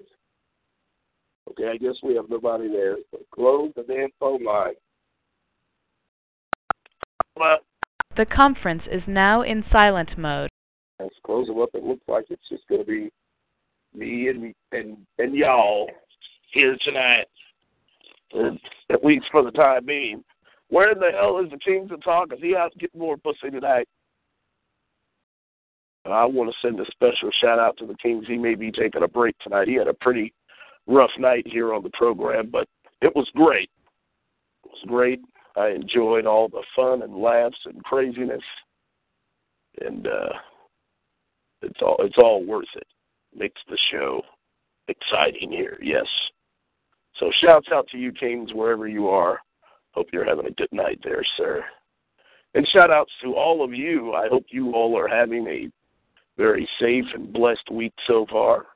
Okay, 1.50 1.68
I 1.68 1.76
guess 1.76 1.94
we 2.02 2.14
have 2.16 2.28
nobody 2.28 2.68
there. 2.68 2.96
Close 3.32 3.70
the 3.76 3.82
damn 3.84 4.08
phone 4.18 4.44
line. 4.44 4.74
Well, 7.36 7.58
The 8.16 8.26
conference 8.26 8.82
is 8.90 9.02
now 9.06 9.42
in 9.42 9.64
silent 9.70 10.18
mode. 10.18 10.48
let's 10.98 11.14
close 11.24 11.46
them 11.46 11.60
up. 11.60 11.70
It 11.74 11.84
looks 11.84 12.02
like 12.08 12.24
it's 12.30 12.48
just 12.48 12.66
going 12.68 12.80
to 12.80 12.86
be 12.86 13.10
me 13.94 14.28
and 14.28 14.54
and 14.72 14.96
and 15.18 15.34
y'all 15.34 15.88
here 16.52 16.76
tonight, 16.84 17.26
at 18.90 19.04
least 19.04 19.26
for 19.30 19.42
the 19.44 19.50
time 19.52 19.86
being. 19.86 20.24
Where 20.68 20.90
in 20.90 20.98
the 20.98 21.10
hell 21.12 21.38
is 21.38 21.50
the 21.50 21.58
Kings 21.58 21.90
of 21.92 22.02
Talk? 22.02 22.32
Is 22.32 22.40
he 22.40 22.56
out 22.56 22.72
to 22.72 22.78
get 22.78 22.94
more 22.94 23.16
pussy 23.16 23.50
tonight? 23.50 23.88
I 26.04 26.24
want 26.24 26.50
to 26.50 26.56
send 26.66 26.78
a 26.80 26.84
special 26.90 27.30
shout 27.40 27.58
out 27.58 27.76
to 27.78 27.86
the 27.86 27.96
Kings. 27.96 28.26
He 28.26 28.36
may 28.36 28.54
be 28.54 28.70
taking 28.70 29.02
a 29.02 29.08
break 29.08 29.36
tonight. 29.40 29.68
He 29.68 29.74
had 29.74 29.88
a 29.88 29.94
pretty 29.94 30.32
rough 30.86 31.10
night 31.18 31.46
here 31.46 31.74
on 31.74 31.82
the 31.82 31.90
program, 31.90 32.48
but 32.50 32.68
it 33.02 33.14
was 33.14 33.28
great. 33.34 33.70
It 34.64 34.70
was 34.70 34.84
great. 34.86 35.20
I 35.56 35.70
enjoyed 35.70 36.26
all 36.26 36.48
the 36.48 36.62
fun 36.74 37.02
and 37.02 37.16
laughs 37.16 37.58
and 37.64 37.82
craziness, 37.82 38.42
and 39.80 40.06
uh, 40.06 40.32
it's 41.62 41.80
all 41.80 41.96
it's 42.00 42.18
all 42.18 42.44
worth 42.44 42.68
it. 42.76 42.86
Makes 43.34 43.60
the 43.68 43.78
show 43.90 44.22
exciting 44.88 45.50
here. 45.50 45.78
Yes. 45.82 46.06
So 47.18 47.30
shouts 47.40 47.68
out 47.72 47.88
to 47.88 47.98
you, 47.98 48.12
Kings, 48.12 48.52
wherever 48.52 48.86
you 48.86 49.08
are. 49.08 49.40
Hope 49.96 50.08
you're 50.12 50.26
having 50.26 50.46
a 50.46 50.50
good 50.50 50.72
night 50.72 51.00
there, 51.02 51.24
sir. 51.36 51.64
And 52.54 52.68
shout 52.68 52.90
outs 52.90 53.12
to 53.22 53.34
all 53.34 53.64
of 53.64 53.72
you. 53.72 54.12
I 54.12 54.28
hope 54.28 54.44
you 54.50 54.72
all 54.72 54.96
are 54.98 55.08
having 55.08 55.46
a 55.46 55.70
very 56.36 56.68
safe 56.78 57.06
and 57.14 57.32
blessed 57.32 57.70
week 57.70 57.94
so 58.06 58.26
far. 58.30 58.66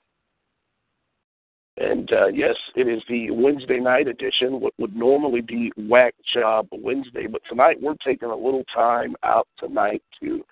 And 1.76 2.10
uh, 2.12 2.28
yes, 2.28 2.56
it 2.74 2.88
is 2.88 3.02
the 3.08 3.30
Wednesday 3.30 3.78
night 3.80 4.08
edition, 4.08 4.60
what 4.60 4.72
would 4.78 4.96
normally 4.96 5.40
be 5.40 5.70
Whack 5.76 6.14
Job 6.32 6.68
Wednesday. 6.72 7.26
But 7.26 7.42
tonight 7.48 7.76
we're 7.80 7.94
taking 8.04 8.30
a 8.30 8.36
little 8.36 8.64
time 8.74 9.14
out 9.22 9.46
tonight 9.58 10.02
to 10.22 10.44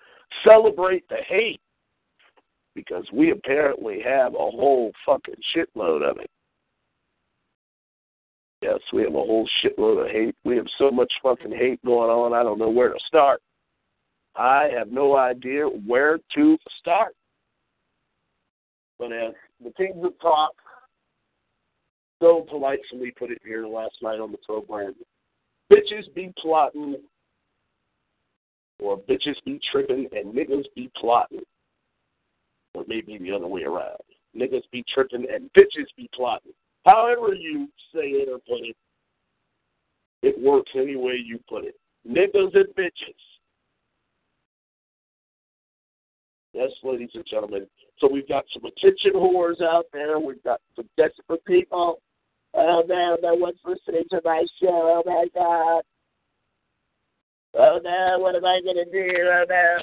celebrate 0.43 1.07
the 1.09 1.17
hate 1.27 1.61
because 2.75 3.05
we 3.11 3.31
apparently 3.31 4.01
have 4.01 4.33
a 4.33 4.37
whole 4.37 4.91
fucking 5.05 5.35
shitload 5.55 6.07
of 6.07 6.17
it. 6.17 6.29
Yes, 8.61 8.79
we 8.91 9.03
have 9.03 9.13
a 9.13 9.17
whole 9.17 9.47
shitload 9.63 10.05
of 10.05 10.11
hate. 10.11 10.35
We 10.43 10.57
have 10.57 10.67
so 10.77 10.91
much 10.91 11.11
fucking 11.23 11.51
hate 11.51 11.83
going 11.85 12.09
on, 12.09 12.33
I 12.33 12.43
don't 12.43 12.59
know 12.59 12.69
where 12.69 12.89
to 12.89 12.99
start. 13.07 13.41
I 14.35 14.69
have 14.77 14.89
no 14.89 15.15
idea 15.17 15.65
where 15.65 16.19
to 16.35 16.57
start. 16.79 17.15
But 18.97 19.13
as 19.13 19.33
the 19.63 19.71
Kings 19.71 20.03
of 20.03 20.19
Talk 20.19 20.51
so 22.21 22.45
politely 22.49 23.11
put 23.17 23.31
it 23.31 23.41
here 23.45 23.65
last 23.65 23.95
night 24.01 24.19
on 24.19 24.31
the 24.31 24.37
program, 24.39 24.93
bitches 25.71 26.13
be 26.13 26.33
plotting 26.41 26.97
or 28.79 28.97
bitches 28.97 29.35
be 29.45 29.59
tripping 29.71 30.07
and 30.11 30.33
niggas 30.33 30.65
be 30.75 30.91
plotting. 30.99 31.43
Or 32.75 32.83
maybe 32.87 33.17
the 33.17 33.31
other 33.31 33.47
way 33.47 33.63
around. 33.63 33.97
Niggas 34.37 34.63
be 34.71 34.83
tripping 34.93 35.25
and 35.33 35.49
bitches 35.53 35.87
be 35.97 36.09
plotting. 36.13 36.53
However 36.85 37.33
you 37.33 37.67
say 37.93 38.07
it 38.07 38.29
or 38.29 38.39
put 38.39 38.65
it, 38.65 38.75
it 40.21 40.39
works 40.41 40.71
any 40.75 40.95
way 40.95 41.17
you 41.23 41.39
put 41.47 41.65
it. 41.65 41.75
Niggas 42.07 42.55
and 42.55 42.67
bitches. 42.75 43.15
Yes, 46.53 46.71
ladies 46.83 47.09
and 47.13 47.25
gentlemen. 47.29 47.67
So 47.99 48.09
we've 48.11 48.27
got 48.27 48.45
some 48.53 48.63
attention 48.65 49.13
whores 49.13 49.61
out 49.61 49.85
there. 49.93 50.19
We've 50.19 50.43
got 50.43 50.61
some 50.75 50.89
desperate 50.97 51.43
people. 51.45 52.01
Oh 52.53 52.83
no, 52.87 53.17
no 53.21 53.35
one's 53.35 53.59
listening 53.63 54.05
to 54.09 54.21
my 54.25 54.45
show. 54.61 55.03
Oh 55.03 55.03
my 55.05 55.25
god. 55.35 55.83
Oh 57.55 57.79
no, 57.83 58.17
what 58.19 58.35
am 58.35 58.45
I 58.45 58.59
gonna 58.65 58.85
do? 58.91 59.11
Oh 59.21 59.45
no. 59.47 59.77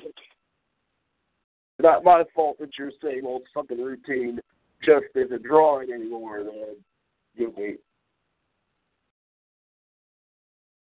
Not 1.79 2.05
my 2.05 2.25
fault 2.35 2.59
that 2.59 2.71
your 2.79 2.91
same 3.03 3.27
old 3.27 3.43
fucking 3.55 3.83
routine 3.83 4.41
just 4.87 5.07
isn't 5.15 5.43
drawing 5.43 5.91
anymore, 5.93 6.39
man. 6.45 6.77
You 7.35 7.53
me. 7.59 7.75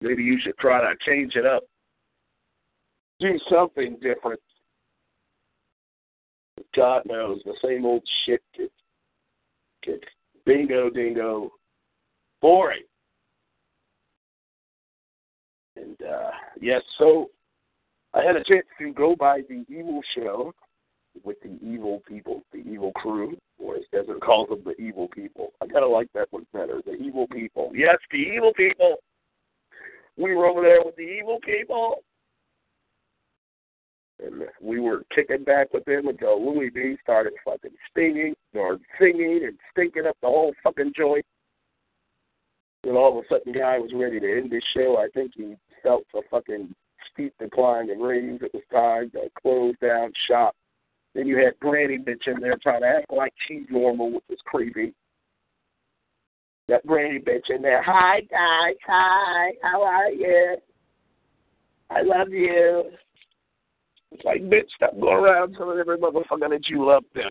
Maybe 0.01 0.24
you 0.24 0.38
should 0.43 0.59
try 0.59 0.80
to 0.80 0.97
change 1.07 1.36
it 1.36 1.47
up. 1.47 1.62
Do 3.20 3.38
something 3.49 3.99
different. 4.03 4.40
God 6.74 7.03
knows 7.05 7.40
the 7.45 7.55
same 7.62 7.84
old 7.84 8.03
shit 8.24 8.43
gets, 8.57 8.72
gets 9.84 10.05
bingo 10.45 10.90
dingo 10.90 11.53
boring. 12.40 12.82
And 15.76 15.97
uh 16.03 16.30
yes, 16.61 16.82
so 16.99 17.30
I 18.14 18.22
had 18.24 18.36
a 18.36 18.45
chance 18.45 18.66
to 18.78 18.93
go 18.93 19.14
by 19.14 19.43
the 19.49 19.64
evil 19.68 20.01
show 20.14 20.53
with 21.25 21.37
the 21.43 21.59
evil 21.63 22.03
people, 22.07 22.43
the 22.53 22.59
evil 22.59 22.93
crew, 22.93 23.37
or 23.59 23.77
as 23.77 23.83
Desert 23.93 24.21
calls 24.21 24.49
them, 24.49 24.63
the 24.65 24.81
evil 24.83 25.09
people. 25.09 25.53
I 25.61 25.67
kind 25.67 25.85
of 25.85 25.91
like 25.91 26.09
that 26.15 26.29
one 26.31 26.47
better, 26.53 26.81
the 26.85 26.95
evil 26.95 27.27
people. 27.29 27.71
Yes, 27.75 27.97
the 28.11 28.19
evil 28.19 28.53
people. 28.55 28.97
We 30.17 30.35
were 30.35 30.47
over 30.47 30.63
there 30.63 30.83
with 30.85 30.97
the 30.97 31.03
evil 31.03 31.39
people, 31.45 32.03
and 34.23 34.45
we 34.61 34.79
were 34.81 35.05
kicking 35.15 35.45
back 35.45 35.73
with 35.73 35.85
them 35.85 36.09
until 36.09 36.45
Louis 36.45 36.71
B 36.71 36.97
started 37.03 37.33
fucking 37.45 37.73
stinging 37.91 38.35
or 38.55 38.79
singing 39.01 39.41
and 39.45 39.59
stinking 39.71 40.07
up 40.07 40.17
the 40.21 40.29
whole 40.29 40.53
fucking 40.63 40.93
joint. 40.97 41.25
And 42.85 42.97
all 42.97 43.17
of 43.19 43.25
a 43.25 43.29
sudden, 43.29 43.53
guy 43.53 43.79
was 43.79 43.93
ready 43.95 44.19
to 44.19 44.39
end 44.39 44.53
his 44.53 44.63
show. 44.77 44.99
I 44.99 45.09
think 45.15 45.33
he 45.37 45.55
felt 45.83 46.05
a 46.15 46.21
fucking 46.31 46.75
steep 47.13 47.33
decline 47.39 47.91
in 47.91 48.01
ratings. 48.01 48.41
It 48.43 48.53
was 48.53 48.63
time 48.73 49.11
to 49.11 49.31
close 49.41 49.75
down 49.81 50.13
shop. 50.29 50.55
Then 51.15 51.27
you 51.27 51.37
had 51.39 51.59
Granny 51.61 51.99
bitch 51.99 52.27
in 52.27 52.41
there 52.41 52.57
trying 52.63 52.81
to 52.81 52.87
act 52.87 53.13
like 53.13 53.33
she's 53.47 53.67
normal, 53.71 54.13
which 54.13 54.25
was 54.29 54.39
creepy. 54.47 54.95
That 56.69 56.87
Granny 56.87 57.19
bitch 57.19 57.51
in 57.55 57.61
there. 57.61 57.83
Hi 57.83 58.21
guys, 58.21 58.77
hi, 58.87 59.53
how 59.63 59.83
are 59.83 60.11
you? 60.11 60.57
I 61.91 62.03
love 62.03 62.31
you. 62.31 62.85
It's 64.11 64.25
like 64.25 64.43
bitch, 64.43 64.69
stop 64.77 64.99
going 64.99 65.25
around 65.25 65.55
telling 65.55 65.79
every 65.79 65.99
motherfucker 65.99 66.49
that 66.49 66.69
you 66.69 66.87
love 66.87 67.05
them. 67.15 67.31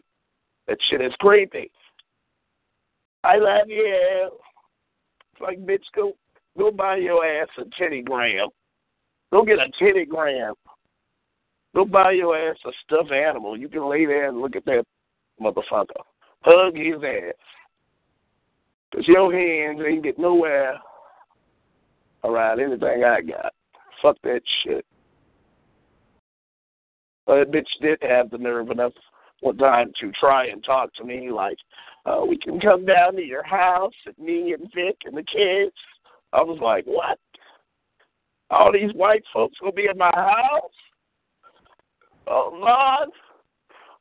That 0.68 0.78
shit 0.90 1.02
is 1.02 1.14
creepy. 1.20 1.72
I 3.24 3.38
love 3.38 3.68
you. 3.68 4.30
It's 5.34 5.42
like 5.42 5.60
bitch, 5.60 5.84
go 5.96 6.14
go 6.58 6.72
buy 6.72 6.98
your 6.98 7.26
ass 7.26 7.48
a 7.58 7.64
titty 7.80 8.04
gram. 8.04 8.50
Go 9.32 9.44
get 9.44 9.60
a 9.60 9.72
titty 9.80 10.06
gram. 10.06 10.54
Go 11.74 11.86
buy 11.86 12.12
your 12.12 12.38
ass 12.38 12.58
a 12.66 12.72
stuffed 12.86 13.12
animal. 13.12 13.58
You 13.58 13.70
can 13.70 13.90
lay 13.90 14.06
there 14.06 14.28
and 14.28 14.42
look 14.42 14.56
at 14.56 14.66
that 14.66 14.84
motherfucker. 15.42 16.02
Hug 16.42 16.76
his 16.76 17.02
ass. 17.04 17.36
Because 18.92 19.08
your 19.08 19.32
hands 19.32 19.82
ain't 19.88 20.04
get 20.04 20.20
nowhere 20.20 20.78
around 22.24 22.60
anything 22.60 23.04
I 23.04 23.22
got. 23.22 23.54
Fuck 24.02 24.18
that 24.24 24.42
shit. 24.64 24.86
But 27.26 27.46
that 27.46 27.52
bitch 27.52 27.82
did 27.82 28.00
have 28.02 28.30
the 28.30 28.38
nerve 28.38 28.70
enough 28.70 28.94
one 29.40 29.58
time 29.58 29.92
to 30.02 30.12
try 30.20 30.48
and 30.48 30.64
talk 30.64 30.94
to 30.96 31.04
me 31.04 31.32
like, 31.32 31.58
uh, 32.06 32.22
we 32.28 32.38
can 32.38 32.60
come 32.60 32.86
down 32.86 33.16
to 33.16 33.22
your 33.22 33.44
house 33.44 33.94
and 34.06 34.18
me 34.18 34.54
and 34.54 34.72
Vic 34.74 34.98
and 35.06 35.16
the 35.16 35.24
kids. 35.24 35.76
I 36.34 36.42
was 36.42 36.60
like, 36.62 36.86
what? 36.86 37.20
All 38.50 38.72
these 38.72 38.94
white 38.94 39.24
folks 39.34 39.58
gonna 39.60 39.72
be 39.72 39.88
in 39.90 39.98
my 39.98 40.12
house? 40.14 40.72
Oh 42.32 42.50
Lord, 42.54 43.10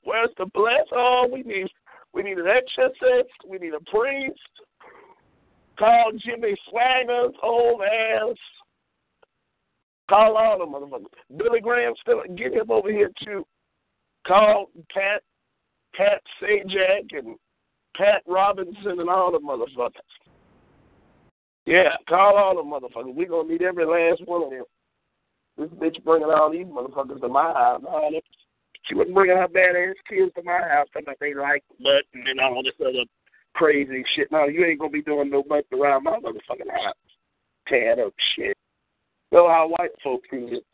where's 0.04 0.30
the 0.38 0.46
bless? 0.54 0.86
Oh, 0.92 1.28
we 1.32 1.42
need 1.42 1.66
We 2.14 2.22
need 2.22 2.38
an 2.38 2.46
exorcist. 2.46 3.32
We 3.48 3.58
need 3.58 3.74
a 3.74 3.80
priest. 3.90 4.38
Call 5.78 6.12
Jimmy 6.24 6.54
Swaggart, 6.68 7.32
old 7.42 7.82
ass. 7.82 8.36
Call 10.08 10.36
all 10.36 10.58
the 10.58 10.64
motherfuckers. 10.64 11.06
Billy 11.36 11.60
Graham 11.60 11.94
still 12.00 12.22
get 12.36 12.52
him 12.52 12.70
over 12.70 12.90
here 12.90 13.10
too. 13.24 13.44
Call 14.26 14.70
Pat 14.92 15.22
Pat 15.94 16.22
Sajak 16.40 17.18
and 17.18 17.36
Pat 17.96 18.22
Robinson 18.28 19.00
and 19.00 19.10
all 19.10 19.32
the 19.32 19.38
motherfuckers. 19.38 19.90
Yeah, 21.66 21.96
call 22.08 22.36
all 22.36 22.56
the 22.56 22.62
motherfuckers. 22.62 23.14
We 23.14 23.26
gonna 23.26 23.48
need 23.48 23.62
every 23.62 23.86
last 23.86 24.22
one 24.26 24.44
of 24.44 24.50
them. 24.50 24.64
This 25.60 25.68
bitch 25.72 26.02
bringing 26.04 26.30
all 26.30 26.50
these 26.50 26.64
motherfuckers 26.64 27.20
to 27.20 27.28
my 27.28 27.52
house. 27.52 27.82
No, 27.82 28.10
she 28.88 28.94
wasn't 28.94 29.14
bringing 29.14 29.36
her 29.36 29.46
bad 29.46 29.76
ass 29.76 29.94
kids 30.08 30.32
to 30.34 30.42
my 30.42 30.58
house 30.58 30.86
because 30.94 31.14
they 31.20 31.34
like 31.34 31.62
butt 31.82 32.04
and 32.14 32.40
all 32.40 32.62
this 32.62 32.72
other 32.80 33.04
crazy 33.52 34.02
shit. 34.16 34.32
No, 34.32 34.46
you 34.46 34.64
ain't 34.64 34.80
gonna 34.80 34.90
be 34.90 35.02
doing 35.02 35.28
no 35.28 35.42
butt 35.42 35.66
around 35.70 36.04
my 36.04 36.18
motherfucking 36.18 36.70
house. 36.72 36.94
Tearing 37.68 38.06
up 38.06 38.14
shit. 38.34 38.56
Know 39.32 39.48
how 39.48 39.68
white 39.68 39.90
folks 40.02 40.28
do 40.30 40.48
it. 40.50 40.64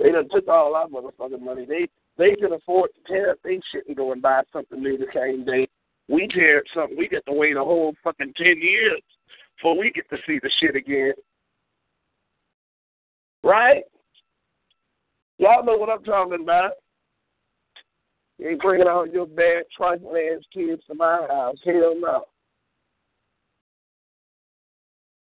They 0.00 0.10
done 0.10 0.28
took 0.34 0.48
all 0.48 0.74
our 0.74 0.88
motherfucking 0.88 1.40
money. 1.40 1.64
They 1.64 1.88
they 2.16 2.34
can 2.34 2.52
afford 2.52 2.90
to 2.94 3.12
tear 3.12 3.30
up 3.30 3.38
their 3.44 3.60
shit 3.70 3.86
and 3.86 3.96
go 3.96 4.10
and 4.10 4.20
buy 4.20 4.42
something 4.52 4.82
new 4.82 4.98
the 4.98 5.06
same 5.14 5.44
day. 5.44 5.68
We 6.08 6.26
tear 6.26 6.58
up 6.58 6.64
something, 6.74 6.98
we 6.98 7.06
get 7.06 7.24
to 7.26 7.32
wait 7.32 7.56
a 7.56 7.62
whole 7.62 7.94
fucking 8.02 8.34
ten 8.36 8.60
years 8.60 9.00
before 9.56 9.78
we 9.78 9.92
get 9.92 10.10
to 10.10 10.16
see 10.26 10.40
the 10.42 10.50
shit 10.60 10.74
again. 10.74 11.12
Right? 13.42 13.82
Y'all 15.38 15.64
know 15.64 15.76
what 15.76 15.90
I'm 15.90 16.02
talking 16.02 16.42
about. 16.42 16.72
You 18.38 18.50
ain't 18.50 18.60
bringing 18.60 18.86
all 18.86 19.06
your 19.06 19.26
bad, 19.26 19.64
trifling 19.76 20.30
ass 20.34 20.44
kids 20.52 20.82
to 20.88 20.94
my 20.94 21.26
house. 21.28 21.56
Hell 21.64 21.94
no. 21.98 22.24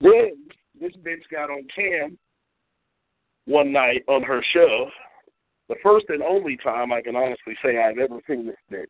Then 0.01 0.37
this 0.81 0.93
bitch 1.05 1.23
got 1.31 1.51
on 1.51 1.67
cam 1.75 2.19
one 3.47 3.73
night 3.73 4.05
on 4.09 4.23
her 4.23 4.43
show. 4.53 4.89
The 5.69 5.77
first 5.83 6.07
and 6.09 6.23
only 6.23 6.57
time 6.57 6.93
I 6.93 7.03
can 7.03 7.17
honestly 7.17 7.57
say 7.63 7.79
I've 7.79 7.99
ever 7.99 8.21
seen 8.29 8.47
this 8.47 8.57
bitch 8.73 8.87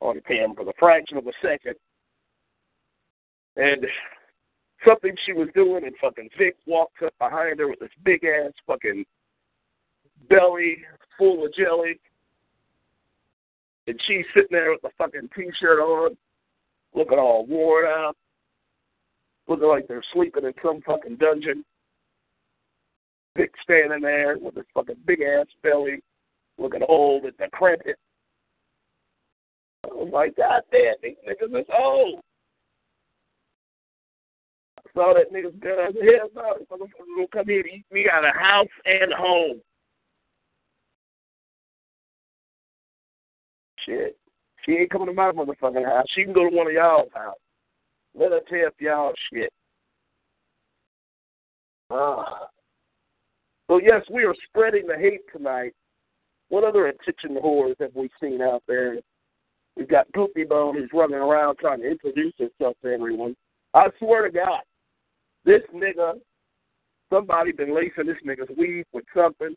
on 0.00 0.20
cam 0.26 0.54
for 0.54 0.64
the 0.64 0.72
fraction 0.78 1.18
of 1.18 1.26
a 1.26 1.32
second. 1.42 1.74
And 3.56 3.86
something 4.86 5.14
she 5.24 5.32
was 5.32 5.48
doing, 5.54 5.84
and 5.84 5.94
fucking 6.00 6.30
Vic 6.38 6.56
walked 6.66 7.02
up 7.02 7.14
behind 7.18 7.58
her 7.58 7.68
with 7.68 7.80
this 7.80 7.90
big 8.04 8.24
ass 8.24 8.52
fucking 8.66 9.04
belly 10.28 10.78
full 11.18 11.44
of 11.44 11.54
jelly. 11.54 12.00
And 13.86 14.00
she's 14.06 14.24
sitting 14.34 14.50
there 14.52 14.70
with 14.70 14.84
a 14.84 14.90
fucking 14.96 15.28
t 15.36 15.50
shirt 15.60 15.80
on, 15.80 16.16
looking 16.94 17.18
all 17.18 17.46
worn 17.46 17.86
out, 17.86 18.16
looking 19.48 19.68
like 19.68 19.88
they're 19.88 20.02
sleeping 20.12 20.44
in 20.44 20.52
some 20.62 20.80
fucking 20.82 21.16
dungeon. 21.16 21.64
Vic 23.36 23.52
standing 23.62 24.00
there 24.00 24.36
with 24.40 24.56
his 24.56 24.66
fucking 24.74 24.96
big 25.06 25.22
ass 25.22 25.46
belly, 25.62 26.02
looking 26.58 26.82
old 26.88 27.24
and 27.24 27.36
decrepit. 27.38 27.96
I 29.84 29.88
was 29.88 30.10
like, 30.12 30.36
God 30.36 30.62
damn, 30.70 30.94
these 31.02 31.16
niggas 31.26 31.60
is 31.60 31.66
old. 31.76 32.20
Saw 34.94 35.14
that 35.14 35.32
nigga's 35.32 35.54
gun. 35.60 35.78
I 35.78 35.92
said, 35.92 36.02
hell 36.02 36.28
no, 36.34 36.54
this 36.58 36.68
motherfucker's 36.68 37.14
gonna 37.16 37.26
come 37.32 37.46
here 37.46 37.60
and 37.60 37.70
eat 37.70 37.84
me 37.92 38.06
out 38.12 38.24
of 38.24 38.34
house 38.34 38.66
and 38.84 39.12
home. 39.12 39.60
Shit. 43.86 44.16
She 44.64 44.72
ain't 44.72 44.90
coming 44.90 45.06
to 45.06 45.12
my 45.12 45.30
motherfucking 45.32 45.86
house. 45.86 46.06
She 46.14 46.24
can 46.24 46.32
go 46.32 46.48
to 46.48 46.54
one 46.54 46.66
of 46.66 46.72
y'all's 46.72 47.12
house. 47.14 47.38
Let 48.14 48.32
her 48.32 48.40
tell 48.48 48.70
y'all 48.80 49.12
shit. 49.32 49.52
Ah. 51.90 52.48
So 53.68 53.80
yes, 53.80 54.02
we 54.12 54.24
are 54.24 54.34
spreading 54.48 54.86
the 54.86 54.96
hate 54.96 55.22
tonight. 55.34 55.72
What 56.48 56.64
other 56.64 56.88
attention 56.88 57.40
whores 57.40 57.76
have 57.80 57.94
we 57.94 58.10
seen 58.20 58.42
out 58.42 58.64
there? 58.66 58.96
We've 59.76 59.88
got 59.88 60.10
Goopy 60.12 60.48
Bone 60.48 60.76
who's 60.76 60.90
running 60.92 61.16
around 61.16 61.58
trying 61.58 61.80
to 61.80 61.90
introduce 61.90 62.34
himself 62.36 62.76
to 62.82 62.92
everyone. 62.92 63.36
I 63.72 63.86
swear 63.98 64.24
to 64.24 64.30
God, 64.30 64.60
this 65.44 65.62
nigga, 65.74 66.14
somebody 67.12 67.52
been 67.52 67.74
lacing 67.74 68.06
this 68.06 68.16
nigga's 68.26 68.50
weed 68.56 68.84
with 68.92 69.04
something. 69.14 69.54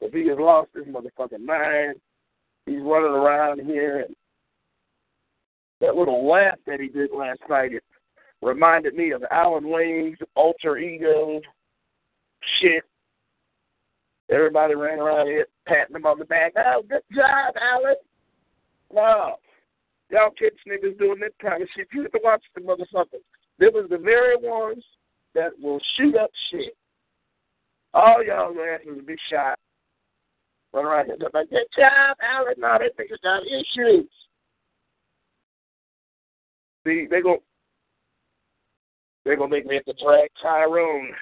If 0.00 0.12
he 0.12 0.28
has 0.28 0.38
lost 0.38 0.70
his 0.74 0.86
motherfucking 0.86 1.44
mind, 1.44 1.96
he's 2.66 2.80
running 2.80 3.12
around 3.12 3.60
here 3.60 4.00
and 4.00 4.16
that 5.80 5.96
little 5.96 6.28
laugh 6.28 6.58
that 6.66 6.80
he 6.80 6.88
did 6.88 7.10
last 7.16 7.40
night 7.48 7.72
it 7.72 7.82
reminded 8.42 8.94
me 8.94 9.12
of 9.12 9.24
Alan 9.30 9.68
Wayne's 9.68 10.18
alter 10.34 10.78
ego 10.78 11.40
shit. 12.60 12.84
Everybody 14.30 14.74
ran 14.74 14.98
around 14.98 15.26
here 15.26 15.46
patting 15.66 15.96
him 15.96 16.06
on 16.06 16.18
the 16.18 16.24
back. 16.24 16.52
Oh, 16.56 16.82
good 16.88 17.02
job, 17.14 17.54
Alan. 17.60 17.96
No. 18.92 19.36
Y'all 20.10 20.30
kids 20.30 20.56
niggas 20.68 20.98
doing 20.98 21.20
this 21.20 21.32
kind 21.40 21.62
of 21.62 21.68
shit. 21.76 21.88
You 21.92 22.02
have 22.02 22.12
to 22.12 22.20
watch 22.22 22.42
the 22.54 22.60
motherfuckers. 22.60 23.24
They 23.60 23.66
was 23.66 23.86
the 23.90 23.98
very 23.98 24.36
ones 24.36 24.82
that 25.34 25.52
will 25.62 25.80
shoot 25.96 26.16
up 26.16 26.30
shit. 26.50 26.74
All 27.92 28.24
y'all 28.24 28.54
asses 28.58 28.86
will 28.86 29.04
be 29.04 29.16
shot. 29.30 29.58
Run 30.72 30.86
around 30.86 31.06
here 31.06 31.16
like, 31.34 31.50
good 31.50 31.66
job, 31.76 32.16
Alan. 32.22 32.54
No, 32.56 32.78
that 32.78 32.96
nigga's 32.98 33.20
got 33.22 33.42
issues. 33.46 34.08
See, 36.86 37.06
they 37.10 37.20
go 37.20 37.42
they're 39.24 39.36
gonna 39.36 39.50
make 39.50 39.66
me 39.66 39.74
have 39.74 39.84
to 39.84 40.02
drag 40.02 40.30
Tyrone. 40.40 41.12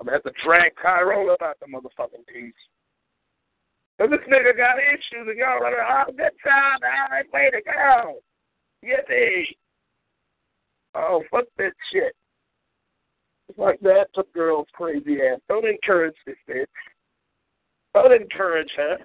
I'm 0.00 0.06
gonna 0.06 0.16
have 0.16 0.24
to 0.24 0.32
drag 0.44 0.72
Tyrone 0.82 1.30
about 1.30 1.56
the 1.60 1.66
motherfucking 1.66 2.26
piece. 2.26 2.52
And 4.00 4.12
this 4.12 4.20
nigga 4.28 4.56
got 4.56 4.78
issues 4.78 5.28
and 5.28 5.38
y'all 5.38 5.62
like, 5.62 5.74
oh, 5.78 6.04
good 6.08 6.32
job, 6.42 6.80
Alan, 6.82 7.26
way 7.32 7.50
to 7.52 7.60
go. 7.62 8.18
Yippee. 8.82 9.44
Oh, 10.94 11.22
fuck 11.30 11.44
that 11.58 11.72
shit. 11.92 12.14
Like 13.56 13.80
that 13.80 14.06
took 14.14 14.32
girl's 14.32 14.68
crazy 14.72 15.18
ass. 15.22 15.40
Don't 15.48 15.66
encourage 15.66 16.14
this 16.26 16.36
bitch. 16.48 16.64
Don't 17.94 18.12
encourage 18.12 18.70
her. 18.76 18.98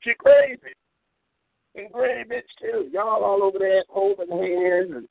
She 0.00 0.12
crazy. 0.18 0.74
And 1.74 1.92
crazy 1.92 2.28
bitch 2.28 2.42
too. 2.60 2.88
Y'all 2.92 3.22
all 3.22 3.42
over 3.42 3.58
there 3.58 3.82
holding 3.88 4.30
hands 4.30 4.92
and 4.94 5.08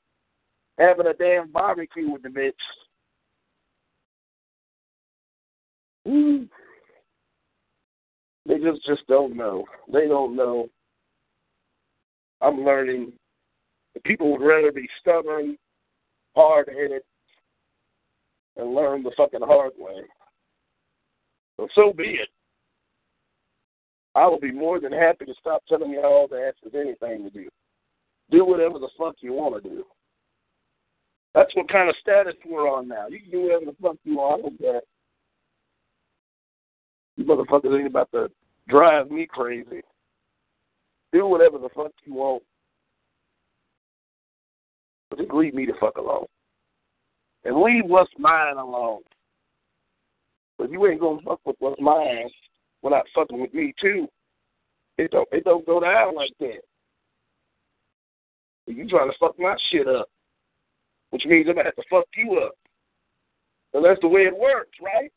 having 0.78 1.06
a 1.06 1.14
damn 1.14 1.50
barbecue 1.50 2.10
with 2.10 2.22
the 2.22 2.28
bitch. 2.28 2.52
Mm. 6.06 6.48
They 8.46 8.58
just 8.58 8.84
just 8.86 9.06
don't 9.08 9.36
know. 9.36 9.64
They 9.92 10.06
don't 10.06 10.36
know. 10.36 10.68
I'm 12.40 12.64
learning. 12.64 13.12
People 14.04 14.32
would 14.32 14.44
rather 14.44 14.70
be 14.70 14.88
stubborn, 15.00 15.56
hard 16.36 16.68
headed, 16.68 17.02
and 18.56 18.74
learn 18.74 19.02
the 19.02 19.12
fucking 19.16 19.40
hard 19.42 19.72
way. 19.78 20.02
So 21.56 21.68
so 21.74 21.92
be 21.92 22.04
it. 22.04 22.28
I 24.14 24.26
will 24.26 24.40
be 24.40 24.52
more 24.52 24.80
than 24.80 24.92
happy 24.92 25.24
to 25.26 25.34
stop 25.40 25.62
telling 25.68 25.90
you 25.90 26.00
all 26.00 26.28
to 26.28 26.36
ask 26.36 26.56
anything 26.74 27.24
to 27.24 27.30
do. 27.30 27.48
Do 28.30 28.44
whatever 28.44 28.78
the 28.78 28.88
fuck 28.98 29.16
you 29.20 29.32
want 29.34 29.62
to 29.62 29.68
do. 29.68 29.84
That's 31.34 31.54
what 31.54 31.68
kind 31.68 31.90
of 31.90 31.94
status 32.00 32.34
we're 32.46 32.66
on 32.66 32.88
now. 32.88 33.08
You 33.08 33.20
can 33.20 33.30
do 33.30 33.42
whatever 33.42 33.66
the 33.66 33.76
fuck 33.82 33.96
you 34.04 34.16
want. 34.16 34.46
I 34.46 34.48
don't. 34.62 34.84
You 37.16 37.24
motherfuckers 37.24 37.78
ain't 37.78 37.86
about 37.86 38.10
to 38.12 38.30
drive 38.68 39.10
me 39.10 39.26
crazy. 39.30 39.82
Do 41.12 41.26
whatever 41.26 41.58
the 41.58 41.68
fuck 41.74 41.92
you 42.04 42.14
want. 42.14 42.42
But 45.10 45.18
just 45.18 45.32
leave 45.32 45.54
me 45.54 45.66
the 45.66 45.74
fuck 45.80 45.98
alone. 45.98 46.26
And 47.44 47.60
leave 47.60 47.84
what's 47.86 48.10
mine 48.18 48.56
alone. 48.56 49.02
But 50.58 50.70
you 50.70 50.86
ain't 50.86 51.00
gonna 51.00 51.20
fuck 51.22 51.40
with 51.44 51.56
what's 51.58 51.80
mine 51.80 52.28
without 52.82 53.06
fucking 53.14 53.40
with 53.40 53.54
me 53.54 53.74
too. 53.80 54.08
It 54.98 55.10
don't 55.10 55.28
it 55.32 55.44
don't 55.44 55.66
go 55.66 55.80
down 55.80 56.14
like 56.14 56.32
that. 56.40 56.62
You 58.66 58.88
trying 58.88 59.10
to 59.10 59.18
fuck 59.18 59.38
my 59.38 59.56
shit 59.70 59.86
up. 59.86 60.08
Which 61.10 61.24
means 61.26 61.46
I'm 61.48 61.54
gonna 61.54 61.66
have 61.66 61.76
to 61.76 61.82
fuck 61.88 62.06
you 62.16 62.40
up. 62.44 62.52
And 63.74 63.84
that's 63.84 64.00
the 64.00 64.08
way 64.08 64.22
it 64.22 64.36
works, 64.36 64.76
right? 64.82 65.12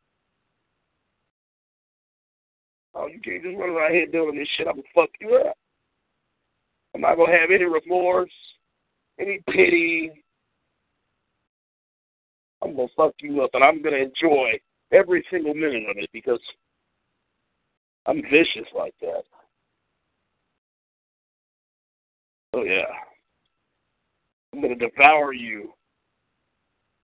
Oh, 2.94 3.08
you 3.08 3.20
can't 3.22 3.42
just 3.44 3.58
run 3.58 3.70
around 3.70 3.94
here 3.94 4.08
doing 4.08 4.38
this 4.38 4.48
shit. 4.56 4.68
I'm 4.68 4.76
gonna 4.76 4.88
fuck 4.94 5.10
you 5.22 5.36
up. 5.36 5.56
I'm 6.94 7.02
not 7.02 7.16
gonna 7.16 7.32
have 7.32 7.50
any 7.52 7.66
remorse, 7.66 8.32
any 9.20 9.42
pity. 9.50 10.12
I'm 12.62 12.76
gonna 12.76 12.88
fuck 12.96 13.14
you 13.22 13.42
up, 13.42 13.52
and 13.54 13.64
I'm 13.64 13.82
gonna 13.82 13.98
enjoy 13.98 14.60
every 14.92 15.26
single 15.32 15.54
minute 15.54 15.90
of 15.90 15.98
it 15.98 16.10
because 16.12 16.42
I'm 18.06 18.22
vicious 18.24 18.68
like 18.76 18.96
that. 19.02 19.24
Oh 22.54 22.64
yeah. 22.64 22.86
I'm 24.54 24.62
gonna 24.62 24.76
devour 24.76 25.34
you 25.34 25.74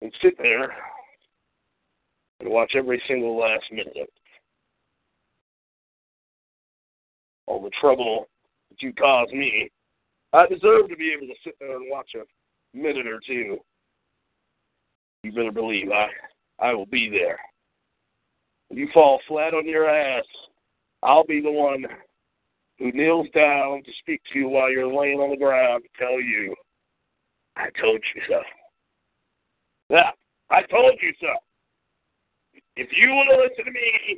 and 0.02 0.12
sit 0.22 0.38
there 0.38 0.74
and 2.40 2.50
watch 2.50 2.74
every 2.76 3.02
single 3.08 3.38
last 3.38 3.66
minute 3.72 3.88
of 3.90 4.04
it. 4.04 4.14
All 7.48 7.62
the 7.62 7.72
trouble 7.80 8.28
that 8.70 8.82
you 8.82 8.94
caused 8.94 9.34
me, 9.34 9.70
I 10.36 10.48
deserve 10.48 10.90
to 10.90 10.98
be 10.98 11.14
able 11.16 11.28
to 11.28 11.40
sit 11.44 11.56
there 11.60 11.78
and 11.78 11.90
watch 11.90 12.12
a 12.16 12.78
minute 12.78 13.08
or 13.08 13.22
two. 13.26 13.58
You 15.24 15.32
better 15.32 15.52
believe 15.52 15.90
I 15.92 16.08
I 16.60 16.74
will 16.74 16.86
be 16.86 17.10
there. 17.10 17.40
You 18.70 18.90
fall 18.94 19.20
flat 19.28 19.54
on 19.54 19.68
your 19.68 19.90
ass, 19.90 20.26
I'll 21.04 21.26
be 21.26 21.42
the 21.42 21.52
one 21.52 21.86
who 22.80 22.92
kneels 22.92 23.28
down 23.34 23.84
to 23.84 23.92
speak 24.00 24.22
to 24.34 24.40
you 24.40 24.50
while 24.50 24.70
you're 24.70 24.92
laying 24.92 25.20
on 25.20 25.30
the 25.30 25.38
ground 25.38 25.84
to 25.84 26.04
tell 26.04 26.20
you, 26.20 26.54
I 27.56 27.70
told 27.80 28.02
you 28.16 28.22
so. 28.28 28.42
Yeah, 29.90 30.12
I 30.50 30.64
told 30.64 30.94
you 31.02 31.14
so. 31.22 31.28
If 32.76 32.90
you 32.98 33.10
want 33.10 33.30
to 33.30 33.38
listen 33.38 33.66
to 33.66 33.72
me, 33.72 34.18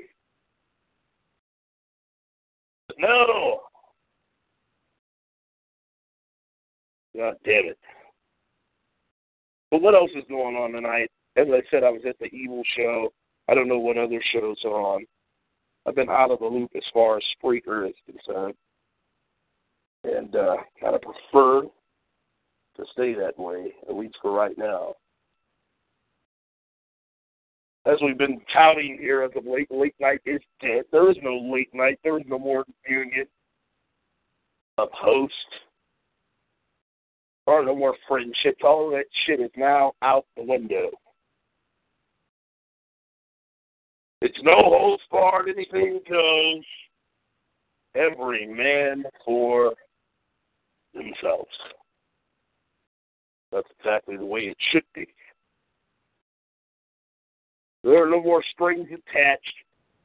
no. 2.97 3.59
God 7.17 7.35
damn 7.43 7.65
it. 7.65 7.77
But 9.71 9.81
what 9.81 9.95
else 9.95 10.11
is 10.15 10.23
going 10.29 10.55
on 10.55 10.71
tonight? 10.71 11.09
As 11.35 11.47
I 11.49 11.61
said, 11.69 11.83
I 11.83 11.89
was 11.89 12.01
at 12.07 12.17
the 12.19 12.27
Evil 12.27 12.61
Show. 12.75 13.11
I 13.49 13.55
don't 13.55 13.67
know 13.67 13.79
what 13.79 13.97
other 13.97 14.21
shows 14.31 14.57
are 14.65 14.79
on. 14.79 15.05
I've 15.85 15.95
been 15.95 16.09
out 16.09 16.31
of 16.31 16.39
the 16.39 16.45
loop 16.45 16.71
as 16.75 16.83
far 16.93 17.17
as 17.17 17.23
Spreaker 17.43 17.87
is 17.89 17.95
concerned. 18.05 18.53
And 20.03 20.35
uh, 20.35 20.57
kind 20.79 20.95
of 20.95 21.01
prefer 21.01 21.63
to 21.63 22.85
stay 22.93 23.13
that 23.15 23.37
way, 23.37 23.73
at 23.89 23.95
least 23.95 24.17
for 24.21 24.31
right 24.31 24.57
now. 24.57 24.93
As 27.85 27.97
we've 28.03 28.17
been 28.17 28.41
touting 28.53 28.97
here 28.99 29.23
as 29.23 29.31
of 29.35 29.45
late, 29.45 29.71
late 29.71 29.95
night 29.99 30.19
is 30.25 30.41
dead. 30.61 30.83
There 30.91 31.09
is 31.09 31.17
no 31.23 31.37
late 31.37 31.73
night. 31.73 31.99
There 32.03 32.17
is 32.17 32.25
no 32.27 32.37
more 32.37 32.65
union 32.87 33.25
of 34.77 34.89
host 34.91 35.33
or 37.47 37.63
no 37.63 37.75
more 37.75 37.95
friendships. 38.07 38.61
All 38.63 38.91
that 38.91 39.05
shit 39.25 39.39
is 39.39 39.51
now 39.55 39.93
out 40.01 40.25
the 40.35 40.43
window. 40.43 40.89
It's 44.21 44.37
no 44.43 44.55
holds 44.55 45.03
barred, 45.09 45.47
anything 45.49 46.01
goes. 46.09 46.63
Every 47.95 48.45
man 48.45 49.03
for 49.25 49.73
themselves. 50.93 51.49
That's 53.51 53.67
exactly 53.79 54.17
the 54.17 54.25
way 54.25 54.41
it 54.41 54.57
should 54.71 54.83
be. 54.93 55.07
There 57.83 58.03
are 58.03 58.09
no 58.09 58.21
more 58.21 58.43
strings 58.51 58.87
attached. 58.87 59.53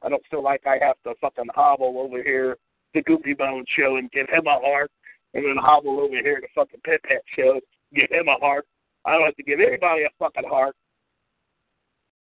I 0.01 0.09
don't 0.09 0.23
feel 0.31 0.43
like 0.43 0.65
I 0.65 0.77
have 0.81 0.95
to 1.03 1.13
fucking 1.19 1.49
hobble 1.53 1.95
over 1.97 2.23
here 2.23 2.57
to 2.95 3.03
Goopy 3.03 3.37
Bone 3.37 3.65
show 3.77 3.97
and 3.97 4.09
give 4.11 4.29
him 4.29 4.47
a 4.47 4.59
heart, 4.59 4.91
and 5.33 5.45
then 5.45 5.55
hobble 5.57 5.99
over 5.99 6.15
here 6.15 6.39
to 6.39 6.47
fucking 6.55 6.81
Pet 6.85 7.01
Pet 7.03 7.23
show, 7.35 7.59
give 7.93 8.09
him 8.09 8.27
a 8.27 8.39
heart. 8.39 8.67
I 9.05 9.13
don't 9.13 9.25
have 9.25 9.35
to 9.35 9.43
give 9.43 9.59
anybody 9.59 10.03
a 10.03 10.09
fucking 10.19 10.47
heart. 10.47 10.75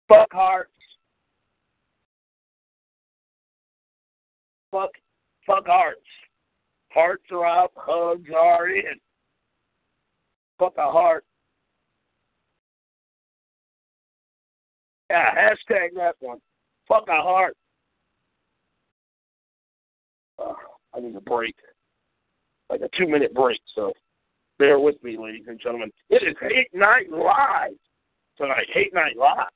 Fuck 0.09 0.33
hearts. 0.33 0.71
Fuck, 4.71 4.91
fuck 5.47 5.67
hearts. 5.67 6.01
Hearts 6.91 7.25
are 7.31 7.47
out, 7.47 7.73
hugs 7.77 8.31
are 8.35 8.69
in. 8.69 8.99
Fuck 10.59 10.75
a 10.79 10.91
heart. 10.91 11.25
Yeah, 15.11 15.35
hashtag 15.35 15.95
that 15.97 16.17
one. 16.21 16.39
Fuck 16.89 17.07
a 17.09 17.23
heart. 17.23 17.57
I 20.39 21.01
need 21.01 21.15
a 21.15 21.21
break. 21.21 21.55
Like 22.71 22.81
a 22.81 22.89
two 22.97 23.07
minute 23.07 23.33
break, 23.35 23.61
so 23.75 23.93
bear 24.59 24.79
with 24.79 25.03
me, 25.03 25.17
ladies 25.19 25.45
and 25.47 25.61
gentlemen. 25.61 25.93
It 26.11 26.23
is 26.23 26.35
Hate 26.41 26.73
Night 26.75 27.11
Live 27.11 27.77
tonight. 28.37 28.67
Hate 28.73 28.93
Night 28.93 29.17
Live. 29.17 29.51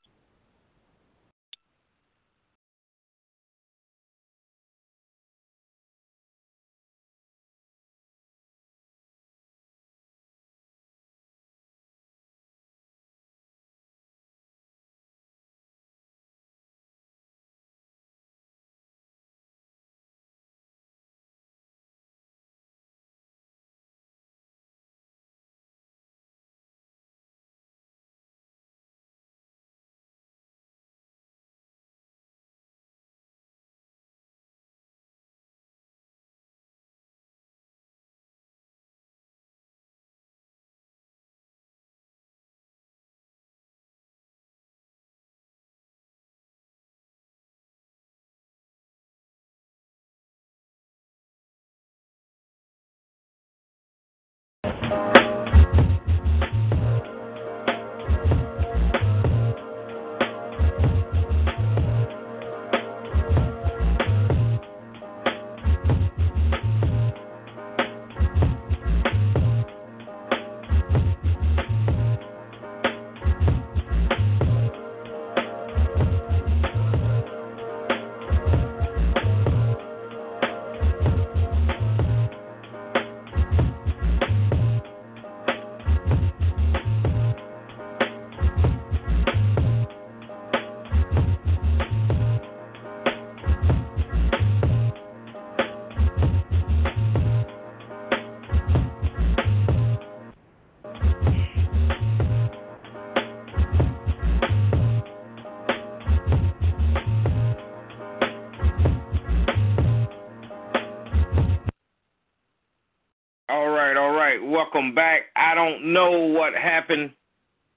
Back. 114.95 115.23
I 115.35 115.53
don't 115.55 115.93
know 115.93 116.11
what 116.11 116.53
happened, 116.53 117.11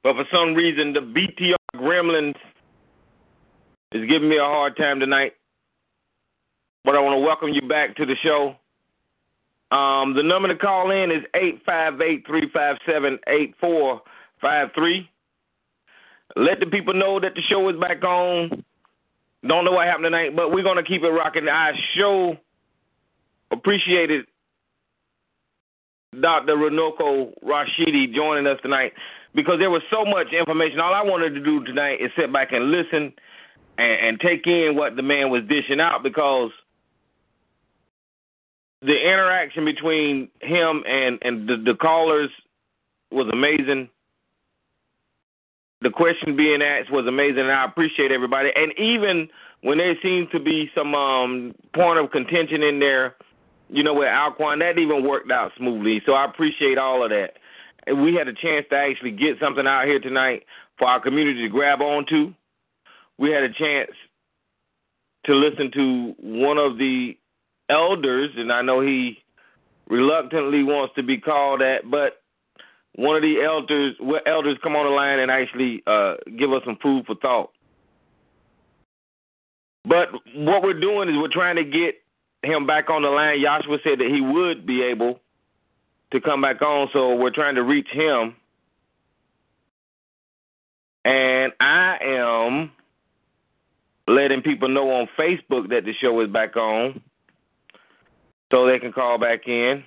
but 0.02 0.14
for 0.14 0.24
some 0.32 0.54
reason 0.54 0.92
the 0.92 1.00
BTR 1.00 1.54
Gremlins 1.76 2.34
is 3.92 4.08
giving 4.08 4.28
me 4.28 4.36
a 4.38 4.44
hard 4.44 4.76
time 4.76 5.00
tonight. 5.00 5.32
But 6.84 6.96
I 6.96 7.00
want 7.00 7.14
to 7.14 7.20
welcome 7.20 7.50
you 7.50 7.66
back 7.68 7.96
to 7.96 8.06
the 8.06 8.16
show. 8.22 8.56
Um, 9.74 10.14
the 10.14 10.22
number 10.22 10.48
to 10.48 10.56
call 10.56 10.90
in 10.90 11.10
is 11.10 11.24
eight 11.34 11.62
five 11.64 12.00
eight 12.00 12.26
three 12.26 12.48
five 12.52 12.76
seven 12.86 13.18
eight 13.28 13.54
four 13.60 14.02
five 14.40 14.68
three. 14.74 15.08
Let 16.36 16.60
the 16.60 16.66
people 16.66 16.94
know 16.94 17.20
that 17.20 17.34
the 17.34 17.42
show 17.42 17.68
is 17.68 17.80
back 17.80 18.02
on. 18.04 18.64
Don't 19.46 19.64
know 19.64 19.72
what 19.72 19.86
happened 19.86 20.04
tonight, 20.04 20.34
but 20.34 20.52
we're 20.52 20.64
gonna 20.64 20.82
keep 20.82 21.02
it 21.02 21.08
rocking. 21.08 21.48
I 21.48 21.72
show 21.96 22.36
appreciated 23.50 24.26
Dr. 26.20 26.56
Runoko 26.56 27.32
Rashidi 27.44 28.14
joining 28.14 28.46
us 28.46 28.58
tonight 28.62 28.92
because 29.34 29.58
there 29.58 29.70
was 29.70 29.82
so 29.90 30.04
much 30.04 30.32
information. 30.32 30.80
All 30.80 30.94
I 30.94 31.02
wanted 31.02 31.30
to 31.34 31.40
do 31.40 31.64
tonight 31.64 32.00
is 32.00 32.10
sit 32.16 32.32
back 32.32 32.52
and 32.52 32.70
listen 32.70 33.12
and, 33.78 34.08
and 34.08 34.20
take 34.20 34.46
in 34.46 34.76
what 34.76 34.96
the 34.96 35.02
man 35.02 35.30
was 35.30 35.42
dishing 35.48 35.80
out 35.80 36.02
because 36.02 36.50
the 38.82 38.94
interaction 38.94 39.64
between 39.64 40.28
him 40.40 40.84
and 40.86 41.18
and 41.22 41.48
the, 41.48 41.56
the 41.56 41.74
callers 41.74 42.30
was 43.10 43.28
amazing. 43.32 43.88
The 45.80 45.90
question 45.90 46.36
being 46.36 46.62
asked 46.62 46.90
was 46.90 47.06
amazing, 47.06 47.40
and 47.40 47.52
I 47.52 47.64
appreciate 47.64 48.12
everybody. 48.12 48.50
And 48.54 48.72
even 48.78 49.28
when 49.62 49.78
there 49.78 49.94
seemed 50.02 50.30
to 50.32 50.40
be 50.40 50.70
some 50.74 50.94
um, 50.94 51.54
point 51.74 51.98
of 51.98 52.10
contention 52.10 52.62
in 52.62 52.78
there, 52.78 53.16
you 53.74 53.82
know, 53.82 53.94
with 53.94 54.06
Alquan, 54.06 54.60
that 54.60 54.78
even 54.78 55.04
worked 55.04 55.32
out 55.32 55.50
smoothly. 55.58 56.00
So 56.06 56.12
I 56.12 56.24
appreciate 56.26 56.78
all 56.78 57.02
of 57.02 57.10
that. 57.10 57.32
And 57.88 58.04
we 58.04 58.14
had 58.14 58.28
a 58.28 58.32
chance 58.32 58.66
to 58.70 58.76
actually 58.76 59.10
get 59.10 59.40
something 59.40 59.66
out 59.66 59.86
here 59.86 59.98
tonight 59.98 60.44
for 60.78 60.86
our 60.86 61.00
community 61.00 61.42
to 61.42 61.48
grab 61.48 61.80
onto. 61.80 62.32
We 63.18 63.32
had 63.32 63.42
a 63.42 63.52
chance 63.52 63.90
to 65.26 65.34
listen 65.34 65.72
to 65.72 66.14
one 66.20 66.56
of 66.56 66.78
the 66.78 67.18
elders, 67.68 68.30
and 68.36 68.52
I 68.52 68.62
know 68.62 68.80
he 68.80 69.18
reluctantly 69.88 70.62
wants 70.62 70.94
to 70.94 71.02
be 71.02 71.18
called 71.18 71.60
that, 71.60 71.90
but 71.90 72.22
one 72.94 73.16
of 73.16 73.22
the 73.22 73.42
elders 73.42 73.96
elders 74.24 74.56
come 74.62 74.76
on 74.76 74.84
the 74.84 74.90
line 74.90 75.18
and 75.18 75.32
actually 75.32 75.82
uh, 75.88 76.14
give 76.38 76.52
us 76.52 76.62
some 76.64 76.78
food 76.80 77.06
for 77.06 77.16
thought. 77.16 77.50
But 79.84 80.10
what 80.36 80.62
we're 80.62 80.78
doing 80.78 81.08
is 81.08 81.16
we're 81.16 81.28
trying 81.28 81.56
to 81.56 81.64
get 81.64 82.03
him 82.44 82.66
back 82.66 82.90
on 82.90 83.02
the 83.02 83.08
line. 83.08 83.40
Joshua 83.42 83.78
said 83.84 83.98
that 84.00 84.08
he 84.08 84.20
would 84.20 84.66
be 84.66 84.82
able 84.82 85.20
to 86.12 86.20
come 86.20 86.40
back 86.40 86.62
on, 86.62 86.88
so 86.92 87.16
we're 87.16 87.30
trying 87.30 87.56
to 87.56 87.62
reach 87.62 87.88
him. 87.88 88.36
And 91.04 91.52
I 91.60 91.98
am 92.02 92.70
letting 94.06 94.42
people 94.42 94.68
know 94.68 94.90
on 94.90 95.08
Facebook 95.18 95.68
that 95.70 95.84
the 95.84 95.92
show 96.00 96.20
is 96.20 96.30
back 96.30 96.56
on 96.56 97.00
so 98.50 98.66
they 98.66 98.78
can 98.78 98.92
call 98.92 99.18
back 99.18 99.46
in. 99.48 99.84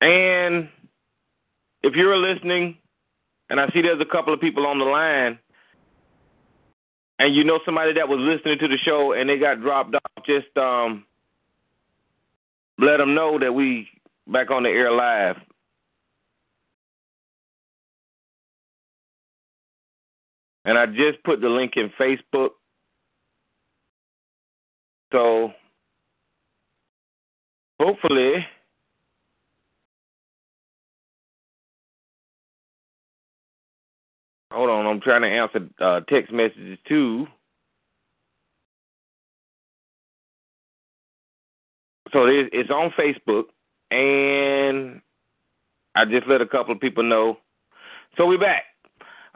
And 0.00 0.68
if 1.82 1.94
you're 1.94 2.16
listening, 2.16 2.78
and 3.50 3.60
I 3.60 3.68
see 3.70 3.82
there's 3.82 4.00
a 4.00 4.06
couple 4.06 4.32
of 4.32 4.40
people 4.40 4.66
on 4.66 4.78
the 4.78 4.84
line, 4.84 5.38
and 7.20 7.36
you 7.36 7.44
know 7.44 7.60
somebody 7.66 7.92
that 7.92 8.08
was 8.08 8.18
listening 8.18 8.58
to 8.58 8.66
the 8.66 8.78
show 8.78 9.12
and 9.12 9.28
they 9.28 9.36
got 9.36 9.60
dropped 9.60 9.94
off, 9.94 10.24
just 10.24 10.56
um, 10.56 11.04
let 12.78 12.96
them 12.96 13.14
know 13.14 13.38
that 13.38 13.52
we 13.52 13.86
back 14.26 14.50
on 14.50 14.62
the 14.62 14.70
air 14.70 14.90
live. 14.90 15.36
And 20.64 20.78
I 20.78 20.86
just 20.86 21.22
put 21.22 21.42
the 21.42 21.50
link 21.50 21.74
in 21.76 21.92
Facebook. 22.00 22.50
So 25.12 25.52
hopefully 27.78 28.46
Hold 34.50 34.70
on, 34.70 34.86
I'm 34.86 35.00
trying 35.00 35.22
to 35.22 35.28
answer 35.28 35.68
uh, 35.80 36.00
text 36.08 36.32
messages 36.32 36.78
too. 36.88 37.26
So 42.12 42.26
it's 42.26 42.70
on 42.70 42.90
Facebook, 42.98 43.44
and 43.92 45.00
I 45.94 46.04
just 46.04 46.26
let 46.26 46.40
a 46.40 46.46
couple 46.46 46.74
of 46.74 46.80
people 46.80 47.04
know. 47.04 47.38
So 48.16 48.26
we're 48.26 48.40
back. 48.40 48.64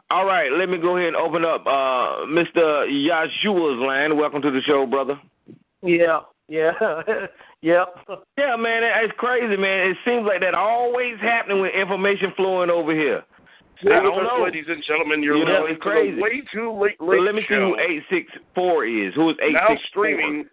All 0.09 0.25
right, 0.25 0.51
let 0.51 0.67
me 0.67 0.77
go 0.77 0.97
ahead 0.97 1.07
and 1.07 1.15
open 1.15 1.45
up 1.45 1.65
uh, 1.65 2.27
Mr. 2.27 2.85
Yashua's 2.89 3.79
line. 3.79 4.17
Welcome 4.17 4.41
to 4.41 4.51
the 4.51 4.61
show, 4.67 4.85
brother. 4.85 5.19
Yeah, 5.81 6.19
yeah, 6.49 6.73
yep. 7.61 7.95
Yeah, 8.37 8.55
man, 8.57 8.83
it's 8.83 9.13
crazy, 9.17 9.55
man. 9.55 9.91
It 9.91 9.97
seems 10.05 10.25
like 10.27 10.41
that 10.41 10.53
always 10.53 11.15
happening 11.21 11.61
with 11.61 11.73
information 11.73 12.33
flowing 12.35 12.69
over 12.69 12.93
here. 12.93 13.23
I 13.85 14.01
don't 14.01 14.23
know. 14.23 14.43
ladies 14.43 14.65
and 14.67 14.83
gentlemen, 14.87 15.21
you're 15.23 15.37
You 15.37 15.45
know, 15.45 15.51
listening 15.61 15.73
it's 15.75 15.81
crazy. 15.83 16.15
to 16.15 16.21
way 16.21 16.41
too 16.53 16.71
late, 16.71 16.95
So 16.99 17.05
let 17.05 17.35
me 17.35 17.41
see 17.47 17.55
who 17.55 17.75
eight 17.79 18.03
six 18.09 18.31
four 18.53 18.85
is. 18.85 19.13
Who 19.15 19.29
is 19.29 19.37
eight 19.41 19.53
now 19.53 19.67
six 19.69 19.81
four? 19.93 20.05
streaming. 20.05 20.45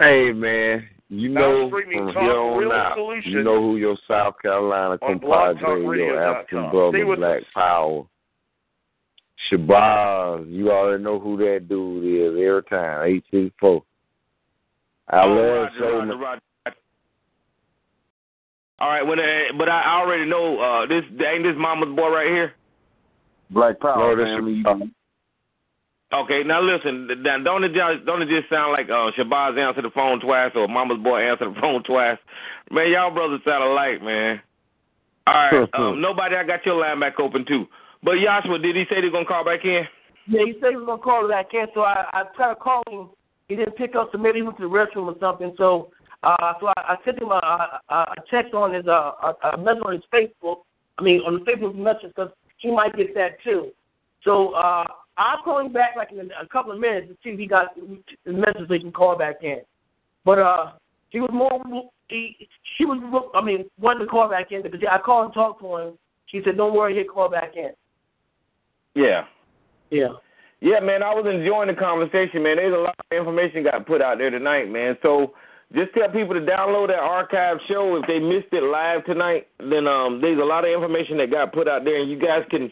Hey 0.00 0.32
man, 0.32 0.84
you 1.08 1.28
know 1.28 1.68
streaming 1.68 2.12
from 2.12 2.24
here 2.24 2.36
on 2.36 2.58
Real 2.58 2.72
out, 2.72 2.96
Solution 2.96 3.32
you 3.32 3.42
know 3.44 3.60
who 3.60 3.76
your 3.76 3.96
South 4.08 4.34
Carolina 4.42 4.98
compadre, 4.98 5.96
your 5.96 6.20
African 6.22 6.70
brother, 6.70 7.16
Black 7.16 7.38
us. 7.42 7.44
Power. 7.54 8.04
Shabazz, 9.50 10.50
you 10.50 10.70
already 10.70 11.02
know 11.02 11.18
who 11.18 11.36
that 11.38 11.68
dude 11.68 12.04
is 12.04 12.30
every 12.46 12.62
time. 12.64 13.06
Eight 13.06 13.24
six 13.30 13.54
four. 13.60 13.82
I 15.08 15.22
Oh, 15.22 15.28
love 15.28 15.36
Roger, 15.36 15.70
so 15.78 15.84
Roger, 15.98 16.06
much. 16.06 16.16
Roger. 16.20 16.40
All 18.80 18.88
right, 18.88 19.02
when 19.02 19.20
uh, 19.20 19.54
but 19.56 19.68
I 19.68 20.00
already 20.00 20.28
know 20.28 20.58
uh, 20.58 20.86
this 20.86 21.04
ain't 21.24 21.44
this 21.44 21.54
mama's 21.56 21.94
boy 21.94 22.08
right 22.08 22.26
here. 22.26 22.54
Black 23.50 23.78
Power, 23.78 24.16
No, 24.16 24.16
this 24.16 24.34
family. 24.34 24.62
Shabazz. 24.64 24.90
Okay, 26.12 26.42
now 26.44 26.60
listen, 26.60 27.08
th- 27.08 27.22
th- 27.22 27.44
don't 27.44 27.64
it 27.64 27.72
just 27.72 28.06
don't 28.06 28.22
it 28.22 28.28
just 28.28 28.48
sound 28.50 28.72
like 28.72 28.86
uh, 28.86 29.10
Shabazz 29.18 29.58
answered 29.58 29.84
the 29.84 29.90
phone 29.90 30.20
twice 30.20 30.52
or 30.54 30.68
Mama's 30.68 31.02
boy 31.02 31.20
answered 31.20 31.54
the 31.54 31.60
phone 31.60 31.82
twice? 31.84 32.18
Man, 32.70 32.90
y'all 32.90 33.10
brothers 33.10 33.40
sound 33.44 33.64
alike, 33.64 34.02
man. 34.02 34.40
All 35.26 35.34
right, 35.34 35.68
um, 35.78 36.00
nobody, 36.00 36.36
I 36.36 36.44
got 36.44 36.66
your 36.66 36.80
line 36.80 37.00
back 37.00 37.18
open 37.20 37.44
too. 37.46 37.66
But 38.02 38.16
Joshua, 38.22 38.58
did 38.58 38.76
he 38.76 38.84
say 38.90 39.00
they're 39.00 39.10
gonna 39.10 39.24
call 39.24 39.44
back 39.44 39.64
in? 39.64 39.84
Yeah, 40.26 40.42
he 40.46 40.54
said 40.60 40.70
he 40.70 40.76
was 40.76 40.86
gonna 40.86 41.02
call 41.02 41.28
back 41.28 41.54
in, 41.54 41.66
so 41.74 41.82
I 41.82 42.04
I 42.12 42.24
tried 42.36 42.54
to 42.54 42.60
call 42.60 42.82
him. 42.88 43.10
He 43.48 43.56
didn't 43.56 43.76
pick 43.76 43.94
up, 43.94 44.10
so 44.10 44.18
maybe 44.18 44.38
he 44.38 44.42
went 44.42 44.56
to 44.58 44.62
the 44.62 44.68
restroom 44.68 45.06
or 45.06 45.16
something. 45.20 45.54
So 45.58 45.90
uh, 46.24 46.54
so 46.60 46.68
I, 46.68 46.72
I 46.76 46.96
sent 47.04 47.20
him 47.20 47.30
a, 47.30 47.80
a, 47.88 47.94
a 47.94 48.14
text 48.30 48.54
on 48.54 48.74
his 48.74 48.86
uh 48.86 49.12
a, 49.22 49.50
a 49.52 49.58
message 49.58 49.82
on 49.84 49.92
his 49.92 50.02
Facebook. 50.12 50.58
I 50.98 51.02
mean 51.02 51.20
on 51.20 51.34
the 51.34 51.50
Facebook 51.50 51.74
message 51.74 52.12
because 52.14 52.30
he 52.58 52.70
might 52.70 52.96
get 52.96 53.14
that 53.14 53.42
too. 53.42 53.70
So 54.22 54.52
uh, 54.54 54.84
I'll 55.16 55.42
call 55.42 55.60
him 55.60 55.72
back 55.72 55.90
like 55.96 56.12
in 56.12 56.30
a, 56.40 56.46
couple 56.48 56.72
of 56.72 56.80
minutes 56.80 57.08
to 57.08 57.14
see 57.22 57.30
if 57.30 57.38
he 57.38 57.46
got 57.46 57.74
the 57.76 58.32
message 58.32 58.66
so 58.66 58.74
he 58.74 58.80
can 58.80 58.92
call 58.92 59.16
back 59.16 59.36
in. 59.42 59.60
But 60.24 60.38
uh, 60.38 60.72
he 61.10 61.20
was 61.20 61.30
more 61.32 61.62
he 62.08 62.48
she 62.76 62.84
was 62.84 63.30
I 63.34 63.44
mean 63.44 63.66
wanted 63.78 64.00
to 64.00 64.06
call 64.06 64.28
back 64.28 64.50
in 64.50 64.62
because 64.62 64.80
I 64.90 64.98
called 64.98 65.26
and 65.26 65.34
talked 65.34 65.60
to 65.60 65.76
him. 65.76 65.98
She 66.26 66.40
said, 66.44 66.56
"Don't 66.56 66.74
worry, 66.74 66.94
he'll 66.94 67.12
call 67.12 67.28
back 67.28 67.52
in." 67.56 67.70
Yeah. 68.94 69.24
Yeah. 69.90 70.08
Yeah, 70.60 70.80
man, 70.80 71.02
I 71.02 71.12
was 71.12 71.26
enjoying 71.26 71.68
the 71.68 71.74
conversation, 71.74 72.42
man. 72.42 72.56
There's 72.56 72.72
a 72.72 72.78
lot 72.78 72.94
of 72.98 73.16
information 73.16 73.64
got 73.64 73.86
put 73.86 74.00
out 74.00 74.16
there 74.16 74.30
tonight, 74.30 74.70
man. 74.70 74.96
So 75.02 75.34
just 75.72 75.92
tell 75.94 76.08
people 76.10 76.34
to 76.34 76.40
download 76.40 76.88
that 76.88 76.98
archive 76.98 77.58
show 77.68 77.96
if 77.96 78.06
they 78.06 78.18
missed 78.18 78.52
it 78.52 78.62
live 78.62 79.04
tonight. 79.04 79.48
Then 79.58 79.86
um, 79.86 80.20
there's 80.20 80.40
a 80.40 80.44
lot 80.44 80.64
of 80.64 80.70
information 80.70 81.18
that 81.18 81.30
got 81.30 81.52
put 81.52 81.68
out 81.68 81.84
there, 81.84 82.00
and 82.00 82.10
you 82.10 82.18
guys 82.18 82.44
can 82.50 82.70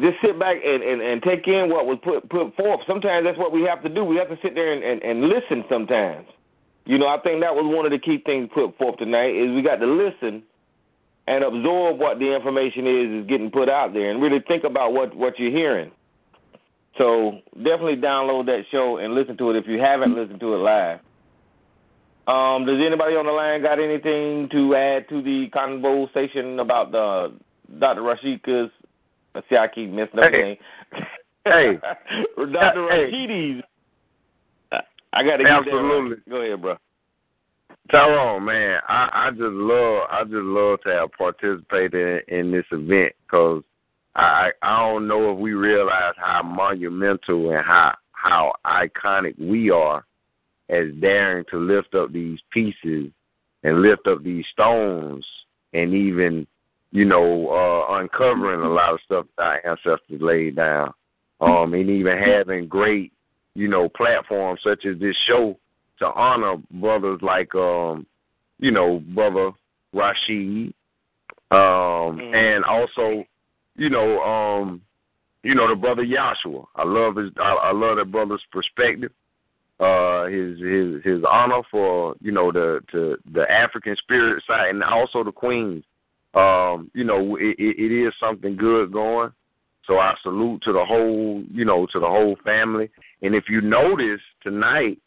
just 0.00 0.16
sit 0.22 0.38
back 0.38 0.56
and, 0.64 0.82
and, 0.82 1.02
and 1.02 1.22
take 1.22 1.46
in 1.48 1.68
what 1.68 1.86
was 1.86 1.98
put 2.02 2.28
put 2.30 2.54
forth. 2.56 2.80
Sometimes 2.86 3.26
that's 3.26 3.38
what 3.38 3.52
we 3.52 3.62
have 3.62 3.82
to 3.82 3.88
do. 3.88 4.04
We 4.04 4.16
have 4.16 4.28
to 4.28 4.38
sit 4.42 4.54
there 4.54 4.72
and, 4.72 4.82
and, 4.82 5.02
and 5.02 5.28
listen. 5.28 5.64
Sometimes, 5.68 6.26
you 6.86 6.98
know, 6.98 7.08
I 7.08 7.18
think 7.20 7.42
that 7.42 7.54
was 7.54 7.64
one 7.66 7.84
of 7.84 7.92
the 7.92 7.98
key 7.98 8.22
things 8.24 8.48
put 8.54 8.78
forth 8.78 8.96
tonight 8.98 9.34
is 9.34 9.54
we 9.54 9.62
got 9.62 9.76
to 9.76 9.86
listen 9.86 10.42
and 11.26 11.44
absorb 11.44 11.98
what 11.98 12.18
the 12.18 12.34
information 12.34 12.86
is 12.86 13.22
is 13.22 13.28
getting 13.28 13.50
put 13.50 13.68
out 13.68 13.92
there, 13.92 14.10
and 14.10 14.22
really 14.22 14.40
think 14.46 14.64
about 14.64 14.92
what 14.92 15.14
what 15.14 15.38
you're 15.38 15.50
hearing. 15.50 15.90
So 16.96 17.40
definitely 17.56 17.96
download 17.96 18.46
that 18.46 18.62
show 18.72 18.96
and 18.96 19.14
listen 19.14 19.36
to 19.36 19.50
it 19.50 19.56
if 19.56 19.66
you 19.66 19.78
haven't 19.78 20.16
listened 20.16 20.40
to 20.40 20.54
it 20.54 20.58
live. 20.58 21.00
Um, 22.28 22.66
does 22.66 22.78
anybody 22.84 23.16
on 23.16 23.24
the 23.24 23.32
line 23.32 23.62
got 23.62 23.80
anything 23.80 24.50
to 24.50 24.74
add 24.74 25.08
to 25.08 25.22
the 25.22 25.48
conversation 25.48 26.60
about 26.60 26.92
the 26.92 27.32
Dr. 27.78 28.02
Rashika's? 28.02 28.70
Let's 29.34 29.48
see, 29.48 29.56
I 29.56 29.66
keep 29.66 29.90
messing 29.90 30.18
up 30.20 30.30
the 30.30 30.38
name. 30.38 30.56
Hey. 31.44 31.78
Dr. 32.36 32.88
Hey. 32.90 33.10
Rashidi's. 33.10 33.62
I 35.14 35.22
got 35.24 35.38
to 35.38 35.44
get 35.44 35.52
Absolutely. 35.52 36.10
right. 36.10 36.28
Go 36.28 36.36
ahead, 36.42 36.60
bro. 36.60 36.76
Tyrone, 37.90 38.44
man, 38.44 38.80
I, 38.86 39.08
I 39.14 39.30
just 39.30 39.40
love, 39.40 40.02
I 40.10 40.24
just 40.24 40.34
love 40.34 40.80
to 40.82 40.90
have 40.90 41.12
participated 41.12 42.24
in, 42.28 42.38
in 42.38 42.52
this 42.52 42.66
event 42.70 43.14
because 43.24 43.62
I, 44.14 44.50
I 44.60 44.80
don't 44.80 45.08
know 45.08 45.32
if 45.32 45.38
we 45.38 45.54
realize 45.54 46.12
how 46.18 46.42
monumental 46.42 47.50
and 47.50 47.64
how 47.64 47.94
how 48.12 48.52
iconic 48.66 49.38
we 49.38 49.70
are 49.70 50.04
as 50.68 50.86
daring 51.00 51.44
to 51.50 51.58
lift 51.58 51.94
up 51.94 52.12
these 52.12 52.38
pieces 52.52 53.10
and 53.62 53.82
lift 53.82 54.06
up 54.06 54.22
these 54.22 54.44
stones 54.52 55.24
and 55.72 55.94
even, 55.94 56.46
you 56.92 57.04
know, 57.04 57.48
uh, 57.48 57.98
uncovering 57.98 58.60
a 58.60 58.68
lot 58.68 58.94
of 58.94 59.00
stuff 59.04 59.26
that 59.36 59.42
our 59.42 59.66
ancestors 59.66 60.20
laid 60.20 60.56
down. 60.56 60.92
Um, 61.40 61.72
and 61.74 61.88
even 61.88 62.18
having 62.18 62.66
great, 62.66 63.12
you 63.54 63.68
know, 63.68 63.88
platforms 63.88 64.60
such 64.64 64.84
as 64.84 64.98
this 64.98 65.16
show 65.28 65.56
to 66.00 66.06
honor 66.06 66.56
brothers 66.70 67.20
like 67.22 67.54
um, 67.54 68.06
you 68.58 68.70
know, 68.70 69.02
brother 69.14 69.52
Rashid, 69.92 70.74
um, 71.50 72.20
and 72.34 72.64
also, 72.64 73.24
you 73.76 73.88
know, 73.88 74.20
um, 74.20 74.82
you 75.42 75.54
know, 75.54 75.68
the 75.68 75.76
brother 75.76 76.04
Joshua. 76.04 76.64
I 76.76 76.84
love 76.84 77.16
his 77.16 77.30
I, 77.38 77.52
I 77.52 77.72
love 77.72 77.96
that 77.96 78.10
brother's 78.10 78.42
perspective. 78.52 79.12
Uh 79.80 80.24
his 80.26 80.58
his 80.58 81.04
his 81.04 81.22
honor 81.28 81.62
for 81.70 82.16
you 82.20 82.32
know 82.32 82.50
the 82.50 82.80
to 82.92 83.16
the 83.32 83.50
African 83.50 83.96
spirit 83.96 84.42
side 84.46 84.70
and 84.70 84.82
also 84.82 85.22
the 85.24 85.32
queens. 85.32 85.84
Um, 86.34 86.90
you 86.94 87.04
know, 87.04 87.36
it, 87.36 87.56
it, 87.58 87.78
it 87.78 88.06
is 88.06 88.12
something 88.20 88.56
good 88.56 88.92
going. 88.92 89.32
So 89.86 89.98
I 89.98 90.14
salute 90.22 90.62
to 90.64 90.72
the 90.72 90.84
whole, 90.84 91.42
you 91.50 91.64
know, 91.64 91.86
to 91.86 91.98
the 91.98 92.06
whole 92.06 92.36
family. 92.44 92.90
And 93.22 93.34
if 93.34 93.44
you 93.48 93.62
notice 93.62 94.20
tonight, 94.42 94.98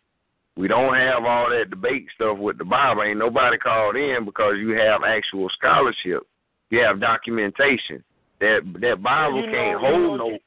we 0.57 0.67
don't 0.67 0.95
have 0.95 1.23
all 1.23 1.49
that 1.49 1.69
debate 1.69 2.07
stuff 2.15 2.37
with 2.37 2.57
the 2.57 2.65
Bible. 2.65 3.03
Ain't 3.03 3.19
nobody 3.19 3.57
called 3.57 3.95
in 3.95 4.25
because 4.25 4.55
you 4.57 4.71
have 4.71 5.03
actual 5.03 5.49
scholarship. 5.49 6.23
You 6.71 6.79
have 6.79 6.99
documentation. 6.99 8.03
That 8.39 8.61
that 8.81 9.03
Bible 9.03 9.43
can't 9.43 9.81
know- 9.81 9.87
hold 9.87 10.17
no 10.17 10.39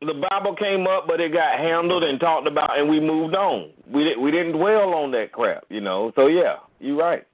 The 0.00 0.14
Bible 0.30 0.54
came 0.54 0.86
up, 0.86 1.06
but 1.08 1.20
it 1.20 1.32
got 1.32 1.58
handled 1.58 2.04
and 2.04 2.20
talked 2.20 2.46
about, 2.46 2.78
and 2.78 2.88
we 2.88 3.00
moved 3.00 3.34
on. 3.34 3.70
We 3.92 4.04
didn't 4.04 4.22
we 4.22 4.30
didn't 4.30 4.52
dwell 4.52 4.94
on 4.94 5.10
that 5.12 5.32
crap, 5.32 5.64
you 5.68 5.80
know. 5.80 6.12
So 6.14 6.28
yeah, 6.28 6.56
you're 6.78 6.96
right. 6.96 7.26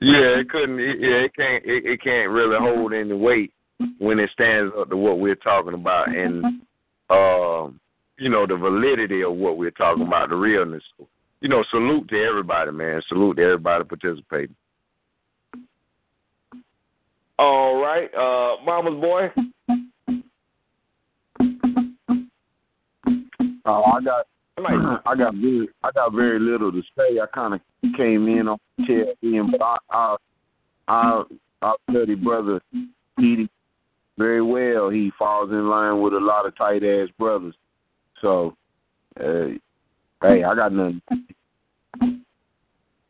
Yeah, 0.00 0.40
it 0.40 0.50
couldn't. 0.50 0.78
It, 0.78 1.00
yeah, 1.00 1.24
it 1.24 1.34
can't. 1.34 1.64
It, 1.64 1.86
it 1.86 2.02
can't 2.02 2.30
really 2.30 2.56
hold 2.58 2.92
any 2.92 3.14
weight 3.14 3.52
when 3.98 4.18
it 4.18 4.30
stands 4.32 4.74
up 4.78 4.90
to 4.90 4.96
what 4.96 5.18
we're 5.18 5.34
talking 5.36 5.72
about, 5.74 6.08
and 6.08 6.44
um, 7.08 7.80
you 8.18 8.28
know 8.28 8.46
the 8.46 8.56
validity 8.56 9.22
of 9.22 9.34
what 9.34 9.56
we're 9.56 9.70
talking 9.70 10.06
about, 10.06 10.28
the 10.28 10.36
realness. 10.36 10.82
You 11.40 11.48
know, 11.48 11.64
salute 11.70 12.08
to 12.08 12.22
everybody, 12.22 12.72
man. 12.72 13.02
Salute 13.08 13.36
to 13.36 13.42
everybody 13.42 13.84
participating. 13.84 14.54
All 17.38 17.80
right, 17.80 18.10
uh, 18.14 18.62
Mama's 18.64 19.00
boy. 19.00 19.30
Uh, 23.64 23.80
I 23.80 24.00
got 24.00 24.26
I 24.58 25.14
got 25.16 25.34
very 25.34 25.68
I 25.82 25.90
got 25.92 26.12
very 26.12 26.38
little 26.38 26.70
to 26.70 26.82
say. 26.96 27.18
I 27.20 27.26
kind 27.34 27.54
of 27.54 27.60
came 27.96 28.28
in 28.28 28.48
on 28.48 28.58
end, 28.88 29.54
but 29.58 29.62
I 29.62 30.16
I 30.78 31.22
I, 31.62 31.74
study 31.90 32.14
brother 32.14 32.60
Petey 33.18 33.48
very 34.18 34.42
well. 34.42 34.90
He 34.90 35.10
falls 35.18 35.50
in 35.50 35.68
line 35.68 36.00
with 36.00 36.12
a 36.14 36.20
lot 36.20 36.46
of 36.46 36.56
tight 36.56 36.84
ass 36.84 37.08
brothers. 37.18 37.54
So, 38.20 38.54
uh, 39.18 39.56
hey, 40.22 40.44
I 40.44 40.54
got 40.54 40.72
nothing. 40.72 41.02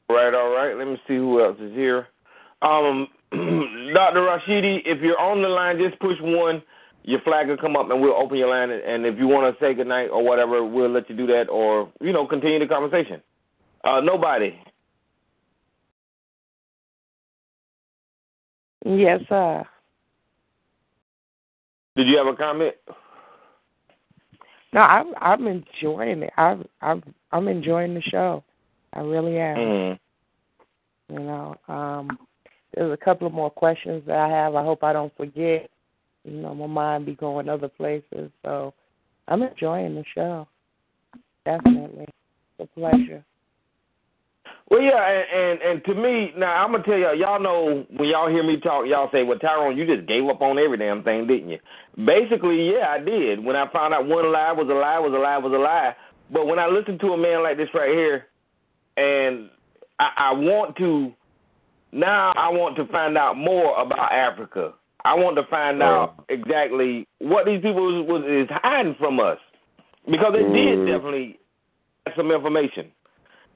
Right, 0.08 0.34
all 0.34 0.54
right. 0.54 0.74
Let 0.76 0.86
me 0.86 0.96
see 1.08 1.16
who 1.16 1.42
else 1.42 1.58
is 1.60 1.72
here. 1.72 2.08
Um, 2.62 3.08
Dr. 3.32 4.20
Rashidi, 4.20 4.80
if 4.84 5.02
you're 5.02 5.18
on 5.18 5.42
the 5.42 5.48
line, 5.48 5.78
just 5.78 5.98
push 6.00 6.16
one. 6.20 6.62
Your 7.06 7.20
flag 7.20 7.48
will 7.48 7.58
come 7.58 7.76
up, 7.76 7.90
and 7.90 8.00
we'll 8.00 8.14
open 8.14 8.38
your 8.38 8.48
line. 8.48 8.70
And 8.70 9.04
if 9.04 9.18
you 9.18 9.28
want 9.28 9.54
to 9.54 9.64
say 9.64 9.74
goodnight 9.74 10.08
or 10.10 10.24
whatever, 10.24 10.64
we'll 10.64 10.90
let 10.90 11.08
you 11.10 11.16
do 11.16 11.26
that, 11.28 11.48
or 11.50 11.92
you 12.00 12.12
know, 12.12 12.26
continue 12.26 12.58
the 12.58 12.66
conversation. 12.66 13.20
Uh, 13.84 14.00
nobody. 14.00 14.58
Yes, 18.86 19.20
sir. 19.28 19.64
Did 21.96 22.08
you 22.08 22.16
have 22.16 22.26
a 22.26 22.36
comment? 22.36 22.74
No, 24.72 24.80
I'm 24.80 25.14
I'm 25.20 25.46
enjoying 25.46 26.22
it. 26.22 26.32
I'm 26.36 26.64
I'm 26.80 27.02
I'm 27.32 27.48
enjoying 27.48 27.94
the 27.94 28.02
show. 28.02 28.42
I 28.94 29.00
really 29.00 29.38
am. 29.38 29.56
Mm. 29.56 29.98
You 31.12 31.20
know, 31.20 31.54
um, 31.68 32.18
there's 32.74 32.92
a 32.92 33.04
couple 33.04 33.26
of 33.26 33.32
more 33.32 33.50
questions 33.50 34.02
that 34.06 34.16
I 34.16 34.28
have. 34.28 34.54
I 34.54 34.64
hope 34.64 34.82
I 34.82 34.92
don't 34.92 35.14
forget. 35.16 35.70
You 36.24 36.40
know, 36.40 36.54
my 36.54 36.66
mind 36.66 37.06
be 37.06 37.14
going 37.14 37.48
other 37.48 37.68
places, 37.68 38.30
so 38.42 38.72
I'm 39.28 39.42
enjoying 39.42 39.94
the 39.94 40.04
show. 40.14 40.48
Definitely, 41.44 42.06
it's 42.58 42.70
a 42.70 42.80
pleasure. 42.80 43.24
Well, 44.70 44.80
yeah, 44.80 45.06
and, 45.06 45.60
and 45.60 45.62
and 45.62 45.84
to 45.84 45.94
me, 45.94 46.32
now 46.38 46.64
I'm 46.64 46.72
gonna 46.72 46.84
tell 46.84 46.98
y'all. 46.98 47.14
Y'all 47.14 47.40
know 47.40 47.84
when 47.96 48.08
y'all 48.08 48.30
hear 48.30 48.42
me 48.42 48.58
talk, 48.58 48.86
y'all 48.86 49.10
say, 49.12 49.22
"Well, 49.22 49.38
Tyrone, 49.38 49.76
you 49.76 49.86
just 49.86 50.08
gave 50.08 50.26
up 50.26 50.40
on 50.40 50.58
every 50.58 50.78
damn 50.78 51.02
thing, 51.02 51.26
didn't 51.26 51.50
you?" 51.50 51.58
Basically, 52.02 52.72
yeah, 52.72 52.88
I 52.88 52.98
did. 52.98 53.44
When 53.44 53.56
I 53.56 53.70
found 53.70 53.92
out 53.92 54.06
one 54.06 54.32
lie 54.32 54.52
was 54.52 54.68
a 54.70 54.74
lie, 54.74 54.98
was 54.98 55.12
a 55.12 55.18
lie, 55.18 55.36
was 55.36 55.52
a 55.52 55.58
lie. 55.58 55.94
But 56.32 56.46
when 56.46 56.58
I 56.58 56.66
listen 56.66 56.98
to 57.00 57.08
a 57.08 57.18
man 57.18 57.42
like 57.42 57.58
this 57.58 57.68
right 57.74 57.90
here, 57.90 58.26
and 58.96 59.50
I, 59.98 60.30
I 60.30 60.32
want 60.32 60.76
to 60.76 61.12
now, 61.94 62.32
I 62.32 62.48
want 62.48 62.74
to 62.76 62.86
find 62.86 63.16
out 63.16 63.36
more 63.36 63.80
about 63.80 64.12
Africa. 64.12 64.74
I 65.04 65.14
want 65.14 65.36
to 65.36 65.44
find 65.50 65.82
out 65.82 66.24
exactly 66.28 67.06
what 67.18 67.44
these 67.44 67.60
people 67.60 67.84
was, 67.84 68.06
was 68.08 68.24
is 68.24 68.48
hiding 68.50 68.96
from 68.98 69.20
us, 69.20 69.38
because 70.10 70.32
they 70.32 70.42
did 70.42 70.86
definitely 70.86 71.38
have 72.06 72.14
some 72.16 72.30
information. 72.30 72.90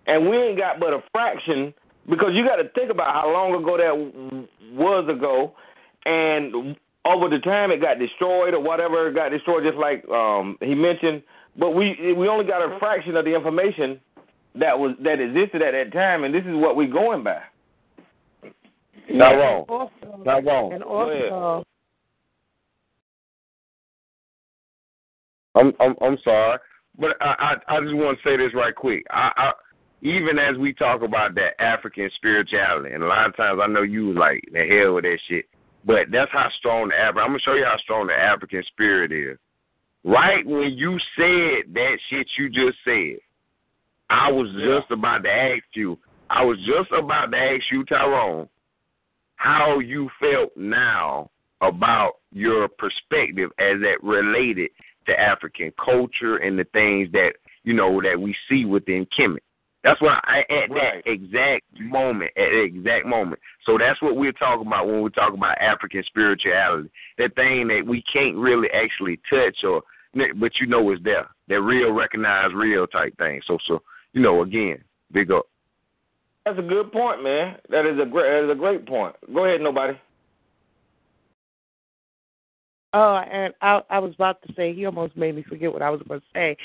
And 0.07 0.29
we 0.29 0.37
ain't 0.37 0.59
got 0.59 0.81
but 0.81 0.93
a 0.93 1.03
fraction 1.13 1.73
because 2.09 2.31
you 2.33 2.45
got 2.45 2.57
to 2.57 2.69
think 2.71 2.91
about 2.91 3.13
how 3.13 3.33
long 3.33 3.55
ago 3.55 3.77
that 3.77 3.95
was 4.75 5.09
ago, 5.09 5.55
and 6.07 6.77
over 7.05 7.29
the 7.29 7.39
time 7.39 7.71
it 7.71 7.81
got 7.81 7.99
destroyed 7.99 8.55
or 8.55 8.61
whatever 8.61 9.09
it 9.09 9.15
got 9.15 9.31
destroyed, 9.31 9.65
just 9.65 9.79
like 9.79 10.07
um, 10.09 10.57
he 10.61 10.75
mentioned. 10.75 11.23
But 11.59 11.71
we 11.71 12.15
we 12.15 12.29
only 12.29 12.45
got 12.45 12.63
a 12.63 12.79
fraction 12.79 13.17
of 13.17 13.25
the 13.25 13.35
information 13.35 14.01
that 14.55 14.79
was 14.79 14.95
that 15.03 15.21
existed 15.21 15.63
at 15.63 15.73
that 15.73 15.93
time, 15.93 16.25
and 16.25 16.35
this 16.35 16.45
is 16.45 16.55
what 16.55 16.77
we're 16.77 16.93
going 16.93 17.25
by. 17.25 17.41
Not 19.11 19.31
wrong. 19.33 19.65
Also, 19.69 20.23
Not 20.25 20.45
wrong. 20.45 20.73
and 20.73 20.83
Go 20.83 20.89
also, 20.89 21.65
I'm 25.55 25.73
I'm 25.81 25.95
I'm 26.01 26.19
sorry, 26.23 26.59
but 26.99 27.11
I 27.21 27.57
I, 27.69 27.77
I 27.77 27.81
just 27.81 27.95
want 27.95 28.19
to 28.19 28.29
say 28.29 28.37
this 28.37 28.55
right 28.55 28.75
quick. 28.75 29.05
I, 29.11 29.33
I 29.37 29.53
even 30.03 30.39
as 30.39 30.57
we 30.57 30.73
talk 30.73 31.03
about 31.03 31.35
that 31.35 31.61
African 31.61 32.11
spirituality, 32.17 32.95
and 32.95 33.03
a 33.03 33.07
lot 33.07 33.27
of 33.27 33.37
times 33.37 33.61
I 33.63 33.67
know 33.67 33.83
you 33.83 34.13
like 34.15 34.45
the 34.53 34.67
hell 34.67 34.95
with 34.95 35.05
that 35.05 35.19
shit, 35.29 35.47
but 35.85 36.11
that's 36.13 36.31
how 36.33 36.49
strong 36.59 36.89
the 36.89 36.95
African. 36.95 37.23
I'm 37.23 37.29
gonna 37.31 37.41
show 37.41 37.55
you 37.55 37.65
how 37.65 37.79
strong 37.79 38.07
the 38.07 38.15
African 38.15 38.63
spirit 38.69 39.11
is. 39.11 39.39
Right 40.05 40.47
when 40.47 40.73
you 40.73 40.99
said 41.17 41.75
that 41.75 41.97
shit 42.09 42.29
you 42.39 42.49
just 42.49 42.79
said, 42.85 43.19
I 44.11 44.31
was 44.31 44.49
just 44.65 44.91
about 44.91 45.25
to 45.25 45.31
ask 45.31 45.65
you. 45.75 45.99
I 46.31 46.45
was 46.45 46.59
just 46.59 46.93
about 46.93 47.33
to 47.33 47.39
ask 47.39 47.63
you, 47.73 47.85
Tyrone, 47.85 48.49
how 49.39 49.79
you 49.79 50.11
felt 50.21 50.55
now 50.57 51.31
about 51.61 52.15
your 52.33 52.69
perspective 52.69 53.51
as 53.59 53.81
that 53.81 54.03
related 54.03 54.71
to 55.07 55.19
African 55.19 55.73
culture 55.83 56.37
and 56.37 56.59
the 56.59 56.65
things 56.73 57.11
that 57.13 57.33
you 57.65 57.73
know 57.73 58.03
that 58.03 58.21
we 58.21 58.35
see 58.49 58.65
within 58.65 59.07
Kemet. 59.07 59.39
That's 59.85 60.01
what 60.01 60.21
I 60.25 60.41
at 60.51 60.71
Right. 60.71 61.03
that 61.05 61.11
exact 61.11 61.65
moment, 61.81 62.33
at 62.37 62.51
that 62.51 62.63
exact 62.63 63.07
moment. 63.07 63.41
So 63.65 63.79
that's 63.79 64.03
what 64.03 64.17
we're 64.17 64.33
talking 64.33 64.67
about 64.67 64.87
when 64.87 65.03
we 65.03 65.11
talk 65.11 65.33
about 65.33 65.61
African 65.61 66.03
spirituality. 66.05 66.91
That 67.17 67.35
thing 67.37 67.69
that 67.69 67.87
we 67.87 68.03
can't 68.03 68.37
really 68.37 68.69
actually 68.73 69.21
touch 69.31 69.63
or 69.65 69.83
but 70.15 70.59
you 70.61 70.67
know 70.67 70.91
it's 70.91 71.03
there. 71.05 71.29
That 71.47 71.61
real 71.61 71.93
recognized 71.93 72.55
real 72.55 72.87
type 72.87 73.17
thing. 73.19 73.41
So 73.47 73.59
so 73.67 73.83
you 74.13 74.21
know, 74.21 74.43
again, 74.43 74.83
big 75.13 75.31
up. 75.31 75.47
That's 76.49 76.61
a 76.61 76.63
good 76.69 76.91
point, 76.93 77.23
man. 77.23 77.57
That 77.69 77.85
is 77.85 77.99
a 78.01 78.07
great 78.07 78.31
that 78.31 78.45
is 78.47 78.51
a 78.51 78.55
great 78.59 78.87
point. 78.87 79.15
Go 79.35 79.45
ahead, 79.45 79.61
nobody. 79.61 79.95
oh, 82.95 83.17
and 83.17 83.53
I 83.61 83.83
I 83.91 83.99
was 83.99 84.15
about 84.15 84.41
to 84.47 84.53
say 84.55 84.73
he 84.73 84.87
almost 84.87 85.17
made 85.17 85.35
me 85.37 85.43
forget 85.43 85.73
what 85.73 85.83
I 85.83 85.91
was 85.91 86.01
going 86.09 86.21
to 86.21 86.27
say, 86.35 86.57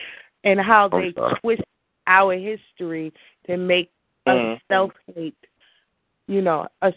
and 0.46 0.60
how 0.60 0.90
I'm 0.92 1.02
they 1.02 1.12
sorry. 1.14 1.36
twist 1.42 1.62
our 2.08 2.34
history 2.34 3.12
to 3.48 3.58
make 3.58 3.92
Mhm. 4.26 4.56
us 4.56 4.62
self 4.70 4.92
hate. 5.14 5.36
You 6.28 6.42
know, 6.42 6.68
us 6.82 6.94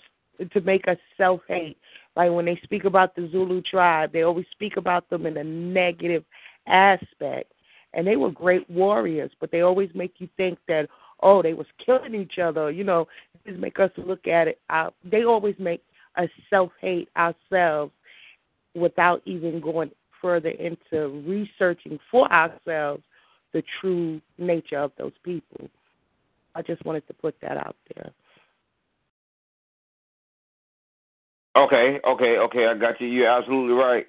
to 0.53 0.61
make 0.61 0.87
us 0.87 0.99
self 1.17 1.41
hate. 1.49 1.79
Like 2.15 2.31
when 2.31 2.45
they 2.45 2.57
speak 2.63 2.85
about 2.85 3.17
the 3.17 3.29
Zulu 3.29 3.63
tribe, 3.63 4.13
they 4.13 4.23
always 4.23 4.47
speak 4.53 4.77
about 4.77 5.09
them 5.11 5.27
in 5.27 5.37
a 5.37 5.45
negative 5.45 6.25
aspect. 6.69 7.53
And 7.95 8.07
they 8.07 8.17
were 8.17 8.31
great 8.31 8.69
warriors, 8.71 9.33
but 9.41 9.51
they 9.51 9.63
always 9.63 9.91
make 9.95 10.21
you 10.21 10.29
think 10.37 10.59
that 10.69 10.89
oh, 11.23 11.43
they 11.43 11.55
was 11.55 11.67
killing 11.85 12.15
each 12.15 12.39
other. 12.39 12.71
You 12.71 12.85
know, 12.85 13.09
just 13.47 13.59
make 13.59 13.79
us 13.79 13.91
look 13.97 14.27
at 14.27 14.49
it. 14.49 14.61
Uh, 14.71 14.91
they 15.05 15.25
always 15.25 15.55
make 15.59 15.83
us 16.17 16.29
self 16.51 16.73
hate 16.81 17.09
ourselves 17.17 17.93
without 18.75 19.23
even 19.25 19.61
going 19.61 19.91
further 20.21 20.51
into 20.51 21.23
researching 21.27 21.99
for 22.11 22.31
ourselves 22.33 23.03
the 23.53 23.63
true 23.81 24.21
nature 24.39 24.79
of 24.79 24.93
those 24.99 25.13
people. 25.23 25.69
I 26.55 26.63
just 26.63 26.85
wanted 26.85 27.07
to 27.07 27.15
put 27.15 27.35
that 27.43 27.57
out 27.57 27.77
there. 27.95 28.13
Okay, 31.57 32.01
okay, 32.07 32.37
okay. 32.39 32.67
I 32.67 32.75
got 32.75 33.01
you. 33.01 33.07
You're 33.07 33.31
absolutely 33.31 33.75
right. 33.75 34.07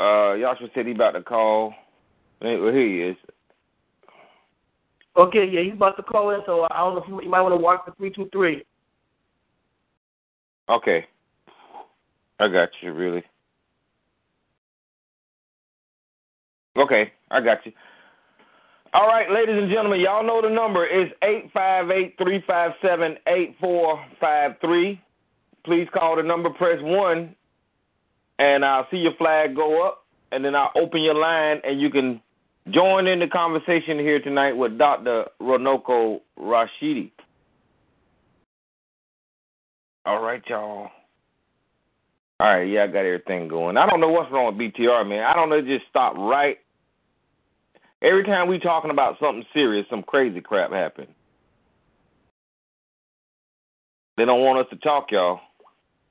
Uh, 0.00 0.34
Yasha 0.34 0.68
said 0.74 0.86
he 0.86 0.92
about 0.92 1.12
to 1.12 1.22
call. 1.22 1.72
Well, 2.40 2.72
here 2.72 2.86
he 2.86 3.02
is. 3.02 3.16
Okay, 5.18 5.44
yeah, 5.50 5.62
he's 5.62 5.72
about 5.72 5.96
to 5.96 6.02
call 6.04 6.30
in, 6.30 6.40
so 6.46 6.68
I 6.70 6.78
don't 6.78 6.94
know 6.94 7.02
if 7.02 7.08
you, 7.08 7.28
might 7.28 7.40
want 7.40 7.52
to 7.52 7.60
watch 7.60 7.80
the 7.84 7.92
three 7.92 8.10
two 8.10 8.28
three. 8.32 8.64
Okay. 10.68 11.04
I 12.38 12.46
got 12.46 12.68
you, 12.80 12.92
really. 12.92 13.24
Okay, 16.76 17.12
I 17.32 17.40
got 17.40 17.66
you. 17.66 17.72
All 18.94 19.08
right, 19.08 19.28
ladies 19.28 19.56
and 19.60 19.68
gentlemen, 19.68 20.00
y'all 20.00 20.24
know 20.24 20.40
the 20.40 20.54
number 20.54 20.86
is 20.86 21.10
eight 21.24 21.50
five 21.52 21.90
eight 21.90 22.14
three 22.16 22.42
five 22.46 22.70
seven 22.80 23.16
eight 23.26 23.56
four 23.60 24.02
five 24.20 24.52
three. 24.60 25.00
Please 25.64 25.88
call 25.92 26.14
the 26.14 26.22
number, 26.22 26.48
press 26.50 26.78
one, 26.80 27.34
and 28.38 28.64
I'll 28.64 28.86
see 28.90 28.98
your 28.98 29.14
flag 29.18 29.56
go 29.56 29.84
up, 29.84 30.06
and 30.30 30.44
then 30.44 30.54
I'll 30.54 30.70
open 30.76 31.02
your 31.02 31.14
line, 31.14 31.60
and 31.64 31.80
you 31.80 31.90
can 31.90 32.20
join 32.72 33.06
in 33.06 33.18
the 33.20 33.26
conversation 33.26 33.98
here 33.98 34.20
tonight 34.20 34.52
with 34.52 34.78
Dr. 34.78 35.26
Runoko 35.40 36.20
Rashidi. 36.38 37.10
All 40.06 40.20
right, 40.22 40.42
y'all. 40.48 40.90
All 42.40 42.48
right, 42.48 42.62
yeah, 42.68 42.84
I 42.84 42.86
got 42.86 43.00
everything 43.00 43.48
going. 43.48 43.76
I 43.76 43.86
don't 43.86 44.00
know 44.00 44.08
what's 44.10 44.30
wrong 44.30 44.56
with 44.56 44.72
BTR, 44.74 45.08
man. 45.08 45.24
I 45.24 45.34
don't 45.34 45.48
know, 45.50 45.56
it 45.56 45.66
just 45.66 45.86
stopped 45.90 46.16
right. 46.18 46.58
Every 48.00 48.22
time 48.22 48.48
we 48.48 48.60
talking 48.60 48.92
about 48.92 49.18
something 49.18 49.44
serious, 49.52 49.86
some 49.90 50.04
crazy 50.04 50.40
crap 50.40 50.70
happen. 50.70 51.08
They 54.16 54.24
don't 54.24 54.42
want 54.44 54.60
us 54.60 54.66
to 54.70 54.76
talk, 54.76 55.10
y'all. 55.10 55.40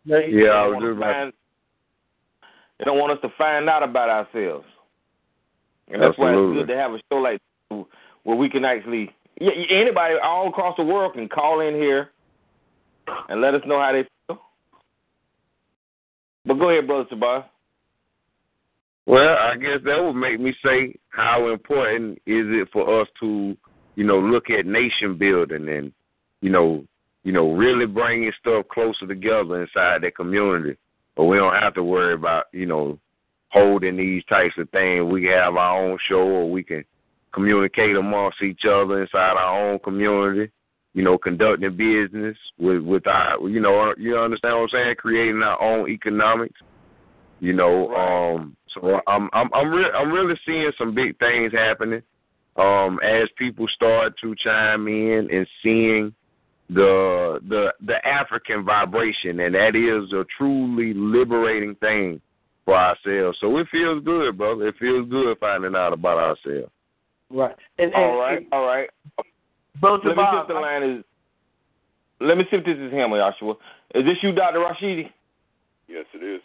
Yeah, 0.05 0.17
They 0.19 0.49
I 0.49 0.65
was 0.67 0.73
want 0.75 0.85
just 0.85 0.95
to 0.95 1.01
find- 1.01 1.33
They 2.79 2.85
don't 2.85 2.99
want 2.99 3.11
us 3.13 3.21
to 3.21 3.29
find 3.37 3.69
out 3.69 3.83
about 3.83 4.09
ourselves. 4.09 4.65
And 5.89 6.01
that's 6.01 6.17
why 6.17 6.31
it's 6.31 6.53
good 6.53 6.67
to 6.67 6.75
have 6.75 6.91
a 6.91 6.99
show 7.11 7.17
like 7.17 7.39
this 7.69 7.85
where 8.23 8.35
we 8.35 8.49
can 8.49 8.65
actually 8.65 9.13
yeah, 9.39 9.51
anybody 9.69 10.15
all 10.23 10.49
across 10.49 10.75
the 10.77 10.83
world 10.83 11.13
can 11.13 11.29
call 11.29 11.61
in 11.61 11.75
here 11.75 12.11
and 13.29 13.41
let 13.41 13.53
us 13.53 13.61
know 13.65 13.79
how 13.79 13.91
they 13.91 14.07
feel. 14.27 14.41
But 16.45 16.55
go 16.55 16.69
ahead, 16.69 16.87
brother 16.87 17.07
Sabah. 17.11 17.45
Well, 19.05 19.37
I 19.37 19.55
guess 19.55 19.79
that 19.85 20.03
would 20.03 20.15
make 20.15 20.39
me 20.39 20.53
say 20.65 20.95
how 21.09 21.49
important 21.51 22.17
is 22.25 22.45
it 22.49 22.67
for 22.73 23.01
us 23.01 23.07
to, 23.21 23.55
you 23.95 24.03
know, 24.03 24.19
look 24.19 24.49
at 24.49 24.65
nation 24.65 25.17
building 25.17 25.69
and, 25.69 25.93
you 26.41 26.49
know, 26.49 26.83
you 27.23 27.31
know, 27.31 27.51
really 27.51 27.85
bringing 27.85 28.31
stuff 28.39 28.65
closer 28.69 29.07
together 29.07 29.61
inside 29.61 30.01
that 30.01 30.15
community. 30.15 30.77
But 31.15 31.25
we 31.25 31.37
don't 31.37 31.55
have 31.55 31.73
to 31.75 31.83
worry 31.83 32.13
about, 32.13 32.45
you 32.51 32.65
know, 32.65 32.99
holding 33.49 33.97
these 33.97 34.23
types 34.25 34.55
of 34.57 34.69
things. 34.69 35.11
We 35.11 35.25
have 35.25 35.55
our 35.55 35.83
own 35.83 35.97
show 36.09 36.21
or 36.21 36.49
we 36.49 36.63
can 36.63 36.83
communicate 37.33 37.95
amongst 37.95 38.41
each 38.41 38.61
other 38.65 39.01
inside 39.01 39.37
our 39.37 39.71
own 39.71 39.79
community. 39.79 40.51
You 40.93 41.03
know, 41.03 41.17
conducting 41.17 41.77
business 41.77 42.37
with 42.57 42.81
with 42.81 43.05
our, 43.05 43.47
you 43.47 43.59
know, 43.59 43.93
you 43.97 44.17
understand 44.17 44.55
what 44.55 44.63
I'm 44.63 44.69
saying? 44.69 44.95
Creating 44.97 45.43
our 45.43 45.61
own 45.61 45.89
economics. 45.89 46.59
You 47.39 47.53
know, 47.53 47.93
um, 47.93 48.57
so 48.73 48.99
I'm 49.05 49.29
I'm 49.31 49.49
I'm 49.53 49.69
re- 49.69 49.91
I'm 49.95 50.11
really 50.11 50.39
seeing 50.43 50.71
some 50.77 50.95
big 50.95 51.19
things 51.19 51.53
happening. 51.53 52.01
Um, 52.55 52.99
as 53.03 53.29
people 53.37 53.67
start 53.67 54.13
to 54.23 54.33
chime 54.43 54.87
in 54.87 55.27
and 55.31 55.47
seeing 55.61 56.15
the 56.69 57.39
the 57.47 57.73
the 57.85 58.07
African 58.07 58.65
vibration, 58.65 59.39
and 59.41 59.53
that 59.53 59.75
is 59.75 60.11
a 60.13 60.25
truly 60.35 60.95
liberating 60.95 61.75
thing 61.75 62.19
for 62.67 62.75
ourselves. 62.75 63.37
So 63.39 63.57
it 63.57 63.67
feels 63.71 64.03
good, 64.03 64.37
brother. 64.37 64.67
It 64.67 64.75
feels 64.77 65.09
good 65.09 65.37
finding 65.39 65.73
out 65.73 65.93
about 65.93 66.17
ourselves. 66.17 66.69
Right. 67.29 67.55
And, 67.77 67.93
and, 67.93 67.95
All 67.95 68.17
right, 68.17 68.47
all 68.51 68.65
right. 68.65 68.89
Brother 69.79 70.09
Let 70.09 70.17
me 70.17 70.23
see 70.31 70.37
if 70.37 70.47
the 70.47 70.53
line 70.53 70.83
is. 70.83 71.03
Let 72.19 72.37
me 72.37 72.43
see 72.51 72.57
if 72.57 72.65
this 72.65 72.77
is 72.77 72.91
him, 72.91 73.11
Joshua. 73.11 73.53
Is 73.95 74.03
this 74.03 74.17
you, 74.21 74.33
Dr. 74.33 74.59
Rashidi? 74.59 75.09
Yes, 75.87 76.05
it 76.13 76.23
is. 76.23 76.41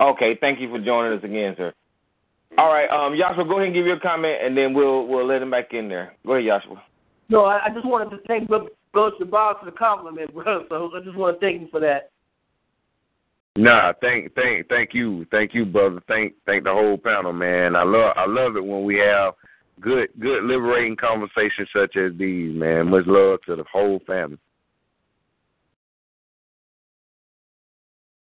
Okay, 0.00 0.36
thank 0.40 0.60
you 0.60 0.68
for 0.68 0.78
joining 0.78 1.16
us 1.16 1.24
again, 1.24 1.54
sir. 1.56 1.72
All 2.58 2.68
right, 2.68 2.88
um, 2.90 3.16
Joshua, 3.18 3.44
go 3.44 3.54
ahead 3.54 3.68
and 3.68 3.74
give 3.74 3.86
your 3.86 4.00
comment, 4.00 4.38
and 4.42 4.56
then 4.56 4.74
we'll 4.74 5.06
we'll 5.06 5.26
let 5.26 5.40
him 5.40 5.50
back 5.50 5.72
in 5.72 5.88
there. 5.88 6.14
Go 6.26 6.34
ahead, 6.34 6.46
Joshua. 6.46 6.82
No, 7.30 7.44
I, 7.44 7.66
I 7.66 7.68
just 7.70 7.86
wanted 7.86 8.10
to 8.10 8.22
thank 8.26 8.48
Brother 8.48 8.68
Brother 8.92 9.24
Bob 9.24 9.60
for 9.60 9.66
the 9.66 9.72
compliment, 9.72 10.34
brother. 10.34 10.64
So 10.68 10.90
I 10.94 11.00
just 11.00 11.16
want 11.16 11.40
to 11.40 11.46
thank 11.46 11.62
you 11.62 11.68
for 11.70 11.80
that. 11.80 12.10
Nah, 13.56 13.94
thank 14.02 14.34
thank 14.34 14.68
thank 14.68 14.92
you, 14.92 15.26
thank 15.30 15.54
you, 15.54 15.64
brother. 15.64 16.02
Thank 16.08 16.34
thank 16.44 16.64
the 16.64 16.72
whole 16.72 16.98
panel, 16.98 17.32
man. 17.32 17.74
I 17.74 17.84
love 17.84 18.12
I 18.16 18.26
love 18.26 18.56
it 18.56 18.64
when 18.64 18.84
we 18.84 18.96
have 18.96 19.32
good 19.80 20.08
good 20.20 20.44
liberating 20.44 20.96
conversations 20.96 21.68
such 21.74 21.96
as 21.96 22.12
these, 22.18 22.54
man. 22.54 22.90
Much 22.90 23.06
love 23.06 23.38
to 23.46 23.56
the 23.56 23.64
whole 23.72 24.00
family. 24.06 24.38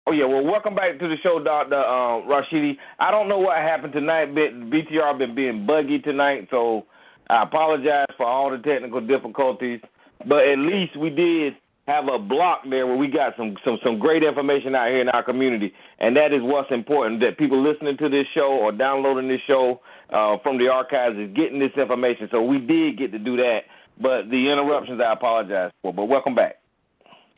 Oh 0.07 0.13
yeah, 0.13 0.23
well, 0.23 0.45
welcome 0.45 0.73
back 0.73 0.97
to 0.99 1.07
the 1.09 1.17
show, 1.21 1.43
Doctor 1.43 1.75
uh, 1.75 2.23
Rashidi. 2.23 2.77
I 2.97 3.11
don't 3.11 3.27
know 3.27 3.39
what 3.39 3.57
happened 3.57 3.91
tonight, 3.91 4.33
but 4.33 4.53
BTR 4.71 5.17
been 5.17 5.35
being 5.35 5.65
buggy 5.65 5.99
tonight, 5.99 6.47
so 6.49 6.85
I 7.29 7.43
apologize 7.43 8.07
for 8.15 8.25
all 8.25 8.49
the 8.49 8.59
technical 8.59 9.01
difficulties. 9.01 9.81
But 10.25 10.47
at 10.47 10.59
least 10.59 10.95
we 10.95 11.09
did 11.09 11.55
have 11.87 12.09
a 12.09 12.19
block 12.19 12.63
there 12.69 12.85
where 12.85 12.97
we 12.97 13.07
got 13.07 13.33
some 13.37 13.55
some 13.63 13.77
some 13.83 13.97
great 13.97 14.21
information 14.21 14.75
out 14.75 14.89
here 14.89 15.01
in 15.01 15.09
our 15.09 15.23
community, 15.23 15.73
and 15.99 16.15
that 16.17 16.33
is 16.33 16.41
what's 16.43 16.71
important. 16.71 17.21
That 17.21 17.37
people 17.37 17.63
listening 17.63 17.97
to 17.97 18.09
this 18.09 18.27
show 18.33 18.59
or 18.59 18.71
downloading 18.73 19.29
this 19.29 19.39
show 19.47 19.79
uh, 20.11 20.37
from 20.43 20.57
the 20.57 20.67
archives 20.67 21.17
is 21.17 21.33
getting 21.33 21.59
this 21.59 21.71
information. 21.77 22.27
So 22.29 22.41
we 22.41 22.59
did 22.59 22.97
get 22.97 23.11
to 23.13 23.19
do 23.19 23.37
that, 23.37 23.61
but 24.01 24.29
the 24.29 24.51
interruptions 24.51 24.99
I 25.01 25.13
apologize 25.13 25.71
for. 25.81 25.93
But 25.93 26.05
welcome 26.05 26.35
back. 26.35 26.57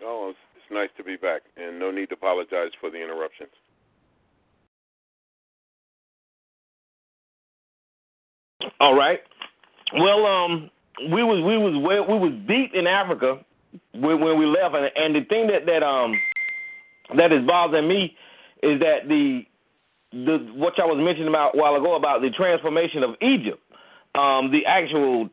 Oh, 0.03 0.30
it's, 0.31 0.39
it's 0.55 0.73
nice 0.73 0.89
to 0.97 1.03
be 1.03 1.15
back, 1.15 1.41
and 1.55 1.77
no 1.77 1.91
need 1.91 2.09
to 2.09 2.15
apologize 2.15 2.71
for 2.80 2.89
the 2.89 2.97
interruptions. 2.97 3.51
All 8.80 8.95
right. 8.95 9.19
Well, 9.93 10.26
um, 10.26 10.71
we 11.11 11.23
was 11.23 11.43
we 11.45 11.57
was 11.57 11.73
well, 11.85 12.19
we 12.19 12.30
was 12.30 12.34
deep 12.47 12.73
in 12.73 12.88
Africa 12.88 13.43
when, 13.94 14.20
when 14.20 14.38
we 14.38 14.45
left, 14.45 14.76
and, 14.76 14.90
and 14.95 15.16
the 15.16 15.28
thing 15.28 15.48
that 15.48 15.66
that 15.66 15.84
um 15.84 16.14
that 17.18 17.32
is 17.32 17.45
bothering 17.45 17.88
me 17.88 18.16
is 18.64 18.80
that 18.80 19.07
the 19.07 19.44
the 20.11 20.38
what 20.56 20.78
y'all 20.78 20.90
was 20.90 21.03
mentioning 21.03 21.30
about 21.30 21.56
a 21.56 21.57
while 21.57 21.76
ago 21.76 21.95
about 21.95 22.22
the 22.22 22.30
transformation 22.32 23.03
of 23.03 23.16
Egypt, 23.22 23.61
um, 24.16 24.52
the 24.52 24.66
actual 24.66 25.30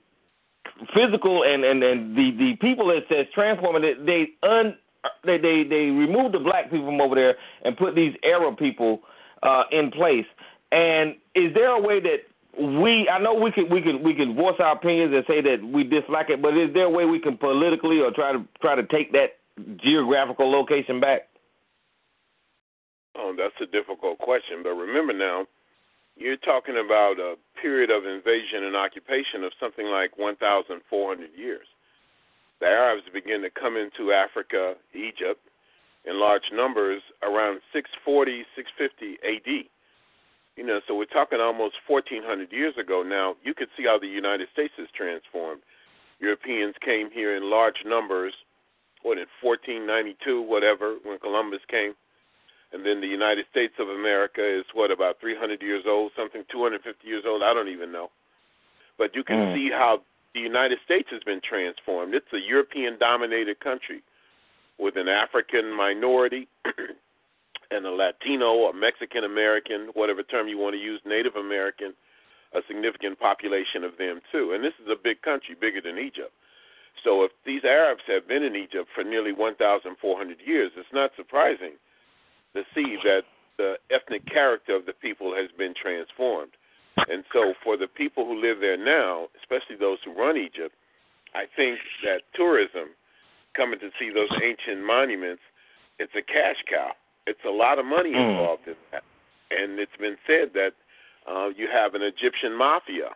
physical 0.95 1.45
and 1.45 1.65
and 1.65 1.83
and 1.83 2.17
the 2.17 2.31
the 2.39 2.57
people 2.61 2.89
that 2.89 3.03
says 3.09 3.27
transforming 3.35 3.85
it, 3.85 4.05
they 4.07 4.29
un 4.47 4.77
they 5.25 5.39
they 5.39 5.65
they 5.65 5.87
removed 5.91 6.35
the 6.35 6.39
black 6.39 6.71
people 6.71 6.87
from 6.87 7.01
over 7.01 7.15
there 7.15 7.37
and 7.65 7.77
put 7.77 7.95
these 7.95 8.15
Arab 8.25 8.57
people 8.59 9.01
uh, 9.43 9.65
in 9.71 9.91
place. 9.91 10.27
And 10.73 11.15
is 11.35 11.55
there 11.55 11.71
a 11.71 11.81
way 11.81 12.01
that 12.01 12.19
we 12.59 13.09
I 13.09 13.19
know 13.19 13.35
we 13.35 13.53
can 13.53 13.69
we 13.69 13.83
can 13.83 14.03
we 14.03 14.15
can 14.15 14.35
voice 14.35 14.57
our 14.59 14.73
opinions 14.73 15.13
and 15.15 15.25
say 15.29 15.41
that 15.43 15.63
we 15.63 15.85
dislike 15.85 16.31
it, 16.31 16.41
but 16.41 16.57
is 16.57 16.73
there 16.73 16.85
a 16.85 16.91
way 16.91 17.05
we 17.05 17.19
can 17.19 17.37
politically 17.37 18.01
or 18.01 18.11
try 18.11 18.33
to 18.33 18.45
try 18.61 18.75
to 18.75 18.85
take 18.85 19.13
that 19.13 19.37
geographical 19.77 20.51
location 20.51 21.01
back? 21.01 21.29
Oh, 23.17 23.35
that's 23.37 23.55
a 23.63 23.67
difficult 23.67 24.19
question, 24.19 24.63
but 24.63 24.71
remember 24.71 25.13
now, 25.13 25.47
you're 26.17 26.37
talking 26.37 26.77
about 26.77 27.19
a 27.19 27.37
period 27.61 27.91
of 27.91 28.05
invasion 28.05 28.65
and 28.65 28.77
occupation 28.77 29.45
of 29.45 29.53
something 29.59 29.87
like 29.87 30.19
1,400 30.19 31.31
years. 31.37 31.67
The 32.61 32.67
Arabs 32.67 33.03
began 33.13 33.41
to 33.43 33.51
come 33.51 33.77
into 33.77 34.13
Africa, 34.13 34.75
Egypt, 34.95 35.41
in 36.05 36.21
large 36.21 36.53
numbers 36.53 37.03
around 37.23 37.61
640, 37.73 38.45
650 38.55 39.19
AD. 39.25 39.67
You 40.57 40.65
know, 40.65 40.81
so 40.89 40.95
we're 40.97 41.05
talking 41.05 41.39
almost 41.41 41.77
1,400 41.87 42.51
years 42.51 42.75
ago. 42.79 43.03
Now, 43.03 43.37
you 43.45 43.53
could 43.53 43.69
see 43.77 43.85
how 43.85 43.99
the 43.99 44.07
United 44.09 44.49
States 44.53 44.73
has 44.79 44.89
transformed. 44.97 45.61
Europeans 46.19 46.75
came 46.81 47.11
here 47.11 47.37
in 47.37 47.51
large 47.51 47.85
numbers, 47.85 48.33
what, 49.03 49.19
in 49.19 49.27
1492, 49.43 50.41
whatever, 50.41 50.97
when 51.05 51.19
Columbus 51.19 51.61
came. 51.69 51.95
And 52.73 52.85
then 52.85 53.01
the 53.01 53.07
United 53.07 53.45
States 53.51 53.75
of 53.79 53.89
America 53.89 54.43
is, 54.43 54.65
what, 54.73 54.91
about 54.91 55.21
300 55.21 55.61
years 55.61 55.85
old, 55.87 56.13
something 56.17 56.43
250 56.51 57.07
years 57.07 57.25
old? 57.27 57.43
I 57.43 57.53
don't 57.53 57.69
even 57.69 57.93
know. 57.93 58.11
But 58.99 59.15
you 59.15 59.23
can 59.23 59.37
Mm. 59.37 59.55
see 59.55 59.71
how 59.71 60.03
the 60.33 60.41
United 60.41 60.81
States 60.85 61.09
has 61.11 61.23
been 61.23 61.41
transformed. 61.41 62.15
It's 62.15 62.33
a 62.33 62.41
European 62.41 62.97
dominated 62.99 63.61
country 63.61 64.03
with 64.79 64.97
an 64.97 65.09
African 65.09 65.71
minority 65.71 66.49
Latino 67.97 68.53
or 68.55 68.73
Mexican 68.73 69.25
American, 69.25 69.91
whatever 69.95 70.23
term 70.23 70.49
you 70.49 70.59
want 70.59 70.75
to 70.75 70.81
use, 70.81 71.01
Native 71.05 71.37
American, 71.37 71.95
a 72.55 72.61
significant 72.69 73.19
population 73.19 73.85
of 73.85 73.97
them 73.99 74.21
too. 74.31 74.53
And 74.53 74.63
this 74.63 74.75
is 74.83 74.89
a 74.91 74.97
big 74.97 75.23
country, 75.23 75.57
bigger 75.59 75.81
than 75.81 75.99
Egypt. 75.99 76.33
So 77.05 77.25
if 77.25 77.33
these 77.45 77.65
Arabs 77.65 78.03
have 78.07 78.27
been 78.27 78.43
in 78.43 78.57
Egypt 78.57 78.89
for 78.95 79.05
nearly 79.05 79.33
1,400 79.33 80.39
years, 80.45 80.73
it's 80.77 80.93
not 80.93 81.11
surprising 81.17 81.73
to 82.55 82.63
see 82.75 82.97
that 83.05 83.23
the 83.59 83.77
ethnic 83.91 84.25
character 84.27 84.75
of 84.75 84.87
the 84.87 84.93
people 84.93 85.35
has 85.35 85.51
been 85.59 85.75
transformed. 85.75 86.53
And 87.09 87.25
so 87.33 87.53
for 87.63 87.77
the 87.77 87.87
people 87.87 88.25
who 88.25 88.41
live 88.41 88.61
there 88.61 88.77
now, 88.77 89.29
especially 89.39 89.77
those 89.77 89.99
who 90.05 90.13
run 90.19 90.37
Egypt, 90.37 90.75
I 91.35 91.45
think 91.55 91.79
that 92.05 92.23
tourism, 92.35 92.97
coming 93.55 93.79
to 93.81 93.91
see 93.99 94.11
those 94.11 94.33
ancient 94.43 94.85
monuments, 94.85 95.43
it's 95.99 96.13
a 96.17 96.23
cash 96.23 96.57
cow. 96.69 96.93
It's 97.27 97.45
a 97.45 97.51
lot 97.51 97.79
of 97.79 97.85
money 97.85 98.13
Mm. 98.13 98.31
involved 98.31 98.67
in 98.69 98.77
that. 98.93 99.03
And 99.51 99.79
it's 99.79 99.97
been 99.97 100.19
said 100.27 100.53
that 100.55 100.75
uh, 101.27 101.51
you 101.57 101.69
have 101.69 101.95
an 101.95 102.03
Egyptian 102.03 102.53
mafia 102.55 103.11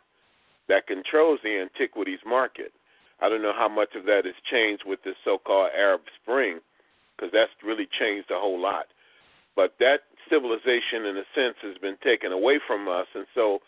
that 0.68 0.86
controls 0.86 1.40
the 1.42 1.58
antiquities 1.58 2.20
market. 2.24 2.72
I 3.20 3.28
don't 3.28 3.42
know 3.42 3.52
how 3.52 3.68
much 3.68 3.94
of 3.94 4.04
that 4.06 4.24
has 4.24 4.34
changed 4.50 4.84
with 4.86 5.02
this 5.02 5.16
so-called 5.24 5.70
Arab 5.76 6.02
Spring, 6.22 6.60
because 7.16 7.32
that's 7.32 7.52
really 7.62 7.86
changed 7.86 8.30
a 8.30 8.38
whole 8.38 8.58
lot. 8.58 8.86
But 9.56 9.74
that 9.78 10.04
civilization, 10.28 11.06
in 11.06 11.16
a 11.16 11.24
sense, 11.34 11.56
has 11.62 11.76
been 11.78 11.96
taken 12.02 12.32
away 12.32 12.60
from 12.66 12.88
us, 12.88 13.06
and 13.14 13.26
so 13.34 13.60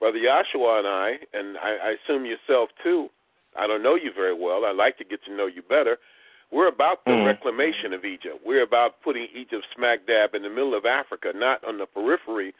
Brother 0.00 0.20
Joshua 0.22 0.78
and 0.78 0.86
I, 0.86 1.18
and 1.32 1.56
I, 1.58 1.76
I 1.76 1.96
assume 1.98 2.26
yourself 2.26 2.70
too. 2.82 3.08
I 3.58 3.66
don't 3.66 3.82
know 3.82 3.94
you 3.94 4.12
very 4.14 4.34
well. 4.34 4.64
I'd 4.64 4.76
like 4.76 4.98
to 4.98 5.04
get 5.04 5.24
to 5.24 5.32
know 5.34 5.46
you 5.46 5.62
better. 5.62 5.98
We're 6.50 6.68
about 6.68 7.04
the 7.04 7.10
Mhm. 7.10 7.26
reclamation 7.26 7.92
of 7.92 8.04
Egypt. 8.04 8.40
We're 8.44 8.62
about 8.62 9.00
putting 9.02 9.28
Egypt 9.34 9.66
smack 9.74 10.06
dab 10.06 10.34
in 10.34 10.42
the 10.42 10.48
middle 10.48 10.74
of 10.74 10.86
Africa, 10.86 11.32
not 11.34 11.62
on 11.64 11.76
the 11.78 11.86
periphery 11.86 12.54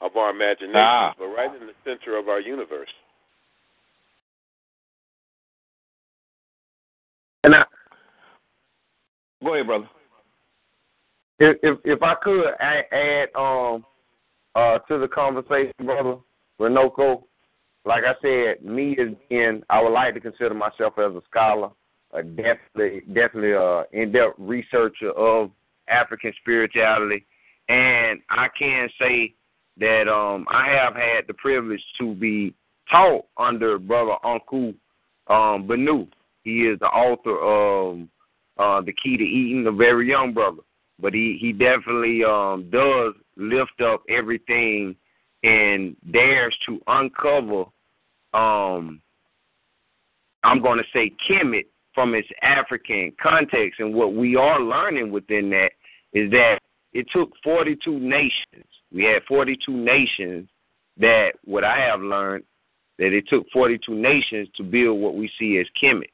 of 0.00 0.16
our 0.16 0.30
imagination, 0.30 0.76
Ah. 0.76 1.14
but 1.18 1.26
right 1.28 1.52
in 1.54 1.66
the 1.66 1.74
center 1.84 2.16
of 2.16 2.28
our 2.28 2.40
universe. 2.40 2.92
And 7.42 7.54
I, 7.54 7.64
Go 9.42 9.54
ahead, 9.54 9.66
brother. 9.66 9.88
if 11.38 11.58
if, 11.62 11.78
if 11.84 12.02
I 12.02 12.14
could 12.14 12.54
add, 12.60 12.86
add 12.92 13.28
um 13.34 13.84
uh 14.54 14.78
to 14.78 14.98
the 14.98 15.08
conversation, 15.08 15.72
brother 15.82 16.16
Runoko, 16.58 17.24
like 17.84 18.04
I 18.04 18.14
said, 18.22 18.64
me 18.64 18.96
as 18.98 19.08
being 19.28 19.62
I 19.68 19.82
would 19.82 19.92
like 19.92 20.14
to 20.14 20.20
consider 20.20 20.54
myself 20.54 20.98
as 20.98 21.14
a 21.14 21.22
scholar, 21.28 21.70
a 22.14 22.22
definitely 22.22 23.02
definitely 23.12 23.52
a 23.52 23.84
in 23.92 24.12
depth 24.12 24.36
researcher 24.38 25.10
of 25.10 25.50
African 25.88 26.32
spirituality 26.40 27.24
and 27.68 28.20
I 28.30 28.48
can 28.58 28.88
say 29.00 29.34
that 29.78 30.08
um 30.08 30.46
I 30.50 30.68
have 30.68 30.94
had 30.94 31.26
the 31.26 31.34
privilege 31.34 31.82
to 32.00 32.14
be 32.14 32.54
taught 32.90 33.26
under 33.36 33.78
brother 33.78 34.16
Uncle 34.24 34.74
um. 35.28 35.68
He 36.42 36.66
is 36.66 36.78
the 36.78 36.86
author 36.86 37.38
of 37.40 38.00
uh 38.58 38.84
The 38.84 38.92
Key 38.92 39.16
to 39.16 39.24
Eating, 39.24 39.66
a 39.66 39.72
very 39.72 40.08
young 40.08 40.32
brother. 40.34 40.62
But 41.00 41.14
he, 41.14 41.38
he 41.40 41.52
definitely 41.52 42.22
um 42.24 42.68
does 42.70 43.14
lift 43.36 43.80
up 43.80 44.02
everything 44.08 44.94
and 45.42 45.96
dares 46.12 46.56
to 46.66 46.80
uncover 46.86 47.64
um 48.34 49.00
I'm 50.44 50.62
gonna 50.62 50.84
say 50.92 51.12
Kemet 51.28 51.66
from 51.94 52.14
its 52.14 52.28
African 52.42 53.12
context 53.22 53.80
and 53.80 53.94
what 53.94 54.14
we 54.14 54.36
are 54.36 54.60
learning 54.60 55.12
within 55.12 55.50
that 55.50 55.70
is 56.12 56.30
that 56.30 56.58
it 56.92 57.06
took 57.12 57.30
42 57.42 57.98
nations. 57.98 58.66
We 58.92 59.04
had 59.04 59.22
42 59.26 59.72
nations 59.72 60.48
that 60.98 61.32
what 61.44 61.64
I 61.64 61.78
have 61.78 62.00
learned 62.00 62.44
that 62.98 63.12
it 63.12 63.24
took 63.28 63.46
42 63.52 63.94
nations 63.94 64.48
to 64.56 64.62
build 64.62 65.00
what 65.00 65.16
we 65.16 65.30
see 65.38 65.58
as 65.58 65.66
Kemet. 65.82 66.10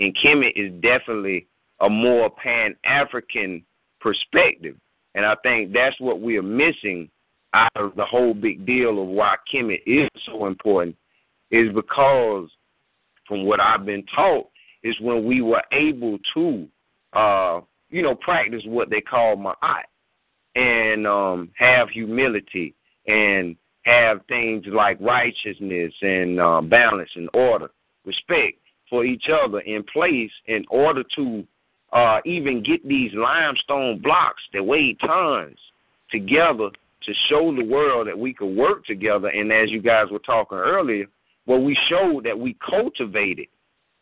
And 0.00 0.16
Kemet 0.16 0.52
is 0.56 0.72
definitely 0.82 1.46
a 1.80 1.88
more 1.88 2.30
pan 2.30 2.74
African 2.84 3.64
perspective. 4.00 4.76
And 5.14 5.24
I 5.24 5.36
think 5.44 5.72
that's 5.72 5.98
what 6.00 6.20
we 6.20 6.36
are 6.36 6.42
missing 6.42 7.08
out 7.52 7.70
of 7.76 7.94
the 7.94 8.04
whole 8.04 8.34
big 8.34 8.66
deal 8.66 9.00
of 9.00 9.06
why 9.08 9.36
Kemet 9.52 9.82
is 9.86 10.08
so 10.26 10.46
important 10.46 10.96
is 11.52 11.72
because 11.72 12.48
from 13.28 13.44
what 13.44 13.60
I've 13.60 13.86
been 13.86 14.04
taught 14.14 14.48
is 14.84 14.94
when 15.00 15.24
we 15.24 15.42
were 15.42 15.62
able 15.72 16.18
to 16.34 16.68
uh 17.14 17.60
you 17.90 18.02
know 18.02 18.14
practice 18.14 18.62
what 18.66 18.90
they 18.90 19.00
call 19.00 19.36
ma'at 19.36 19.84
and 20.54 21.06
um 21.06 21.50
have 21.58 21.88
humility 21.88 22.74
and 23.06 23.56
have 23.84 24.20
things 24.28 24.64
like 24.66 24.98
righteousness 25.00 25.92
and 26.00 26.40
uh, 26.40 26.60
balance 26.60 27.10
and 27.16 27.28
order, 27.34 27.68
respect 28.04 28.58
for 28.88 29.04
each 29.04 29.24
other 29.28 29.60
in 29.60 29.82
place 29.92 30.30
in 30.46 30.64
order 30.70 31.04
to 31.16 31.46
uh, 31.92 32.18
even 32.24 32.62
get 32.62 32.86
these 32.86 33.10
limestone 33.14 34.00
blocks 34.00 34.42
that 34.52 34.64
weigh 34.64 34.94
tons 34.94 35.58
together 36.10 36.70
to 37.02 37.12
show 37.28 37.54
the 37.54 37.64
world 37.64 38.06
that 38.06 38.18
we 38.18 38.32
could 38.32 38.56
work 38.56 38.84
together. 38.86 39.28
And 39.28 39.52
as 39.52 39.70
you 39.70 39.82
guys 39.82 40.06
were 40.10 40.18
talking 40.20 40.58
earlier, 40.58 41.06
well, 41.46 41.60
we 41.60 41.76
showed 41.88 42.24
that 42.24 42.38
we 42.38 42.56
cultivated. 42.68 43.46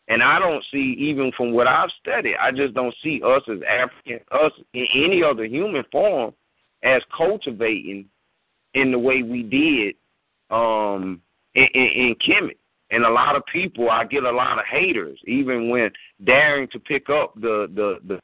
And 0.09 0.21
I 0.21 0.37
don't 0.37 0.63
see, 0.71 0.95
even 0.99 1.31
from 1.37 1.53
what 1.53 1.67
I've 1.67 1.89
studied, 2.01 2.35
I 2.35 2.51
just 2.51 2.73
don't 2.73 2.93
see 3.01 3.21
us 3.23 3.41
as 3.49 3.59
African, 3.67 4.19
us 4.31 4.51
in 4.73 4.85
any 4.95 5.23
other 5.23 5.45
human 5.45 5.83
form, 5.91 6.33
as 6.83 7.01
cultivating 7.15 8.05
in 8.73 8.91
the 8.91 8.99
way 8.99 9.23
we 9.23 9.43
did 9.43 9.95
um, 10.49 11.21
in, 11.55 11.67
in, 11.73 11.81
in 11.81 12.15
Kemet. 12.27 12.57
And 12.91 13.05
a 13.05 13.09
lot 13.09 13.35
of 13.35 13.43
people, 13.51 13.89
I 13.89 14.03
get 14.03 14.23
a 14.23 14.31
lot 14.31 14.59
of 14.59 14.65
haters, 14.69 15.17
even 15.25 15.69
when 15.69 15.89
daring 16.25 16.67
to 16.73 16.79
pick 16.79 17.09
up 17.09 17.33
the 17.35 17.67
the 17.73 17.97
the, 18.07 18.19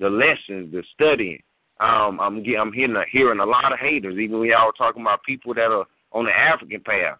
the 0.00 0.08
lessons, 0.08 0.72
the 0.72 0.82
studying. 0.94 1.42
Um, 1.80 2.20
I'm 2.20 2.42
I'm 2.58 2.72
hearing 2.72 2.96
a, 2.96 3.04
hearing 3.10 3.40
a 3.40 3.44
lot 3.44 3.72
of 3.72 3.78
haters, 3.80 4.16
even 4.18 4.38
when 4.38 4.48
y'all 4.48 4.72
talking 4.72 5.02
about 5.02 5.24
people 5.24 5.52
that 5.54 5.70
are 5.70 5.84
on 6.12 6.24
the 6.24 6.30
African 6.30 6.80
path. 6.80 7.18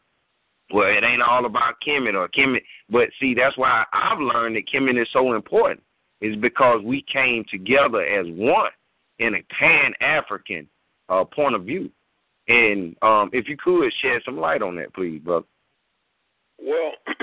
Well, 0.75 0.89
it 0.89 1.05
ain't 1.05 1.23
all 1.23 1.47
about 1.47 1.75
Kemet 1.87 2.17
or 2.17 2.29
Kemet, 2.29 2.63
but 2.91 3.09
see, 3.21 3.33
that's 3.33 3.57
why 3.57 3.85
I've 3.93 4.19
learned 4.19 4.57
that 4.57 4.65
Kemet 4.67 5.01
is 5.01 5.07
so 5.13 5.35
important. 5.35 5.81
Is 6.21 6.35
because 6.35 6.81
we 6.83 7.05
came 7.13 7.45
together 7.49 8.05
as 8.05 8.27
one 8.31 8.73
in 9.21 9.37
a 9.37 9.43
pan 9.57 9.93
African 10.01 10.67
uh, 11.09 11.23
point 11.25 11.55
of 11.55 11.63
view. 11.63 11.91
And 12.49 12.97
um, 13.03 13.31
if 13.33 13.47
you 13.47 13.57
could 13.57 13.93
shed 14.03 14.23
some 14.25 14.37
light 14.39 14.63
on 14.63 14.75
that, 14.77 14.93
please, 14.95 15.21
brother. 15.21 15.47
Well, 16.61 16.93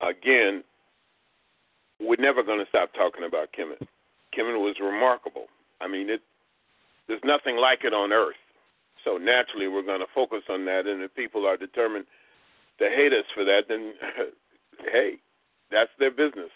again, 0.00 0.64
we're 2.00 2.16
never 2.18 2.42
going 2.42 2.60
to 2.60 2.68
stop 2.70 2.94
talking 2.94 3.24
about 3.26 3.48
Kemet. 3.52 3.86
Kemet 4.34 4.58
was 4.58 4.76
remarkable. 4.80 5.48
I 5.82 5.88
mean, 5.88 6.08
it 6.08 6.22
there's 7.08 7.20
nothing 7.24 7.56
like 7.56 7.80
it 7.84 7.92
on 7.92 8.10
Earth. 8.10 8.36
So 9.06 9.18
naturally, 9.18 9.68
we're 9.68 9.86
going 9.86 10.00
to 10.00 10.10
focus 10.12 10.42
on 10.50 10.64
that. 10.66 10.86
And 10.86 11.00
if 11.00 11.14
people 11.14 11.46
are 11.46 11.56
determined 11.56 12.06
to 12.80 12.90
hate 12.90 13.12
us 13.12 13.24
for 13.32 13.44
that, 13.44 13.62
then 13.68 13.94
hey, 14.92 15.14
that's 15.70 15.94
their 15.98 16.10
business. 16.10 16.50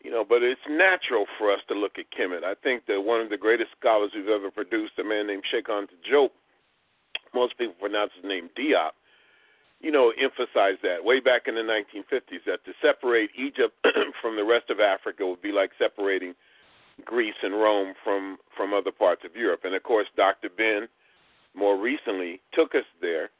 You 0.00 0.10
know, 0.10 0.24
but 0.26 0.42
it's 0.42 0.60
natural 0.70 1.26
for 1.36 1.52
us 1.52 1.60
to 1.68 1.74
look 1.74 1.98
at 1.98 2.06
Kemet. 2.16 2.44
I 2.44 2.54
think 2.54 2.86
that 2.86 3.02
one 3.02 3.20
of 3.20 3.28
the 3.28 3.36
greatest 3.36 3.70
scholars 3.78 4.12
we've 4.14 4.28
ever 4.28 4.50
produced, 4.50 4.92
a 4.98 5.04
man 5.04 5.26
named 5.26 5.42
Sheikh 5.50 5.66
Anta 5.66 5.90
most 7.34 7.58
people 7.58 7.74
pronounce 7.78 8.12
his 8.16 8.24
name 8.24 8.48
Diop, 8.58 8.90
you 9.80 9.90
know, 9.90 10.12
emphasized 10.20 10.82
that 10.82 11.04
way 11.04 11.20
back 11.20 11.42
in 11.46 11.54
the 11.54 11.60
1950s 11.60 12.44
that 12.46 12.64
to 12.64 12.72
separate 12.82 13.30
Egypt 13.36 13.74
from 14.22 14.36
the 14.36 14.44
rest 14.44 14.70
of 14.70 14.80
Africa 14.80 15.26
would 15.26 15.42
be 15.42 15.52
like 15.52 15.70
separating 15.78 16.34
Greece 17.04 17.38
and 17.42 17.54
Rome 17.54 17.94
from 18.04 18.38
from 18.56 18.74
other 18.74 18.92
parts 18.92 19.22
of 19.24 19.36
Europe. 19.36 19.60
And 19.64 19.74
of 19.74 19.82
course, 19.82 20.06
Dr. 20.16 20.48
Ben 20.50 20.88
more 21.54 21.76
recently 21.80 22.40
took 22.54 22.74
us 22.74 22.84
there 23.00 23.30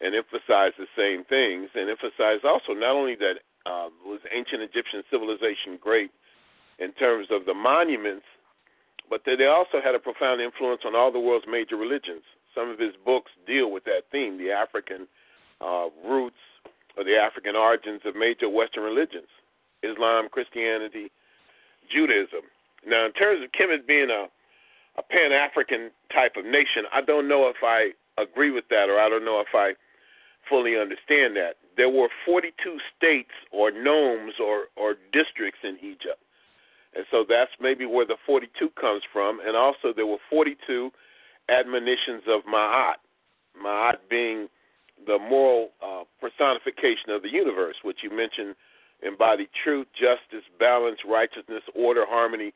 and 0.00 0.14
emphasized 0.14 0.74
the 0.78 0.90
same 0.96 1.24
things, 1.24 1.70
and 1.74 1.88
emphasized 1.88 2.44
also 2.44 2.72
not 2.72 2.90
only 2.90 3.14
that 3.14 3.36
uh, 3.66 3.88
was 4.04 4.20
ancient 4.34 4.62
Egyptian 4.62 5.02
civilization 5.10 5.78
great 5.80 6.10
in 6.78 6.92
terms 6.92 7.28
of 7.30 7.46
the 7.46 7.54
monuments, 7.54 8.26
but 9.08 9.22
that 9.24 9.36
they 9.38 9.46
also 9.46 9.80
had 9.82 9.94
a 9.94 9.98
profound 9.98 10.40
influence 10.40 10.82
on 10.84 10.94
all 10.94 11.12
the 11.12 11.20
world's 11.20 11.46
major 11.48 11.76
religions. 11.76 12.22
Some 12.54 12.68
of 12.68 12.78
his 12.78 12.94
books 13.04 13.30
deal 13.46 13.70
with 13.70 13.84
that 13.84 14.02
theme, 14.10 14.38
the 14.38 14.50
African 14.50 15.06
uh, 15.60 15.86
roots 16.06 16.36
or 16.96 17.04
the 17.04 17.16
African 17.16 17.56
origins 17.56 18.00
of 18.04 18.14
major 18.14 18.48
Western 18.48 18.84
religions, 18.84 19.28
Islam, 19.82 20.28
Christianity, 20.30 21.10
Judaism. 21.90 22.42
Now, 22.86 23.06
in 23.06 23.12
terms 23.12 23.42
of 23.42 23.50
Kemet 23.52 23.86
being 23.86 24.10
a, 24.10 24.26
a 24.96 25.02
Pan 25.02 25.32
African 25.32 25.90
type 26.12 26.36
of 26.36 26.44
nation, 26.44 26.84
I 26.92 27.00
don't 27.00 27.28
know 27.28 27.48
if 27.48 27.56
I 27.62 27.90
agree 28.20 28.50
with 28.50 28.64
that 28.70 28.88
or 28.88 28.98
I 28.98 29.08
don't 29.08 29.24
know 29.24 29.40
if 29.40 29.54
I 29.54 29.74
fully 30.48 30.78
understand 30.78 31.36
that. 31.36 31.54
There 31.76 31.90
were 31.90 32.08
42 32.24 32.78
states 32.96 33.32
or 33.50 33.70
nomes 33.70 34.34
or, 34.38 34.66
or 34.76 34.94
districts 35.12 35.60
in 35.64 35.76
Egypt. 35.82 36.20
And 36.94 37.04
so 37.10 37.24
that's 37.28 37.50
maybe 37.60 37.86
where 37.86 38.06
the 38.06 38.16
42 38.24 38.70
comes 38.80 39.02
from. 39.12 39.40
And 39.44 39.56
also, 39.56 39.92
there 39.94 40.06
were 40.06 40.22
42 40.30 40.90
admonitions 41.48 42.22
of 42.28 42.42
Ma'at, 42.44 43.02
Ma'at 43.60 43.96
being 44.08 44.48
the 45.06 45.18
moral 45.18 45.70
uh, 45.82 46.04
personification 46.20 47.10
of 47.10 47.22
the 47.22 47.28
universe, 47.30 47.76
which 47.82 47.98
you 48.02 48.10
mentioned 48.10 48.54
embodied 49.02 49.48
truth, 49.62 49.86
justice, 49.92 50.46
balance, 50.58 50.98
righteousness, 51.06 51.62
order, 51.74 52.04
harmony, 52.08 52.52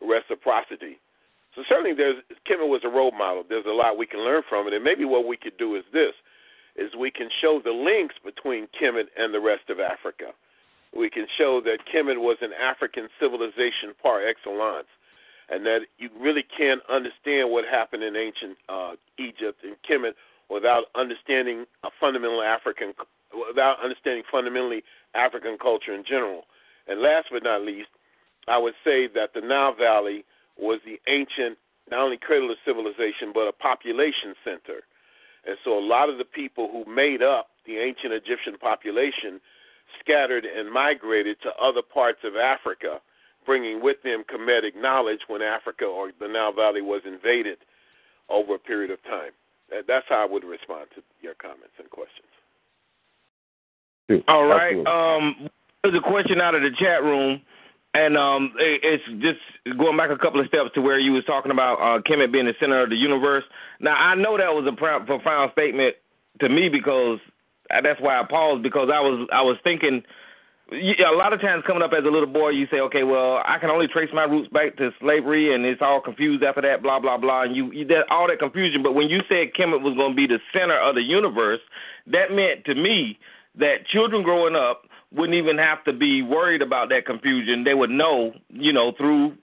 reciprocity. 0.00 0.98
So 1.54 1.62
certainly, 1.68 1.94
there's 1.94 2.22
Kemet 2.48 2.68
was 2.68 2.82
a 2.84 2.88
role 2.88 3.10
model. 3.10 3.44
There's 3.48 3.66
a 3.66 3.74
lot 3.74 3.98
we 3.98 4.06
can 4.06 4.20
learn 4.20 4.42
from 4.48 4.66
it, 4.66 4.72
and 4.72 4.84
maybe 4.84 5.04
what 5.04 5.26
we 5.26 5.36
could 5.36 5.58
do 5.58 5.74
is 5.74 5.84
this: 5.92 6.14
is 6.76 6.94
we 6.94 7.10
can 7.10 7.28
show 7.40 7.60
the 7.62 7.72
links 7.72 8.14
between 8.24 8.68
Kemet 8.80 9.08
and 9.16 9.34
the 9.34 9.40
rest 9.40 9.68
of 9.68 9.80
Africa. 9.80 10.32
We 10.96 11.10
can 11.10 11.26
show 11.38 11.60
that 11.62 11.86
Kemet 11.92 12.18
was 12.18 12.38
an 12.40 12.52
African 12.52 13.08
civilization 13.18 13.94
par 14.00 14.26
excellence, 14.26 14.88
and 15.48 15.66
that 15.66 15.80
you 15.98 16.08
really 16.18 16.44
can't 16.56 16.80
understand 16.88 17.50
what 17.50 17.64
happened 17.64 18.02
in 18.02 18.16
ancient 18.16 18.56
uh, 18.68 18.92
Egypt 19.18 19.62
and 19.64 19.76
Kemet 19.88 20.14
without 20.48 20.84
understanding 20.94 21.64
a 21.84 21.90
fundamental 22.00 22.42
African, 22.42 22.92
without 23.48 23.82
understanding 23.82 24.24
fundamentally 24.30 24.82
African 25.14 25.58
culture 25.58 25.94
in 25.94 26.04
general. 26.04 26.42
And 26.88 27.00
last 27.00 27.28
but 27.32 27.42
not 27.42 27.62
least, 27.62 27.88
I 28.48 28.58
would 28.58 28.74
say 28.84 29.06
that 29.14 29.34
the 29.34 29.40
Nile 29.40 29.74
Valley 29.74 30.24
was 30.60 30.80
the 30.84 31.00
ancient, 31.08 31.58
not 31.90 32.00
only 32.00 32.18
cradle 32.18 32.50
of 32.50 32.56
civilization, 32.64 33.32
but 33.32 33.48
a 33.48 33.52
population 33.52 34.34
center. 34.44 34.84
And 35.46 35.56
so 35.64 35.78
a 35.78 35.80
lot 35.80 36.08
of 36.08 36.18
the 36.18 36.24
people 36.24 36.68
who 36.70 36.84
made 36.92 37.22
up 37.22 37.48
the 37.66 37.78
ancient 37.78 38.12
Egyptian 38.12 38.58
population 38.58 39.40
scattered 39.98 40.44
and 40.44 40.70
migrated 40.70 41.40
to 41.42 41.50
other 41.60 41.82
parts 41.82 42.20
of 42.24 42.36
Africa, 42.36 43.00
bringing 43.46 43.82
with 43.82 43.96
them 44.02 44.22
Kemetic 44.28 44.76
knowledge 44.76 45.20
when 45.28 45.42
Africa 45.42 45.84
or 45.84 46.12
the 46.20 46.28
Nile 46.28 46.52
Valley 46.52 46.82
was 46.82 47.02
invaded 47.06 47.58
over 48.28 48.54
a 48.54 48.58
period 48.58 48.90
of 48.90 49.02
time. 49.04 49.32
That's 49.70 50.06
how 50.08 50.22
I 50.22 50.26
would 50.26 50.44
respond 50.44 50.86
to 50.94 51.02
your 51.20 51.34
comments 51.34 51.74
and 51.78 51.88
questions. 51.90 52.26
All 54.28 54.46
right. 54.46 54.76
Um, 54.86 55.48
there's 55.82 55.94
a 55.94 56.00
question 56.00 56.40
out 56.40 56.54
of 56.54 56.62
the 56.62 56.70
chat 56.78 57.02
room, 57.02 57.40
and 57.94 58.16
um, 58.16 58.52
it's 58.58 59.02
just 59.20 59.78
going 59.78 59.96
back 59.96 60.10
a 60.10 60.18
couple 60.18 60.40
of 60.40 60.46
steps 60.46 60.70
to 60.74 60.80
where 60.80 60.98
you 60.98 61.12
was 61.12 61.24
talking 61.24 61.50
about 61.50 61.74
uh, 61.76 62.00
Kemet 62.02 62.32
being 62.32 62.46
the 62.46 62.54
center 62.60 62.82
of 62.82 62.90
the 62.90 62.96
universe. 62.96 63.44
Now 63.80 63.94
I 63.94 64.14
know 64.14 64.36
that 64.38 64.54
was 64.54 64.66
a 64.66 64.76
profound 64.76 65.52
statement 65.52 65.96
to 66.40 66.48
me 66.48 66.68
because 66.68 67.18
that's 67.82 68.00
why 68.00 68.20
I 68.20 68.24
paused 68.28 68.62
because 68.62 68.88
I 68.92 69.00
was 69.00 69.28
I 69.32 69.42
was 69.42 69.56
thinking 69.64 70.02
a 70.72 71.16
lot 71.16 71.32
of 71.32 71.40
times 71.40 71.64
coming 71.66 71.82
up 71.82 71.90
as 71.92 72.04
a 72.04 72.10
little 72.10 72.28
boy, 72.30 72.50
you 72.50 72.66
say, 72.70 72.78
okay, 72.78 73.02
well, 73.02 73.42
I 73.44 73.58
can 73.58 73.70
only 73.70 73.88
trace 73.88 74.10
my 74.14 74.22
roots 74.22 74.48
back 74.52 74.76
to 74.76 74.90
slavery, 75.00 75.52
and 75.52 75.64
it's 75.64 75.82
all 75.82 76.00
confused 76.00 76.44
after 76.44 76.62
that, 76.62 76.82
blah 76.82 77.00
blah 77.00 77.18
blah, 77.18 77.42
and 77.42 77.56
you, 77.56 77.72
you 77.72 77.84
that 77.86 78.06
all 78.10 78.28
that 78.28 78.38
confusion. 78.38 78.82
But 78.82 78.94
when 78.94 79.08
you 79.08 79.20
said 79.28 79.50
Kemet 79.58 79.82
was 79.82 79.96
going 79.96 80.12
to 80.12 80.16
be 80.16 80.26
the 80.26 80.38
center 80.52 80.78
of 80.78 80.94
the 80.94 81.02
universe, 81.02 81.60
that 82.06 82.30
meant 82.30 82.64
to 82.66 82.74
me 82.74 83.18
that 83.58 83.86
children 83.88 84.22
growing 84.22 84.54
up 84.54 84.82
wouldn't 85.12 85.36
even 85.36 85.58
have 85.58 85.82
to 85.84 85.92
be 85.92 86.22
worried 86.22 86.62
about 86.62 86.88
that 86.90 87.06
confusion. 87.06 87.64
They 87.64 87.74
would 87.74 87.90
know, 87.90 88.32
you 88.48 88.72
know, 88.72 88.92
through 88.96 89.34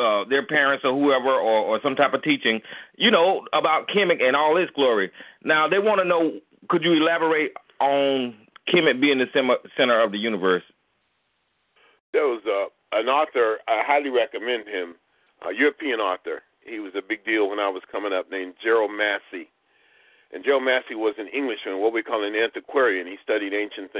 uh, 0.00 0.24
their 0.28 0.46
parents 0.46 0.84
or 0.84 0.92
whoever 0.92 1.30
or, 1.30 1.60
or 1.60 1.80
some 1.82 1.96
type 1.96 2.14
of 2.14 2.22
teaching, 2.22 2.60
you 2.96 3.10
know, 3.10 3.44
about 3.52 3.88
Kemet 3.88 4.22
and 4.22 4.36
all 4.36 4.56
its 4.56 4.70
glory. 4.72 5.10
Now 5.44 5.68
they 5.68 5.78
want 5.78 6.00
to 6.00 6.04
know. 6.04 6.40
Could 6.68 6.84
you 6.84 6.92
elaborate 6.92 7.52
on 7.80 8.36
Kemet 8.68 9.00
being 9.00 9.18
the 9.18 9.26
center 9.76 10.00
of 10.00 10.12
the 10.12 10.18
universe? 10.18 10.62
There 12.12 12.26
was 12.26 12.42
uh, 12.46 12.98
an 12.98 13.08
author, 13.08 13.58
I 13.66 13.82
highly 13.84 14.10
recommend 14.10 14.68
him, 14.68 14.94
a 15.48 15.54
European 15.54 16.00
author. 16.00 16.42
He 16.60 16.78
was 16.78 16.92
a 16.94 17.02
big 17.02 17.24
deal 17.24 17.48
when 17.48 17.58
I 17.58 17.68
was 17.68 17.82
coming 17.90 18.12
up, 18.12 18.30
named 18.30 18.54
Gerald 18.62 18.90
Massey. 18.90 19.48
And 20.32 20.44
Gerald 20.44 20.64
Massey 20.64 20.94
was 20.94 21.14
an 21.18 21.28
Englishman, 21.28 21.80
what 21.80 21.92
we 21.92 22.02
call 22.02 22.24
an 22.24 22.36
antiquarian. 22.36 23.06
He 23.06 23.16
studied 23.22 23.54
ancient 23.54 23.92
things. 23.92 23.99